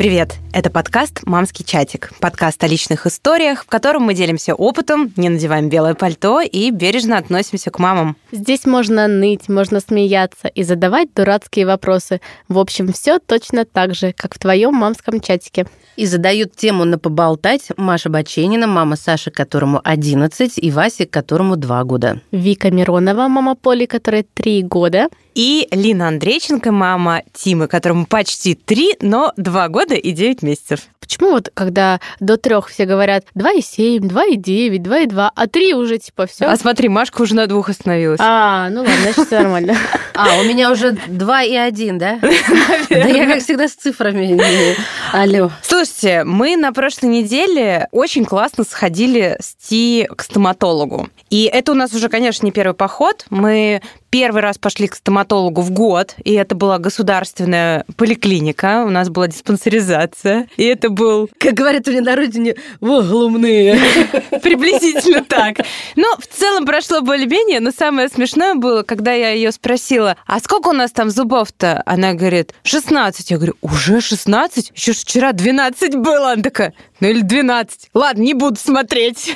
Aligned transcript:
Привет! 0.00 0.38
Это 0.52 0.68
подкаст 0.68 1.20
«Мамский 1.26 1.64
чатик». 1.64 2.12
Подкаст 2.18 2.62
о 2.64 2.66
личных 2.66 3.06
историях, 3.06 3.62
в 3.62 3.66
котором 3.68 4.02
мы 4.02 4.14
делимся 4.14 4.52
опытом, 4.52 5.12
не 5.16 5.28
надеваем 5.28 5.68
белое 5.68 5.94
пальто 5.94 6.40
и 6.40 6.70
бережно 6.72 7.18
относимся 7.18 7.70
к 7.70 7.78
мамам. 7.78 8.16
Здесь 8.32 8.64
можно 8.64 9.06
ныть, 9.06 9.48
можно 9.48 9.78
смеяться 9.78 10.48
и 10.48 10.64
задавать 10.64 11.14
дурацкие 11.14 11.66
вопросы. 11.66 12.20
В 12.48 12.58
общем, 12.58 12.92
все 12.92 13.20
точно 13.20 13.64
так 13.64 13.94
же, 13.94 14.12
как 14.12 14.34
в 14.34 14.38
твоем 14.40 14.74
мамском 14.74 15.20
чатике. 15.20 15.66
И 15.96 16.06
задают 16.06 16.56
тему 16.56 16.84
на 16.84 16.98
поболтать 16.98 17.68
Маша 17.76 18.08
Баченина, 18.08 18.66
мама 18.66 18.96
Саши, 18.96 19.30
которому 19.30 19.80
11, 19.84 20.58
и 20.58 20.70
Васе, 20.70 21.06
которому 21.06 21.56
2 21.56 21.84
года. 21.84 22.20
Вика 22.32 22.70
Миронова, 22.70 23.28
мама 23.28 23.54
Поли, 23.54 23.86
которой 23.86 24.26
3 24.34 24.62
года. 24.62 25.08
И 25.34 25.68
Лина 25.70 26.08
Андрейченко, 26.08 26.72
мама 26.72 27.22
Тимы, 27.32 27.68
которому 27.68 28.04
почти 28.06 28.54
3, 28.54 28.96
но 29.02 29.32
2 29.36 29.68
года 29.68 29.94
и 29.94 30.10
9 30.10 30.39
месяцев. 30.42 30.80
Почему 31.00 31.30
вот, 31.30 31.50
когда 31.54 32.00
до 32.20 32.36
трех 32.36 32.68
все 32.68 32.84
говорят 32.84 33.24
2,7, 33.34 33.98
2,9, 34.00 34.78
2,2, 34.78 35.30
а 35.34 35.46
3 35.46 35.74
уже 35.74 35.98
типа 35.98 36.26
все? 36.26 36.44
А 36.46 36.56
смотри, 36.56 36.88
Машка 36.88 37.22
уже 37.22 37.34
на 37.34 37.46
двух 37.46 37.68
остановилась. 37.68 38.20
А, 38.22 38.68
ну 38.70 38.80
ладно, 38.80 38.94
значит, 39.02 39.26
все 39.26 39.40
нормально. 39.40 39.76
А, 40.12 40.40
у 40.40 40.44
меня 40.44 40.70
уже 40.70 40.92
2 40.92 41.42
и 41.44 41.54
1, 41.54 41.98
да? 41.98 42.18
Да 42.90 42.96
я, 42.96 43.26
как 43.26 43.42
всегда, 43.42 43.68
с 43.68 43.72
цифрами. 43.72 44.38
Алло. 45.12 45.50
Слушайте, 45.62 46.24
мы 46.24 46.56
на 46.56 46.72
прошлой 46.72 47.06
неделе 47.06 47.88
очень 47.90 48.26
классно 48.26 48.64
сходили 48.64 49.38
с 49.40 49.54
Ти 49.54 50.06
к 50.14 50.22
стоматологу. 50.22 51.08
И 51.30 51.44
это 51.44 51.72
у 51.72 51.74
нас 51.74 51.94
уже, 51.94 52.08
конечно, 52.08 52.44
не 52.44 52.52
первый 52.52 52.74
поход. 52.74 53.24
Мы 53.30 53.80
первый 54.10 54.42
раз 54.42 54.58
пошли 54.58 54.88
к 54.88 54.94
стоматологу 54.94 55.62
в 55.62 55.70
год, 55.70 56.14
и 56.24 56.32
это 56.34 56.54
была 56.54 56.78
государственная 56.78 57.84
поликлиника, 57.96 58.84
у 58.84 58.90
нас 58.90 59.08
была 59.08 59.28
диспансеризация, 59.28 60.48
и 60.56 60.64
это 60.64 60.90
был... 60.90 61.30
Как 61.38 61.54
говорят 61.54 61.88
у 61.88 61.92
меня 61.92 62.02
на 62.02 62.16
родине, 62.16 62.56
воглумные. 62.80 63.78
Приблизительно 64.42 65.24
так. 65.24 65.58
Но 65.96 66.16
в 66.18 66.26
целом 66.26 66.66
прошло 66.66 67.00
более-менее, 67.00 67.60
но 67.60 67.70
самое 67.70 68.08
смешное 68.08 68.54
было, 68.54 68.82
когда 68.82 69.12
я 69.12 69.30
ее 69.30 69.52
спросила, 69.52 70.16
а 70.26 70.40
сколько 70.40 70.68
у 70.68 70.72
нас 70.72 70.90
там 70.90 71.10
зубов-то? 71.10 71.82
Она 71.86 72.14
говорит, 72.14 72.52
16. 72.64 73.30
Я 73.30 73.36
говорю, 73.36 73.54
уже 73.60 74.00
16? 74.00 74.72
Еще 74.74 74.92
вчера 74.92 75.32
12 75.32 75.96
было. 75.96 76.32
Она 76.32 76.42
такая, 76.42 76.74
ну 77.00 77.08
или 77.08 77.22
12. 77.22 77.90
Ладно, 77.94 78.22
не 78.22 78.34
буду 78.34 78.56
смотреть. 78.56 79.34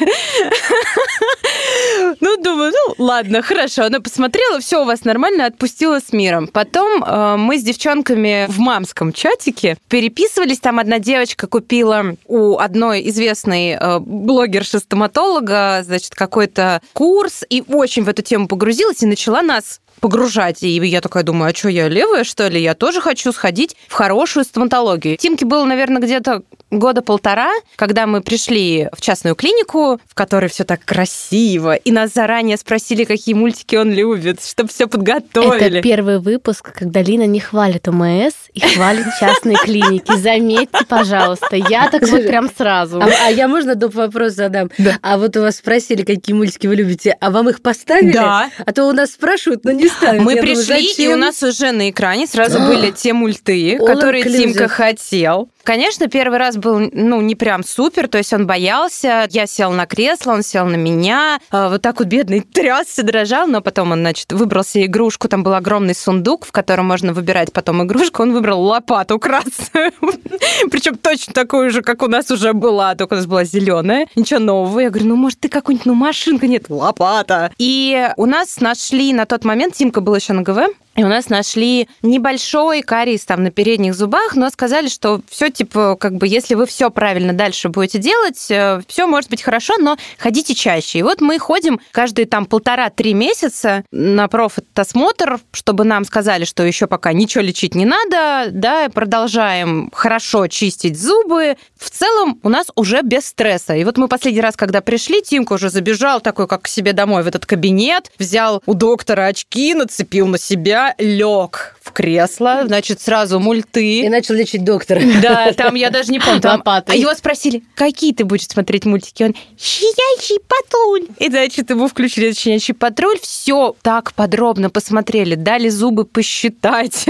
Ну, 2.21 2.37
думаю, 2.43 2.73
ну, 2.73 3.05
ладно, 3.05 3.43
хорошо. 3.43 3.85
Она 3.85 4.01
посмотрела, 4.01 4.61
все 4.61 4.83
у 4.83 4.85
вас 4.85 5.05
нормально, 5.05 5.47
отпустила 5.47 6.01
с 6.01 6.13
миром. 6.13 6.47
Потом 6.47 7.03
э, 7.03 7.37
мы 7.37 7.59
с 7.59 7.63
девчонками 7.63 8.47
в 8.49 8.59
мамском 8.59 9.13
чатике 9.13 9.77
переписывались. 9.89 10.61
Там 10.61 10.79
одна 10.79 10.99
девочка 10.99 11.47
купила 11.47 12.17
у 12.27 12.59
одной 12.59 13.09
известной 13.09 13.73
э, 13.73 13.99
блогерши-стоматолога, 13.99 15.83
значит, 15.85 16.15
какой-то 16.15 16.81
курс 16.93 17.45
и 17.49 17.63
очень 17.67 18.05
в 18.05 18.09
эту 18.09 18.23
тему 18.23 18.49
погрузилась 18.49 19.03
и 19.03 19.07
начала 19.07 19.43
нас 19.43 19.81
погружать. 20.01 20.63
И 20.63 20.69
я 20.69 21.01
такая 21.01 21.23
думаю, 21.23 21.51
а 21.51 21.55
что, 21.55 21.69
я 21.69 21.89
левая, 21.89 22.25
что 22.25 22.49
ли? 22.49 22.61
Я 22.61 22.75
тоже 22.75 23.01
хочу 23.01 23.33
сходить 23.33 23.77
в 23.89 23.93
хорошую 23.95 24.45
стоматологию. 24.45 25.17
Тимке 25.17 25.47
было, 25.47 25.65
наверное, 25.65 26.03
где-то 26.03 26.43
года 26.71 27.03
полтора, 27.03 27.51
когда 27.77 28.07
мы 28.07 28.21
пришли 28.21 28.89
в 28.93 29.01
частную 29.01 29.35
клинику, 29.35 30.01
в 30.07 30.15
которой 30.15 30.49
все 30.49 30.65
так 30.65 30.85
красиво, 30.85 31.75
и 31.75 31.91
нас 31.91 32.13
заранее 32.13 32.57
спросили, 32.57 33.05
какие 33.05 33.35
мультики 33.35 33.77
он 33.77 33.93
любит, 33.93 34.45
чтобы 34.45 34.69
все 34.69 34.87
подготовили. 34.87 35.79
Это 35.79 35.83
первый 35.83 36.19
выпуск, 36.19 36.73
когда 36.73 37.01
Лина 37.03 37.27
не 37.27 37.41
хвалит 37.41 37.89
ОМС 37.89 38.35
и 38.53 38.61
хвалит 38.61 39.07
частные 39.21 39.57
клиники. 39.57 40.17
Заметьте, 40.17 40.85
пожалуйста, 40.89 41.57
я 41.57 41.89
так 41.91 42.07
вот 42.09 42.27
прям 42.27 42.51
сразу. 42.57 43.01
А, 43.01 43.09
а 43.27 43.31
я 43.31 43.49
можно 43.49 43.75
доп. 43.75 43.95
вопрос 43.95 44.33
задам? 44.33 44.71
Да. 44.79 44.99
А 45.03 45.19
вот 45.19 45.37
у 45.37 45.41
вас 45.41 45.57
спросили, 45.57 46.03
какие 46.03 46.35
мультики 46.35 46.67
вы 46.67 46.77
любите, 46.77 47.17
а 47.21 47.31
вам 47.31 47.49
их 47.49 47.63
поставили? 47.63 48.13
Да. 48.13 48.51
А 48.65 48.73
то 48.73 48.85
у 48.87 48.93
нас 48.93 49.13
спрашивают, 49.13 49.65
но 49.65 49.71
не 49.71 49.84
ставят. 49.89 50.23
Мы 50.23 50.35
Я 50.35 50.41
думаю, 50.43 50.57
пришли, 50.57 50.85
и 50.85 50.89
зачем? 50.95 51.13
у 51.13 51.17
нас 51.17 51.43
уже 51.43 51.73
на 51.73 51.91
экране 51.91 52.27
сразу 52.27 52.59
А. 52.61 52.67
были 52.67 52.91
те 52.91 53.13
мульты, 53.13 53.77
All 53.77 53.87
которые 53.87 54.25
inclusive. 54.25 54.37
Тимка 54.39 54.69
хотел. 54.69 55.49
Конечно, 55.65 56.09
первый 56.09 56.39
раз 56.39 56.57
был, 56.59 56.91
ну, 56.93 57.23
не 57.23 57.35
прям 57.35 57.65
супер, 57.65 58.07
то 58.07 58.19
есть 58.19 58.33
он 58.35 58.47
боялся. 58.47 59.27
Я 59.31 59.47
сел 59.47 59.73
на 59.73 59.87
кресло, 59.87 60.33
он 60.33 60.43
сел 60.43 60.67
на 60.67 60.77
меня. 60.77 61.41
А, 61.51 61.71
Вот 61.71 61.81
так 61.81 61.99
вот 61.99 62.09
бедный 62.09 62.41
трясся, 62.53 63.03
дрожал, 63.03 63.47
но 63.47 63.63
потом 63.63 63.93
он, 63.93 64.01
значит, 64.01 64.33
выбрал 64.33 64.63
себе 64.63 64.85
игрушку. 64.85 65.27
Там 65.27 65.43
был 65.43 65.55
огромный 65.55 65.95
сундук, 65.95 66.45
в 66.47 66.53
котором 66.53 66.87
можно 66.87 67.15
выбирать 67.15 67.53
потом 67.53 67.83
игрушку. 67.83 68.23
Он 68.23 68.33
выбрал 68.33 68.63
лопату 68.63 69.19
красную. 69.19 69.93
Причем 70.71 70.97
точно 70.97 71.33
такую 71.33 71.71
же, 71.71 71.81
как 71.81 72.03
у 72.03 72.09
нас 72.09 72.31
уже 72.31 72.53
была, 72.53 72.95
только 72.95 73.15
у 73.15 73.17
нас 73.17 73.27
была 73.27 73.45
зеленая. 73.45 74.07
Ничего 74.17 74.41
нового. 74.41 74.81
Я 74.81 74.91
говорю, 74.91 75.09
ну, 75.09 75.17
может, 75.17 75.41
ты 75.41 75.49
какую-нибудь, 75.49 75.87
ну, 75.87 75.95
машинка? 75.95 76.47
Нет, 76.47 76.69
лопата. 76.69 77.53
И 77.57 78.11
у 78.19 78.27
нас 78.27 78.61
нашли 78.61 79.15
на 79.15 79.25
тот 79.25 79.45
момент, 79.45 79.75
Тимка 79.75 80.03
был 80.03 80.15
еще 80.15 80.35
на 80.35 80.43
ГВ, 80.43 80.59
и 80.97 81.05
у 81.05 81.09
нас 81.09 81.29
нашли 81.29 81.89
небольшой 82.03 82.83
кариес 82.83 83.25
там 83.25 83.43
на 83.43 83.51
передних 83.51 83.95
зубах, 83.95 84.37
но 84.37 84.51
сказали, 84.51 84.89
что 84.89 85.21
все 85.29 85.51
типа, 85.51 85.97
как 85.97 86.15
бы, 86.15 86.27
если 86.27 86.55
вы 86.55 86.67
все 86.67 86.91
правильно 86.91 87.33
дальше 87.33 87.69
будете 87.69 87.99
делать, 87.99 88.37
все 88.37 89.07
может 89.07 89.31
быть 89.31 89.43
хорошо, 89.43 89.75
но 89.79 89.97
ходите 90.19 90.55
чаще. 90.55 91.01
И 91.01 91.03
вот 91.03 91.21
мы 91.21 91.39
ходим 91.39 91.81
каждые 91.93 92.27
там 92.27 92.47
полтора-три 92.47 93.15
месяца 93.15 93.85
на 93.91 94.29
профосмотр, 94.29 95.41
чтобы 95.53 95.85
нам 95.85 96.05
сказали, 96.05 96.45
что 96.45 96.63
еще 96.63 96.87
пока 96.87 97.13
ничего 97.13 97.43
лечить 97.43 97.75
не 97.75 97.85
надо, 97.85 98.51
да, 98.51 98.89
продолжаем 98.89 99.91
хорошо 99.93 100.47
чистить 100.47 101.01
зубы. 101.01 101.57
В 101.77 101.91
целом 101.91 102.39
у 102.43 102.49
нас 102.49 102.69
уже 102.75 103.03
без 103.03 103.27
стресса. 103.27 103.75
И 103.75 103.85
вот 103.85 103.99
мы 103.99 104.09
последний 104.09 104.41
раз, 104.41 104.57
когда 104.57 104.81
пришли, 104.81 105.23
Тимка 105.23 105.55
уже 105.55 105.71
забежал 105.71 106.21
такой, 106.21 106.47
как 106.47 106.63
к 106.63 106.69
себе 106.69 106.93
домой 106.93 107.23
в 107.23 107.27
этот 107.27 107.47
кабинет, 107.47 108.11
взял 108.19 108.63
у 108.67 108.75
доктора 108.75 109.27
очки, 109.27 109.75
нацепил 109.75 110.27
на 110.27 110.39
себя, 110.39 110.84
лег 110.99 111.77
в 111.81 111.93
кресло, 111.93 112.63
значит, 112.67 113.01
сразу 113.01 113.37
И 113.37 113.43
мульты. 113.43 114.09
начал 114.11 114.35
лечить 114.35 114.65
доктора. 114.65 115.01
Да, 115.23 115.53
там 115.53 115.75
я 115.75 115.91
даже 115.91 116.11
не 116.13 116.19
помню. 116.19 116.41
Там, 116.41 116.59
Лопатой. 116.59 116.95
а 116.95 116.99
его 116.99 117.15
спросили, 117.15 117.63
какие 117.75 118.13
ты 118.13 118.25
будешь 118.25 118.47
смотреть 118.47 118.85
мультики? 118.85 119.23
Он 119.23 119.35
«Щенячий 119.59 120.39
патруль». 120.47 121.07
И, 121.19 121.29
значит, 121.31 121.71
ему 121.71 121.89
включили 121.89 122.33
«Щенячий 122.33 122.75
патруль». 122.75 123.19
Все 123.23 123.75
так 123.83 124.13
подробно 124.15 124.71
посмотрели, 124.71 125.35
дали 125.35 125.69
зубы 125.69 126.05
посчитать. 126.05 127.07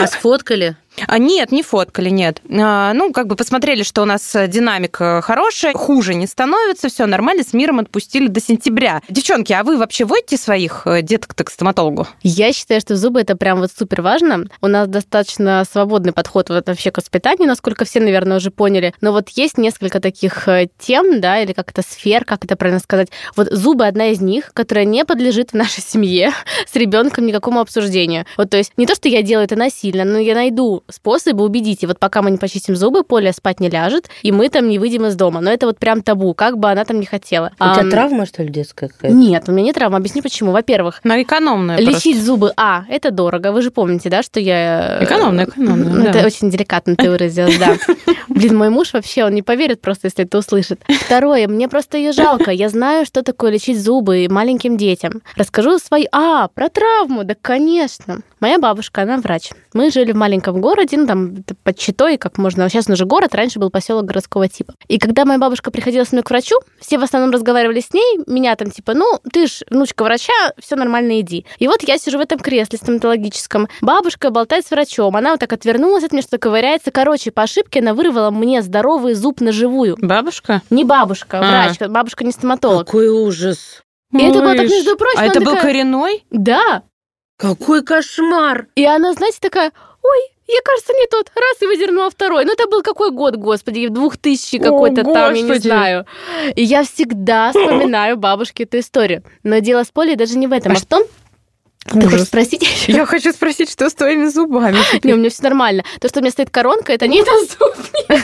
А 0.00 0.06
сфоткали? 0.06 0.76
А 1.06 1.18
нет, 1.18 1.52
не 1.52 1.62
фоткали, 1.62 2.10
нет. 2.10 2.40
А, 2.50 2.92
ну, 2.92 3.12
как 3.12 3.26
бы 3.26 3.36
посмотрели, 3.36 3.82
что 3.82 4.02
у 4.02 4.04
нас 4.04 4.34
э, 4.34 4.48
динамика 4.48 5.20
хорошая, 5.22 5.72
хуже 5.72 6.14
не 6.14 6.26
становится, 6.26 6.88
все 6.88 7.06
нормально, 7.06 7.42
с 7.42 7.52
миром 7.52 7.78
отпустили 7.78 8.26
до 8.26 8.40
сентября. 8.40 9.02
Девчонки, 9.08 9.52
а 9.52 9.62
вы 9.62 9.76
вообще 9.76 10.04
водите 10.04 10.36
своих 10.36 10.82
э, 10.86 11.02
деток 11.02 11.34
к 11.34 11.50
стоматологу? 11.50 12.06
Я 12.22 12.52
считаю, 12.52 12.80
что 12.80 12.96
зубы 12.96 13.20
это 13.20 13.36
прям 13.36 13.60
вот 13.60 13.70
супер 13.76 14.02
важно. 14.02 14.44
У 14.60 14.66
нас 14.66 14.88
достаточно 14.88 15.64
свободный 15.70 16.12
подход 16.12 16.48
вот 16.48 16.66
вообще 16.66 16.90
к 16.90 16.98
воспитанию, 16.98 17.46
насколько 17.46 17.84
все, 17.84 18.00
наверное, 18.00 18.38
уже 18.38 18.50
поняли. 18.50 18.94
Но 19.00 19.12
вот 19.12 19.28
есть 19.30 19.58
несколько 19.58 20.00
таких 20.00 20.48
э, 20.48 20.68
тем, 20.78 21.20
да, 21.20 21.40
или 21.40 21.52
как 21.52 21.70
это 21.70 21.82
сфер, 21.82 22.24
как 22.24 22.44
это 22.44 22.56
правильно 22.56 22.80
сказать. 22.80 23.08
Вот 23.36 23.48
зубы 23.50 23.86
одна 23.86 24.08
из 24.08 24.20
них, 24.20 24.52
которая 24.54 24.84
не 24.84 25.04
подлежит 25.04 25.50
в 25.50 25.54
нашей 25.54 25.82
семье 25.86 26.32
с 26.70 26.74
ребенком 26.74 27.26
никакому 27.26 27.60
обсуждению. 27.60 28.26
Вот, 28.36 28.50
то 28.50 28.56
есть 28.56 28.72
не 28.76 28.86
то, 28.86 28.94
что 28.94 29.08
я 29.08 29.22
делаю 29.22 29.44
это 29.44 29.56
насильно, 29.56 30.04
но 30.04 30.18
я 30.18 30.34
найду 30.34 30.82
способы 30.90 31.44
убедить. 31.44 31.82
И 31.82 31.86
вот 31.86 31.98
пока 31.98 32.22
мы 32.22 32.30
не 32.30 32.38
почистим 32.38 32.76
зубы, 32.76 33.04
Поля 33.04 33.32
спать 33.32 33.60
не 33.60 33.68
ляжет, 33.68 34.08
и 34.22 34.32
мы 34.32 34.48
там 34.48 34.68
не 34.68 34.78
выйдем 34.78 35.06
из 35.06 35.16
дома. 35.16 35.40
Но 35.40 35.50
это 35.50 35.66
вот 35.66 35.78
прям 35.78 36.02
табу, 36.02 36.34
как 36.34 36.58
бы 36.58 36.70
она 36.70 36.84
там 36.84 37.00
не 37.00 37.06
хотела. 37.06 37.52
У 37.54 37.64
тебя 37.64 37.82
Ам, 37.82 37.90
травма, 37.90 38.26
что 38.26 38.42
ли, 38.42 38.50
детская 38.50 38.88
какая-то? 38.88 39.16
Нет, 39.16 39.48
у 39.48 39.52
меня 39.52 39.64
не 39.64 39.72
травма. 39.72 39.98
Объясню 39.98 40.22
почему. 40.22 40.52
Во-первых, 40.52 41.00
На 41.04 41.22
экономную 41.22 41.78
Лечить 41.80 42.22
зубы, 42.22 42.52
а, 42.56 42.84
это 42.88 43.10
дорого. 43.10 43.52
Вы 43.52 43.62
же 43.62 43.70
помните, 43.70 44.08
да, 44.10 44.22
что 44.22 44.40
я... 44.40 44.98
Экономно, 45.02 45.44
экономно, 45.44 45.90
Ну, 45.90 46.04
да. 46.04 46.10
Это 46.10 46.26
очень 46.26 46.50
деликатно 46.50 46.96
ты 46.96 47.10
выразилась, 47.10 47.58
да. 47.58 47.76
Блин, 48.28 48.56
мой 48.56 48.68
муж 48.70 48.92
вообще, 48.92 49.24
он 49.24 49.34
не 49.34 49.42
поверит 49.42 49.80
просто, 49.80 50.06
если 50.06 50.24
это 50.24 50.38
услышит. 50.38 50.80
Второе, 50.88 51.48
мне 51.48 51.68
просто 51.68 51.98
ее 51.98 52.12
жалко. 52.12 52.50
Я 52.50 52.68
знаю, 52.68 53.04
что 53.06 53.22
такое 53.22 53.50
лечить 53.50 53.82
зубы 53.82 54.26
маленьким 54.28 54.76
детям. 54.76 55.22
Расскажу 55.36 55.78
свои... 55.78 56.06
А, 56.12 56.48
про 56.48 56.68
травму, 56.68 57.24
да, 57.24 57.34
конечно. 57.40 58.20
Моя 58.40 58.58
бабушка, 58.58 59.02
она 59.02 59.16
врач. 59.18 59.50
Мы 59.72 59.90
жили 59.90 60.12
в 60.12 60.16
маленьком 60.16 60.60
городе, 60.60 60.77
ну, 60.92 61.06
там, 61.06 61.36
под 61.62 61.78
Читой, 61.78 62.18
как 62.18 62.38
можно... 62.38 62.68
Сейчас 62.68 62.86
он 62.88 62.94
уже 62.94 63.04
город, 63.04 63.34
раньше 63.34 63.58
был 63.58 63.70
поселок 63.70 64.04
городского 64.04 64.48
типа. 64.48 64.74
И 64.88 64.98
когда 64.98 65.24
моя 65.24 65.38
бабушка 65.38 65.70
приходила 65.70 66.04
со 66.04 66.14
мной 66.14 66.22
к 66.22 66.30
врачу, 66.30 66.56
все 66.80 66.98
в 66.98 67.02
основном 67.02 67.30
разговаривали 67.30 67.80
с 67.80 67.92
ней, 67.92 68.20
меня 68.26 68.54
там 68.56 68.70
типа, 68.70 68.94
ну, 68.94 69.18
ты 69.32 69.46
ж 69.46 69.62
внучка 69.70 70.02
врача, 70.04 70.32
все 70.58 70.76
нормально, 70.76 71.20
иди. 71.20 71.46
И 71.58 71.66
вот 71.68 71.82
я 71.82 71.98
сижу 71.98 72.18
в 72.18 72.20
этом 72.20 72.38
кресле 72.38 72.78
стоматологическом. 72.78 73.68
Бабушка 73.80 74.30
болтает 74.30 74.66
с 74.66 74.70
врачом, 74.70 75.16
она 75.16 75.32
вот 75.32 75.40
так 75.40 75.52
отвернулась 75.52 76.04
от 76.04 76.12
меня, 76.12 76.22
что 76.22 76.38
ковыряется. 76.38 76.90
Короче, 76.90 77.30
по 77.30 77.42
ошибке 77.42 77.80
она 77.80 77.94
вырвала 77.94 78.30
мне 78.30 78.62
здоровый 78.62 79.14
зуб 79.14 79.40
на 79.40 79.52
живую. 79.52 79.96
Бабушка? 80.00 80.62
Не 80.70 80.84
бабушка, 80.84 81.38
А. 81.40 81.42
врач, 81.76 81.90
бабушка 81.90 82.24
не 82.24 82.32
стоматолог. 82.32 82.86
Какой 82.86 83.08
ужас. 83.08 83.82
И 84.12 84.22
это 84.22 84.38
было 84.40 84.54
так, 84.54 84.68
между 84.70 84.96
прочим, 84.96 85.18
А 85.20 85.26
это 85.26 85.40
был 85.40 85.52
такая- 85.54 85.62
коренной? 85.62 86.24
Да. 86.30 86.82
Какой 87.36 87.82
кошмар. 87.84 88.66
И 88.74 88.84
она, 88.84 89.12
знаете, 89.12 89.38
такая, 89.40 89.72
я, 90.48 90.60
кажется, 90.64 90.92
не 90.94 91.06
тот. 91.06 91.30
Раз 91.34 91.62
и 91.62 91.66
выдернула 91.66 92.10
второй. 92.10 92.44
Ну, 92.44 92.52
это 92.52 92.66
был 92.66 92.82
какой 92.82 93.10
год, 93.10 93.36
господи, 93.36 93.88
2000 93.88 94.58
какой-то 94.58 95.04
там, 95.04 95.34
я 95.34 95.42
не 95.42 95.58
знаю. 95.58 96.06
И 96.54 96.62
я 96.62 96.82
всегда 96.84 97.50
вспоминаю 97.54 98.16
бабушке 98.16 98.64
эту 98.64 98.78
историю. 98.78 99.22
Но 99.42 99.58
дело 99.58 99.84
с 99.84 99.90
Полей 99.90 100.16
даже 100.16 100.38
не 100.38 100.46
в 100.46 100.52
этом, 100.52 100.72
а, 100.72 100.76
а 100.76 100.78
в 100.78 100.86
том, 100.86 101.04
ты 101.84 102.02
хочешь 102.02 102.26
спросить? 102.26 102.84
Я 102.88 103.06
хочу 103.06 103.32
спросить, 103.32 103.70
что 103.70 103.88
с 103.88 103.94
твоими 103.94 104.26
зубами? 104.26 104.78
Не, 105.04 105.14
у 105.14 105.16
меня 105.16 105.30
все 105.30 105.42
нормально. 105.44 105.84
То, 106.00 106.08
что 106.08 106.18
у 106.18 106.22
меня 106.22 106.30
стоит 106.32 106.50
коронка, 106.50 106.92
это 106.92 107.06
не 107.08 107.20
это 107.20 107.30
зуб. 107.46 107.74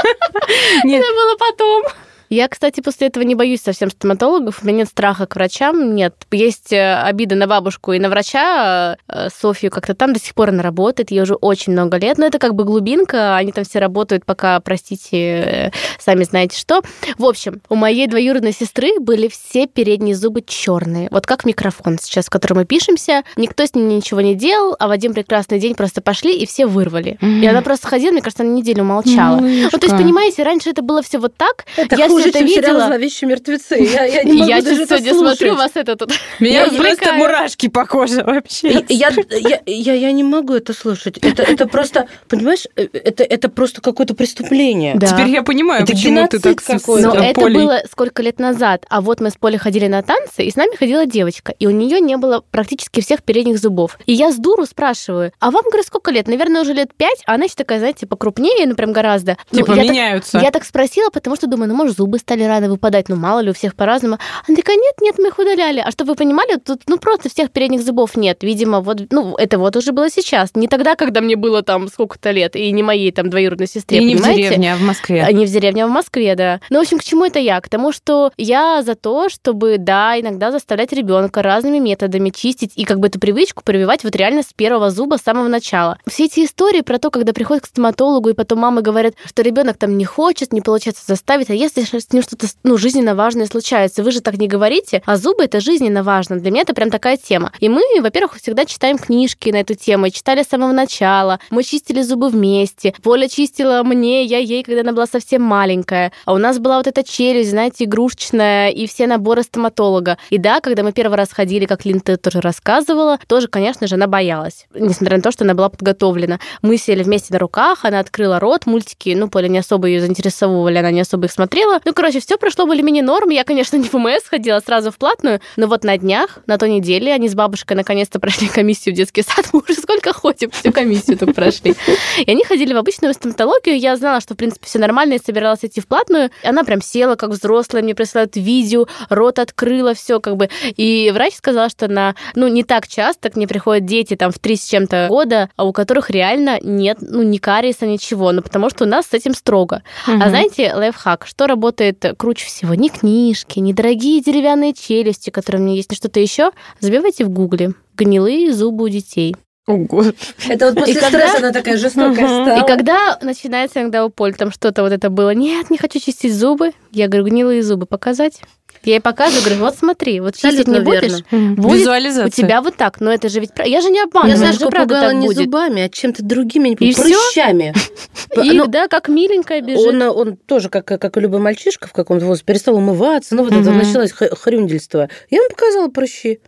Нет. 0.84 1.02
Это 1.02 1.14
было 1.14 1.36
потом. 1.38 1.82
Я, 2.30 2.46
кстати, 2.46 2.80
после 2.80 3.08
этого 3.08 3.24
не 3.24 3.34
боюсь 3.34 3.60
совсем 3.60 3.90
стоматологов. 3.90 4.62
У 4.62 4.66
меня 4.66 4.78
нет 4.78 4.88
страха 4.88 5.26
к 5.26 5.34
врачам, 5.34 5.96
нет. 5.96 6.14
Есть 6.30 6.72
э, 6.72 6.94
обида 6.94 7.34
на 7.34 7.48
бабушку 7.48 7.92
и 7.92 7.98
на 7.98 8.08
врача. 8.08 8.96
Э, 9.08 9.28
Софью 9.36 9.72
как-то 9.72 9.94
там 9.94 10.12
до 10.12 10.20
сих 10.20 10.34
пор 10.34 10.50
она 10.50 10.62
работает, 10.62 11.10
ей 11.10 11.22
уже 11.22 11.34
очень 11.34 11.72
много 11.72 11.96
лет. 11.96 12.18
Но 12.18 12.26
это 12.26 12.38
как 12.38 12.54
бы 12.54 12.62
глубинка, 12.62 13.36
они 13.36 13.50
там 13.50 13.64
все 13.64 13.80
работают, 13.80 14.24
пока, 14.24 14.60
простите, 14.60 15.18
э, 15.18 15.70
сами 15.98 16.22
знаете 16.22 16.56
что. 16.56 16.82
В 17.18 17.24
общем, 17.24 17.62
у 17.68 17.74
моей 17.74 18.06
двоюродной 18.06 18.52
сестры 18.52 19.00
были 19.00 19.26
все 19.26 19.66
передние 19.66 20.14
зубы 20.14 20.42
черные. 20.46 21.08
Вот 21.10 21.26
как 21.26 21.44
микрофон 21.44 21.98
сейчас, 22.00 22.26
в 22.26 22.30
котором 22.30 22.58
мы 22.58 22.64
пишемся. 22.64 23.24
Никто 23.34 23.66
с 23.66 23.74
ним 23.74 23.88
ничего 23.88 24.20
не 24.20 24.36
делал, 24.36 24.76
а 24.78 24.86
в 24.86 24.92
один 24.92 25.14
прекрасный 25.14 25.58
день 25.58 25.74
просто 25.74 26.00
пошли 26.00 26.38
и 26.38 26.46
все 26.46 26.66
вырвали. 26.66 27.18
Mm-hmm. 27.20 27.40
И 27.40 27.46
она 27.48 27.60
просто 27.62 27.88
ходила, 27.88 28.12
мне 28.12 28.22
кажется, 28.22 28.44
она 28.44 28.52
неделю 28.52 28.84
молчала. 28.84 29.40
Mm-hmm. 29.40 29.68
Ну, 29.72 29.78
то 29.78 29.86
есть, 29.86 29.96
понимаете, 29.96 30.44
раньше 30.44 30.70
это 30.70 30.82
было 30.82 31.02
все 31.02 31.18
вот 31.18 31.34
так. 31.36 31.64
Это 31.76 31.96
я 31.96 32.08
хуже, 32.22 32.32
чем 32.32 32.46
видела. 32.46 32.62
сериал 32.62 32.86
«Зловещие 32.86 33.28
мертвецы». 33.28 33.76
Я, 33.76 34.04
я 34.04 34.22
не 34.22 34.32
могу 34.32 34.50
я 34.50 34.62
даже 34.62 34.86
сегодня 34.86 35.12
слушать. 35.12 35.38
смотрю 35.38 35.56
вас 35.56 35.70
это 35.74 35.96
тут. 35.96 36.12
Меня 36.40 36.64
я 36.64 36.70
просто 36.70 37.12
мурашки 37.14 37.68
по 37.68 37.86
коже 37.86 38.22
вообще. 38.22 38.84
Я, 38.88 39.10
я, 39.30 39.60
я, 39.66 39.94
я 39.94 40.12
не 40.12 40.22
могу 40.22 40.54
это 40.54 40.72
слушать. 40.72 41.18
Это, 41.18 41.42
это 41.42 41.66
просто, 41.66 42.08
понимаешь, 42.28 42.66
э, 42.76 42.88
это, 42.92 43.24
это 43.24 43.48
просто 43.48 43.80
какое-то 43.80 44.14
преступление. 44.14 44.94
Да. 44.96 45.06
Теперь 45.06 45.28
я 45.28 45.42
понимаю, 45.42 45.82
это 45.82 45.92
почему 45.92 46.26
ты 46.28 46.38
так 46.38 46.62
какой 46.62 47.02
Но 47.02 47.14
это 47.14 47.40
Полей. 47.40 47.54
было 47.54 47.80
сколько 47.90 48.22
лет 48.22 48.38
назад. 48.38 48.84
А 48.88 49.00
вот 49.00 49.20
мы 49.20 49.30
с 49.30 49.36
Полей 49.36 49.58
ходили 49.58 49.86
на 49.86 50.02
танцы, 50.02 50.44
и 50.44 50.50
с 50.50 50.56
нами 50.56 50.76
ходила 50.76 51.06
девочка, 51.06 51.52
и 51.58 51.66
у 51.66 51.70
нее 51.70 52.00
не 52.00 52.16
было 52.16 52.42
практически 52.50 53.00
всех 53.00 53.22
передних 53.22 53.58
зубов. 53.58 53.98
И 54.06 54.12
я 54.12 54.32
с 54.32 54.36
дуру 54.36 54.66
спрашиваю, 54.66 55.32
а 55.38 55.50
вам, 55.50 55.64
говорю, 55.64 55.82
сколько 55.82 56.10
лет? 56.10 56.28
Наверное, 56.28 56.62
уже 56.62 56.72
лет 56.72 56.94
пять, 56.94 57.22
а 57.26 57.34
она 57.34 57.44
еще 57.44 57.54
такая, 57.54 57.78
знаете, 57.78 58.06
покрупнее, 58.06 58.66
ну 58.66 58.74
прям 58.74 58.92
гораздо. 58.92 59.36
Типа 59.50 59.74
ну, 59.74 59.82
меняются. 59.82 60.38
Я 60.38 60.44
так, 60.44 60.46
я 60.46 60.50
так 60.52 60.64
спросила, 60.64 61.10
потому 61.10 61.36
что 61.36 61.46
думаю, 61.46 61.68
ну, 61.68 61.74
может, 61.74 61.96
зубы 62.10 62.18
стали 62.18 62.42
рано 62.42 62.68
выпадать, 62.68 63.08
ну, 63.08 63.14
мало 63.16 63.40
ли, 63.40 63.50
у 63.50 63.54
всех 63.54 63.76
по-разному. 63.76 64.18
Она 64.48 64.56
такая, 64.56 64.76
нет, 64.76 64.94
нет, 65.00 65.14
мы 65.18 65.28
их 65.28 65.38
удаляли. 65.38 65.80
А 65.84 65.90
чтобы 65.92 66.10
вы 66.12 66.16
понимали, 66.16 66.56
тут, 66.56 66.82
ну, 66.88 66.98
просто 66.98 67.28
всех 67.28 67.52
передних 67.52 67.82
зубов 67.82 68.16
нет. 68.16 68.38
Видимо, 68.42 68.80
вот, 68.80 69.00
ну, 69.10 69.36
это 69.36 69.58
вот 69.58 69.76
уже 69.76 69.92
было 69.92 70.10
сейчас. 70.10 70.50
Не 70.56 70.66
тогда, 70.66 70.96
когда 70.96 71.20
мне 71.20 71.36
было 71.36 71.62
там 71.62 71.86
сколько-то 71.86 72.32
лет, 72.32 72.56
и 72.56 72.72
не 72.72 72.82
моей 72.82 73.12
там 73.12 73.30
двоюродной 73.30 73.68
сестре, 73.68 73.98
И 73.98 74.00
понимаете? 74.00 74.40
не 74.40 74.46
в 74.46 74.48
деревне, 74.48 74.72
а 74.72 74.76
в 74.76 74.82
Москве. 74.82 75.22
А 75.22 75.32
не 75.32 75.46
в 75.46 75.50
деревне, 75.50 75.84
а 75.84 75.86
в 75.86 75.90
Москве, 75.90 76.34
да. 76.34 76.60
Ну, 76.68 76.78
в 76.78 76.82
общем, 76.82 76.98
к 76.98 77.04
чему 77.04 77.24
это 77.24 77.38
я? 77.38 77.60
К 77.60 77.68
тому, 77.68 77.92
что 77.92 78.32
я 78.36 78.82
за 78.82 78.96
то, 78.96 79.28
чтобы, 79.28 79.76
да, 79.78 80.18
иногда 80.18 80.50
заставлять 80.50 80.92
ребенка 80.92 81.42
разными 81.42 81.78
методами 81.78 82.30
чистить 82.30 82.72
и 82.74 82.84
как 82.84 82.98
бы 82.98 83.06
эту 83.06 83.20
привычку 83.20 83.62
прививать 83.62 84.02
вот 84.02 84.16
реально 84.16 84.42
с 84.42 84.52
первого 84.52 84.90
зуба 84.90 85.16
с 85.16 85.22
самого 85.22 85.46
начала. 85.46 85.98
Все 86.08 86.24
эти 86.24 86.44
истории 86.44 86.80
про 86.80 86.98
то, 86.98 87.10
когда 87.10 87.32
приходят 87.32 87.62
к 87.64 87.66
стоматологу, 87.68 88.30
и 88.30 88.34
потом 88.34 88.58
мамы 88.58 88.82
говорят, 88.82 89.14
что 89.24 89.42
ребенок 89.42 89.76
там 89.76 89.96
не 89.96 90.04
хочет, 90.04 90.52
не 90.52 90.60
получается 90.60 91.04
заставить, 91.06 91.50
а 91.50 91.54
если 91.54 91.82
с 92.00 92.12
ним 92.12 92.22
что-то, 92.22 92.46
ну, 92.62 92.76
жизненно 92.76 93.14
важное 93.14 93.46
случается, 93.46 94.02
вы 94.02 94.10
же 94.10 94.20
так 94.20 94.38
не 94.38 94.48
говорите, 94.48 95.02
а 95.06 95.16
зубы 95.16 95.44
это 95.44 95.60
жизненно 95.60 96.02
важно. 96.02 96.38
Для 96.38 96.50
меня 96.50 96.62
это 96.62 96.74
прям 96.74 96.90
такая 96.90 97.16
тема. 97.16 97.52
И 97.60 97.68
мы, 97.68 97.82
во-первых, 98.00 98.36
всегда 98.36 98.64
читаем 98.64 98.98
книжки 98.98 99.50
на 99.50 99.60
эту 99.60 99.74
тему, 99.74 100.10
читали 100.10 100.42
с 100.42 100.48
самого 100.48 100.72
начала. 100.72 101.40
Мы 101.50 101.62
чистили 101.62 102.02
зубы 102.02 102.28
вместе. 102.28 102.94
Поля 103.02 103.28
чистила 103.28 103.82
мне, 103.82 104.24
я 104.24 104.38
ей, 104.38 104.62
когда 104.62 104.80
она 104.80 104.92
была 104.92 105.06
совсем 105.06 105.42
маленькая. 105.42 106.12
А 106.24 106.32
у 106.32 106.38
нас 106.38 106.58
была 106.58 106.78
вот 106.78 106.86
эта 106.86 107.02
челюсть, 107.02 107.50
знаете, 107.50 107.84
игрушечная, 107.84 108.70
и 108.70 108.86
все 108.86 109.06
наборы 109.06 109.42
стоматолога. 109.42 110.18
И 110.30 110.38
да, 110.38 110.60
когда 110.60 110.82
мы 110.82 110.92
первый 110.92 111.16
раз 111.16 111.32
ходили, 111.32 111.66
как 111.66 111.84
Лин 111.84 112.00
тоже 112.00 112.40
рассказывала, 112.40 113.18
тоже, 113.26 113.48
конечно 113.48 113.86
же, 113.86 113.94
она 113.94 114.06
боялась. 114.06 114.66
Несмотря 114.74 115.16
на 115.16 115.22
то, 115.22 115.32
что 115.32 115.44
она 115.44 115.54
была 115.54 115.68
подготовлена. 115.68 116.38
Мы 116.62 116.76
сели 116.76 117.02
вместе 117.02 117.32
на 117.32 117.38
руках, 117.38 117.84
она 117.84 118.00
открыла 118.00 118.40
рот, 118.40 118.66
мультики, 118.66 119.14
ну, 119.16 119.28
Поля 119.28 119.48
не 119.48 119.58
особо 119.58 119.86
ее 119.86 120.00
заинтересовывали, 120.00 120.78
она 120.78 120.90
не 120.90 121.00
особо 121.00 121.26
их 121.26 121.32
смотрела. 121.32 121.80
Короче, 121.92 122.20
все 122.20 122.36
прошло 122.36 122.66
более-менее 122.66 123.02
норм. 123.02 123.30
Я, 123.30 123.44
конечно, 123.44 123.76
не 123.76 123.88
в 123.88 123.94
МС 123.94 124.24
ходила 124.28 124.60
сразу 124.60 124.90
в 124.90 124.98
платную, 124.98 125.40
но 125.56 125.66
вот 125.66 125.84
на 125.84 125.96
днях, 125.96 126.38
на 126.46 126.58
той 126.58 126.70
неделе, 126.70 127.12
они 127.12 127.28
с 127.28 127.34
бабушкой 127.34 127.76
наконец-то 127.76 128.20
прошли 128.20 128.48
комиссию 128.48 128.94
в 128.94 128.96
детский 128.96 129.22
сад. 129.22 129.46
Мы 129.52 129.60
уже 129.60 129.74
сколько 129.74 130.12
ходим, 130.12 130.50
всю 130.50 130.72
комиссию 130.72 131.18
только 131.18 131.34
прошли. 131.34 131.74
И 132.18 132.30
они 132.30 132.44
ходили 132.44 132.72
в 132.72 132.76
обычную 132.76 133.14
стоматологию. 133.14 133.78
Я 133.78 133.96
знала, 133.96 134.20
что, 134.20 134.34
в 134.34 134.36
принципе, 134.36 134.66
все 134.66 134.78
нормально, 134.78 135.14
и 135.14 135.18
собиралась 135.24 135.60
идти 135.62 135.80
в 135.80 135.86
платную. 135.86 136.30
Она 136.44 136.64
прям 136.64 136.82
села, 136.82 137.16
как 137.16 137.30
взрослая, 137.30 137.82
мне 137.82 137.94
присылают 137.94 138.36
видео, 138.36 138.86
рот 139.08 139.38
открыла, 139.38 139.94
все 139.94 140.20
как 140.20 140.36
бы. 140.36 140.48
И 140.76 141.10
врач 141.12 141.34
сказал, 141.34 141.68
что 141.68 141.88
на, 141.88 142.14
ну, 142.34 142.48
не 142.48 142.64
так 142.64 142.88
часто 142.88 143.30
к 143.30 143.36
ней 143.36 143.46
приходят 143.46 143.84
дети 143.84 144.16
там 144.16 144.30
в 144.30 144.38
три 144.38 144.56
с 144.56 144.64
чем-то 144.64 145.06
года, 145.08 145.50
а 145.56 145.64
у 145.64 145.72
которых 145.72 146.10
реально 146.10 146.58
нет, 146.62 146.98
ну, 147.00 147.22
ни 147.22 147.38
кариеса, 147.38 147.86
ничего. 147.86 148.32
Ну, 148.32 148.42
потому 148.42 148.70
что 148.70 148.84
у 148.84 148.86
нас 148.86 149.06
с 149.06 149.14
этим 149.14 149.34
строго. 149.34 149.82
Угу. 150.06 150.18
А 150.22 150.28
знаете, 150.28 150.72
лайфхак, 150.74 151.26
что 151.26 151.46
работает 151.46 151.79
круче 152.16 152.46
всего? 152.46 152.74
Не 152.74 152.88
книжки, 152.88 153.58
не 153.58 153.72
дорогие 153.72 154.20
деревянные 154.20 154.72
челюсти, 154.72 155.30
которые 155.30 155.62
у 155.62 155.64
меня 155.64 155.76
есть, 155.76 155.90
ни 155.90 155.96
что-то 155.96 156.20
еще. 156.20 156.50
Забивайте 156.80 157.24
в 157.24 157.30
гугле. 157.30 157.74
Гнилые 157.96 158.52
зубы 158.52 158.84
у 158.84 158.88
детей. 158.88 159.34
Ого. 159.66 160.04
Это 160.48 160.66
вот 160.66 160.74
после 160.74 160.94
и 160.94 160.96
стресса 160.96 161.10
когда... 161.10 161.38
она 161.38 161.52
такая 161.52 161.76
жестокая 161.76 162.26
стала. 162.26 162.64
И 162.64 162.66
когда 162.66 163.18
начинается 163.22 163.80
иногда 163.80 164.04
у 164.04 164.10
Поль 164.10 164.34
там 164.34 164.50
что-то 164.50 164.82
вот 164.82 164.92
это 164.92 165.10
было, 165.10 165.32
нет, 165.34 165.70
не 165.70 165.78
хочу 165.78 166.00
чистить 166.00 166.34
зубы, 166.34 166.72
я 166.90 167.08
говорю, 167.08 167.26
гнилые 167.26 167.62
зубы 167.62 167.86
показать. 167.86 168.40
Я 168.82 168.94
ей 168.94 169.00
показываю, 169.00 169.44
говорю, 169.44 169.60
вот 169.60 169.76
смотри, 169.76 170.20
вот 170.20 170.36
чистить 170.36 170.66
не 170.66 170.80
будешь, 170.80 171.22
будет 171.30 171.86
у 172.26 172.28
тебя 172.28 172.62
вот 172.62 172.76
так. 172.76 173.00
Но 173.00 173.12
это 173.12 173.28
же 173.28 173.40
ведь... 173.40 173.50
Я 173.64 173.80
же 173.80 173.90
не 173.90 174.00
обманываю, 174.00 174.32
Я, 174.32 174.36
знаешь, 174.38 174.58
же 174.58 174.66
правда 174.68 175.00
так 175.00 175.14
не 175.14 175.26
будет. 175.26 175.36
зубами, 175.36 175.82
а 175.82 175.88
чем-то 175.88 176.24
другими, 176.24 176.70
и 176.70 176.94
прыщами. 176.94 177.74
И, 178.42 178.52
ну, 178.52 178.66
да, 178.66 178.88
как 178.88 179.08
миленькая 179.08 179.60
бежит. 179.60 179.86
Он, 179.86 180.02
он 180.02 180.36
тоже, 180.36 180.68
как, 180.68 180.86
как 180.86 181.16
и 181.16 181.20
любой 181.20 181.40
мальчишка 181.40 181.88
в 181.88 181.92
каком-то 181.92 182.24
возрасте, 182.26 182.46
перестал 182.46 182.76
умываться, 182.76 183.34
ну 183.34 183.44
вот 183.44 183.52
это 183.52 183.70
началось 183.70 184.12
хрюндельство. 184.12 185.08
Я 185.30 185.38
ему 185.38 185.50
показала 185.50 185.88
прыщи. 185.88 186.40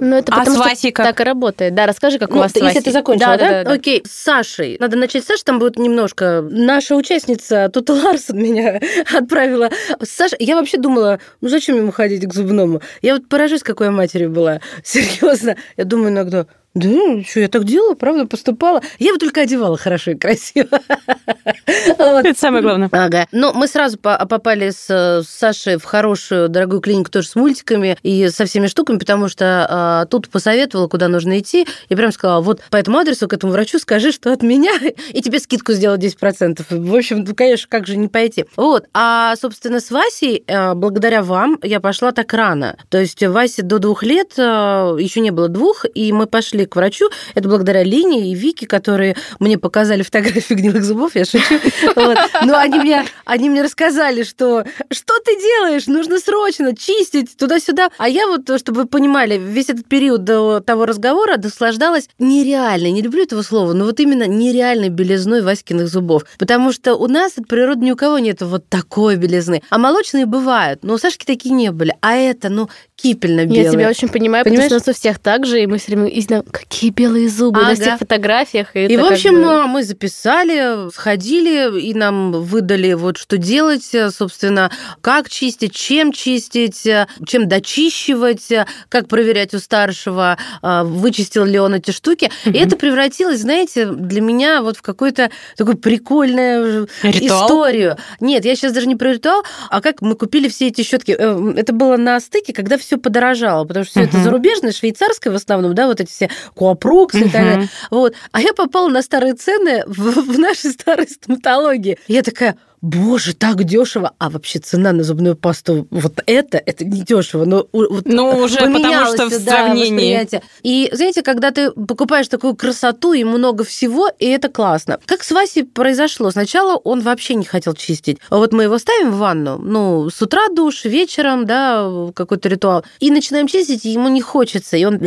Ну, 0.00 0.16
это 0.16 0.32
а 0.32 0.40
потому, 0.40 0.56
с 0.56 0.60
Васей 0.60 0.92
как? 0.92 1.06
так 1.06 1.20
и 1.20 1.24
работает. 1.24 1.74
Да, 1.74 1.86
расскажи, 1.86 2.18
как 2.18 2.30
ну, 2.30 2.36
у 2.36 2.38
вас 2.40 2.52
если 2.54 2.60
с 2.60 2.62
Васей. 2.64 2.82
ты 2.82 2.92
закончила, 2.92 3.36
да, 3.36 3.38
да? 3.38 3.50
да, 3.50 3.64
да? 3.64 3.72
Окей, 3.72 4.02
с 4.06 4.12
Сашей. 4.12 4.76
Надо 4.80 4.96
начать 4.96 5.24
с 5.24 5.26
Саши, 5.26 5.44
там 5.44 5.58
будет 5.58 5.78
немножко... 5.78 6.46
Наша 6.48 6.96
участница 6.96 7.68
Тута 7.68 7.94
Ларсон 7.94 8.38
меня 8.38 8.80
отправила. 9.14 9.70
Саша, 10.02 10.36
я 10.38 10.56
вообще 10.56 10.78
думала, 10.78 11.20
ну 11.40 11.48
зачем 11.48 11.76
ему 11.76 11.92
ходить 11.92 12.26
к 12.26 12.32
зубному? 12.32 12.82
Я 13.02 13.14
вот 13.14 13.28
поражусь, 13.28 13.62
какой 13.62 13.86
я 13.86 13.92
матерью 13.92 14.30
была. 14.30 14.60
Серьезно. 14.84 15.56
Я 15.76 15.84
думаю 15.84 16.10
иногда, 16.10 16.46
да, 16.76 17.24
что, 17.26 17.40
я 17.40 17.48
так 17.48 17.64
делала, 17.64 17.94
правда, 17.94 18.26
поступала. 18.26 18.82
Я 18.98 19.14
бы 19.14 19.18
только 19.18 19.40
одевала 19.40 19.78
хорошо 19.78 20.10
и 20.10 20.14
красиво. 20.14 20.78
Это 21.66 22.38
самое 22.38 22.62
главное. 22.62 22.90
Ага. 22.92 23.26
Но 23.32 23.54
мы 23.54 23.66
сразу 23.66 23.96
попали 23.98 24.68
с 24.68 25.24
Сашей 25.26 25.78
в 25.78 25.84
хорошую, 25.84 26.50
дорогую 26.50 26.82
клинику 26.82 27.10
тоже 27.10 27.28
с 27.28 27.34
мультиками 27.34 27.96
и 28.02 28.28
со 28.28 28.44
всеми 28.44 28.66
штуками, 28.66 28.98
потому 28.98 29.28
что 29.28 29.66
а, 29.70 30.04
тут 30.04 30.28
посоветовала, 30.28 30.86
куда 30.86 31.08
нужно 31.08 31.38
идти, 31.38 31.66
и 31.88 31.94
прям 31.94 32.12
сказала, 32.12 32.42
вот 32.42 32.60
по 32.70 32.76
этому 32.76 32.98
адресу 32.98 33.26
к 33.26 33.32
этому 33.32 33.54
врачу 33.54 33.78
скажи, 33.78 34.12
что 34.12 34.30
от 34.30 34.42
меня, 34.42 34.72
и 35.12 35.22
тебе 35.22 35.38
скидку 35.38 35.72
сделают 35.72 36.02
10%. 36.02 36.62
В 36.68 36.94
общем, 36.94 37.24
ну, 37.26 37.34
конечно, 37.34 37.68
как 37.70 37.86
же 37.86 37.96
не 37.96 38.08
пойти. 38.08 38.44
Вот. 38.56 38.84
А, 38.92 39.34
собственно, 39.36 39.80
с 39.80 39.90
Васей, 39.90 40.44
а, 40.46 40.74
благодаря 40.74 41.22
вам, 41.22 41.58
я 41.62 41.80
пошла 41.80 42.12
так 42.12 42.34
рано. 42.34 42.76
То 42.90 42.98
есть 42.98 43.24
Васе 43.26 43.62
до 43.62 43.78
двух 43.78 44.02
лет 44.02 44.34
а, 44.36 44.94
еще 44.98 45.20
не 45.20 45.30
было 45.30 45.48
двух, 45.48 45.86
и 45.94 46.12
мы 46.12 46.26
пошли 46.26 46.65
к 46.66 46.76
врачу. 46.76 47.08
Это 47.34 47.48
благодаря 47.48 47.82
Лине 47.82 48.30
и 48.30 48.34
Вике, 48.34 48.66
которые 48.66 49.16
мне 49.38 49.58
показали 49.58 50.02
фотографии 50.02 50.54
гнилых 50.54 50.84
зубов, 50.84 51.14
я 51.14 51.24
шучу. 51.24 51.60
Вот. 51.94 52.18
Но 52.44 52.56
они 52.56 52.78
мне, 52.78 53.04
они 53.24 53.48
мне 53.48 53.62
рассказали, 53.62 54.22
что 54.22 54.64
что 54.90 55.14
ты 55.24 55.36
делаешь? 55.36 55.86
Нужно 55.86 56.18
срочно 56.18 56.76
чистить 56.76 57.36
туда-сюда. 57.36 57.90
А 57.98 58.08
я 58.08 58.26
вот, 58.26 58.48
чтобы 58.58 58.82
вы 58.82 58.86
понимали, 58.86 59.38
весь 59.38 59.68
этот 59.68 59.86
период 59.86 60.24
до 60.24 60.60
того 60.60 60.86
разговора 60.86 61.36
наслаждалась 61.36 62.08
нереальной, 62.18 62.90
не 62.90 63.02
люблю 63.02 63.22
этого 63.22 63.42
слова, 63.42 63.72
но 63.72 63.84
вот 63.84 64.00
именно 64.00 64.26
нереальной 64.26 64.88
белизной 64.88 65.42
Васькиных 65.42 65.88
зубов. 65.88 66.24
Потому 66.38 66.72
что 66.72 66.94
у 66.94 67.06
нас 67.06 67.38
от 67.38 67.48
природы 67.48 67.84
ни 67.84 67.92
у 67.92 67.96
кого 67.96 68.18
нет 68.18 68.42
вот 68.42 68.68
такой 68.68 69.16
белизны. 69.16 69.62
А 69.70 69.78
молочные 69.78 70.26
бывают, 70.26 70.82
но 70.82 70.94
у 70.94 70.98
Сашки 70.98 71.24
такие 71.24 71.54
не 71.54 71.70
были. 71.70 71.94
А 72.00 72.14
это, 72.14 72.48
ну, 72.48 72.68
кипельно-белые. 72.96 73.64
Я 73.64 73.70
тебя 73.70 73.88
очень 73.88 74.08
понимаю, 74.08 74.44
Понимаешь? 74.44 74.64
потому 74.70 74.80
что 74.80 74.88
у 74.90 74.92
нас 74.92 74.96
у 74.96 75.00
всех 75.00 75.18
так 75.18 75.46
же, 75.46 75.62
и 75.62 75.66
мы 75.66 75.78
все 75.78 75.92
время 75.94 76.08
изна- 76.08 76.42
какие 76.50 76.90
белые 76.90 77.28
зубы 77.28 77.60
на 77.60 77.68
Ага. 77.72 77.80
всех 77.80 77.98
фотографиях. 77.98 78.74
И, 78.74 78.86
И, 78.86 78.96
в 78.96 79.04
общем, 79.04 79.34
бы- 79.42 79.44
а, 79.62 79.66
мы 79.66 79.82
записали, 79.84 80.90
сходили, 80.92 81.78
и 81.80 81.94
нам 81.94 82.32
выдали 82.32 82.94
вот 82.94 83.18
что 83.18 83.36
делать, 83.36 83.90
собственно, 84.14 84.70
как 85.02 85.28
чистить, 85.28 85.74
чем 85.74 86.12
чистить, 86.12 86.82
чем 87.26 87.48
дочищивать, 87.48 88.48
как 88.88 89.08
проверять 89.08 89.52
у 89.54 89.58
старшего, 89.58 90.38
а, 90.62 90.84
вычистил 90.84 91.44
ли 91.44 91.58
он 91.58 91.74
эти 91.74 91.90
штуки. 91.90 92.30
И 92.44 92.48
Мгм. 92.50 92.58
это 92.58 92.76
превратилось, 92.76 93.40
знаете, 93.40 93.86
для 93.86 94.20
меня 94.20 94.62
вот 94.62 94.76
в 94.78 94.82
какую-то 94.82 95.30
такую 95.56 95.76
прикольную 95.76 96.88
Ритуал? 97.02 97.44
историю. 97.46 97.96
Нет, 98.20 98.44
я 98.44 98.56
сейчас 98.56 98.72
даже 98.72 98.86
не 98.86 98.96
про 98.96 99.12
ритуал, 99.12 99.42
а 99.70 99.80
как 99.80 100.00
мы 100.02 100.14
купили 100.14 100.48
все 100.48 100.68
эти 100.68 100.82
щетки. 100.82 101.14
Э, 101.18 101.52
Это 101.56 101.72
было 101.72 101.96
на 101.96 102.18
стыке, 102.20 102.52
когда 102.52 102.78
все 102.78 102.85
подорожало, 102.94 103.64
потому 103.64 103.84
что 103.84 104.00
все 104.00 104.08
это 104.08 104.18
зарубежное, 104.18 104.72
швейцарское 104.72 105.32
в 105.32 105.36
основном, 105.36 105.74
да, 105.74 105.86
вот 105.86 106.00
эти 106.00 106.10
все 106.10 106.30
куапроксы 106.54 107.20
и 107.20 107.30
так 107.30 107.42
далее. 107.42 107.68
Вот. 107.90 108.14
А 108.32 108.40
я 108.40 108.52
попала 108.52 108.88
на 108.88 109.02
старые 109.02 109.34
цены 109.34 109.84
в, 109.86 110.32
в 110.32 110.38
нашей 110.38 110.70
старой 110.70 111.08
стоматологии. 111.08 111.98
Я 112.06 112.22
такая, 112.22 112.56
боже, 112.86 113.34
так 113.34 113.64
дешево. 113.64 114.12
А 114.18 114.30
вообще 114.30 114.58
цена 114.60 114.92
на 114.92 115.02
зубную 115.02 115.36
пасту 115.36 115.86
вот 115.90 116.22
это, 116.26 116.58
это 116.64 116.84
не 116.84 117.02
дешево. 117.02 117.44
Но 117.44 117.66
вот 117.72 118.06
Ну, 118.06 118.30
уже 118.38 118.58
потому 118.58 119.06
что 119.06 119.26
в 119.26 119.44
да, 119.44 119.50
сравнении. 119.50 119.90
восприятие. 119.90 120.42
И 120.62 120.88
знаете, 120.92 121.22
когда 121.22 121.50
ты 121.50 121.72
покупаешь 121.72 122.28
такую 122.28 122.54
красоту 122.54 123.12
и 123.12 123.24
много 123.24 123.64
всего, 123.64 124.08
и 124.18 124.26
это 124.26 124.48
классно. 124.48 124.98
Как 125.06 125.24
с 125.24 125.32
Васей 125.32 125.64
произошло? 125.64 126.30
Сначала 126.30 126.76
он 126.76 127.00
вообще 127.00 127.34
не 127.34 127.44
хотел 127.44 127.74
чистить. 127.74 128.18
А 128.30 128.36
вот 128.36 128.52
мы 128.52 128.64
его 128.64 128.78
ставим 128.78 129.10
в 129.10 129.16
ванну, 129.18 129.58
ну, 129.58 130.08
с 130.08 130.22
утра 130.22 130.48
душ, 130.48 130.84
вечером, 130.84 131.44
да, 131.44 131.90
какой-то 132.14 132.48
ритуал, 132.48 132.84
и 133.00 133.10
начинаем 133.10 133.48
чистить, 133.48 133.84
и 133.84 133.90
ему 133.90 134.08
не 134.08 134.20
хочется, 134.20 134.76
и 134.76 134.84
он 134.84 134.98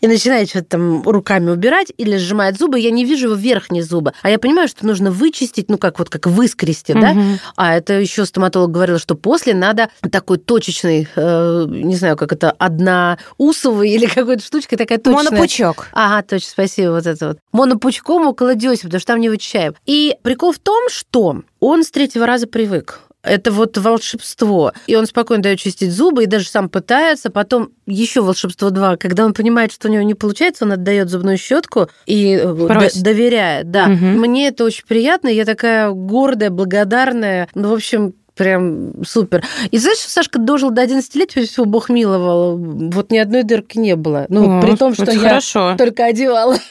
и 0.00 0.06
начинает 0.06 0.48
что-то 0.48 0.66
там 0.66 1.02
руками 1.02 1.50
убирать 1.50 1.92
или 1.96 2.16
сжимает 2.16 2.58
зубы, 2.58 2.78
я 2.78 2.90
не 2.90 3.04
вижу 3.04 3.26
его 3.26 3.36
верхние 3.36 3.82
зубы. 3.82 4.12
А 4.22 4.30
я 4.30 4.38
понимаю, 4.38 4.68
что 4.68 4.86
нужно 4.86 5.10
вычистить, 5.10 5.68
ну, 5.68 5.78
как 5.78 5.98
вот 5.98 6.08
как 6.08 6.26
выскрести, 6.26 6.92
да? 6.92 7.12
Мгм. 7.12 7.38
А 7.56 7.76
это 7.76 7.94
еще 7.94 8.24
стоматолог 8.24 8.70
говорил, 8.70 8.98
что 8.98 9.14
после 9.14 9.54
надо 9.54 9.88
такой 10.10 10.38
точечный, 10.38 11.08
э, 11.14 11.64
не 11.68 11.96
знаю, 11.96 12.16
как 12.16 12.32
это, 12.32 12.50
одноусовый 12.50 13.90
или 13.90 14.06
какой-то 14.06 14.42
штучкой 14.42 14.76
такая 14.78 14.98
точная. 14.98 15.30
Монопучок. 15.30 15.88
Ага, 15.92 16.22
точно, 16.22 16.48
спасибо, 16.50 16.90
вот 16.92 17.06
это 17.06 17.28
вот. 17.28 17.38
Монопучком 17.52 18.26
около 18.26 18.54
десяти, 18.54 18.84
потому 18.84 19.00
что 19.00 19.12
там 19.12 19.20
не 19.20 19.28
вычищаем. 19.28 19.74
И 19.86 20.16
прикол 20.22 20.52
в 20.52 20.58
том, 20.58 20.88
что 20.88 21.42
он 21.60 21.84
с 21.84 21.90
третьего 21.90 22.26
раза 22.26 22.46
привык. 22.46 23.00
Это 23.22 23.52
вот 23.52 23.78
волшебство. 23.78 24.72
И 24.86 24.96
он 24.96 25.06
спокойно 25.06 25.42
дает 25.42 25.58
чистить 25.58 25.92
зубы 25.92 26.24
и 26.24 26.26
даже 26.26 26.48
сам 26.48 26.68
пытается. 26.68 27.30
Потом 27.30 27.70
еще 27.86 28.20
волшебство 28.20 28.70
два. 28.70 28.96
Когда 28.96 29.24
он 29.24 29.32
понимает, 29.32 29.72
что 29.72 29.88
у 29.88 29.90
него 29.92 30.02
не 30.02 30.14
получается, 30.14 30.64
он 30.64 30.72
отдает 30.72 31.08
зубную 31.08 31.38
щетку 31.38 31.88
и 32.06 32.32
э, 32.34 32.66
Просит. 32.66 33.02
доверяет. 33.02 33.70
Да. 33.70 33.86
Мгм. 33.86 34.20
Мне 34.20 34.48
это 34.48 34.64
очень 34.64 34.84
приятно. 34.86 35.28
Я 35.28 35.44
такая 35.44 35.90
гордая, 35.90 36.50
благодарная. 36.50 37.48
Ну, 37.54 37.68
в 37.70 37.74
общем, 37.74 38.14
Прям 38.34 39.04
супер. 39.04 39.44
И 39.70 39.76
знаешь, 39.76 39.98
Сашка 39.98 40.38
дожил 40.38 40.70
до 40.70 40.80
11 40.80 41.14
лет, 41.16 41.32
всего 41.32 41.66
бог 41.66 41.90
миловал. 41.90 42.56
Вот 42.56 43.10
ни 43.10 43.18
одной 43.18 43.42
дырки 43.42 43.76
не 43.76 43.94
было. 43.94 44.24
Ну, 44.30 44.58
О, 44.58 44.62
при 44.62 44.74
том, 44.74 44.94
что 44.94 45.12
я 45.12 45.18
хорошо. 45.18 45.74
только 45.76 46.06
одевала. 46.06 46.56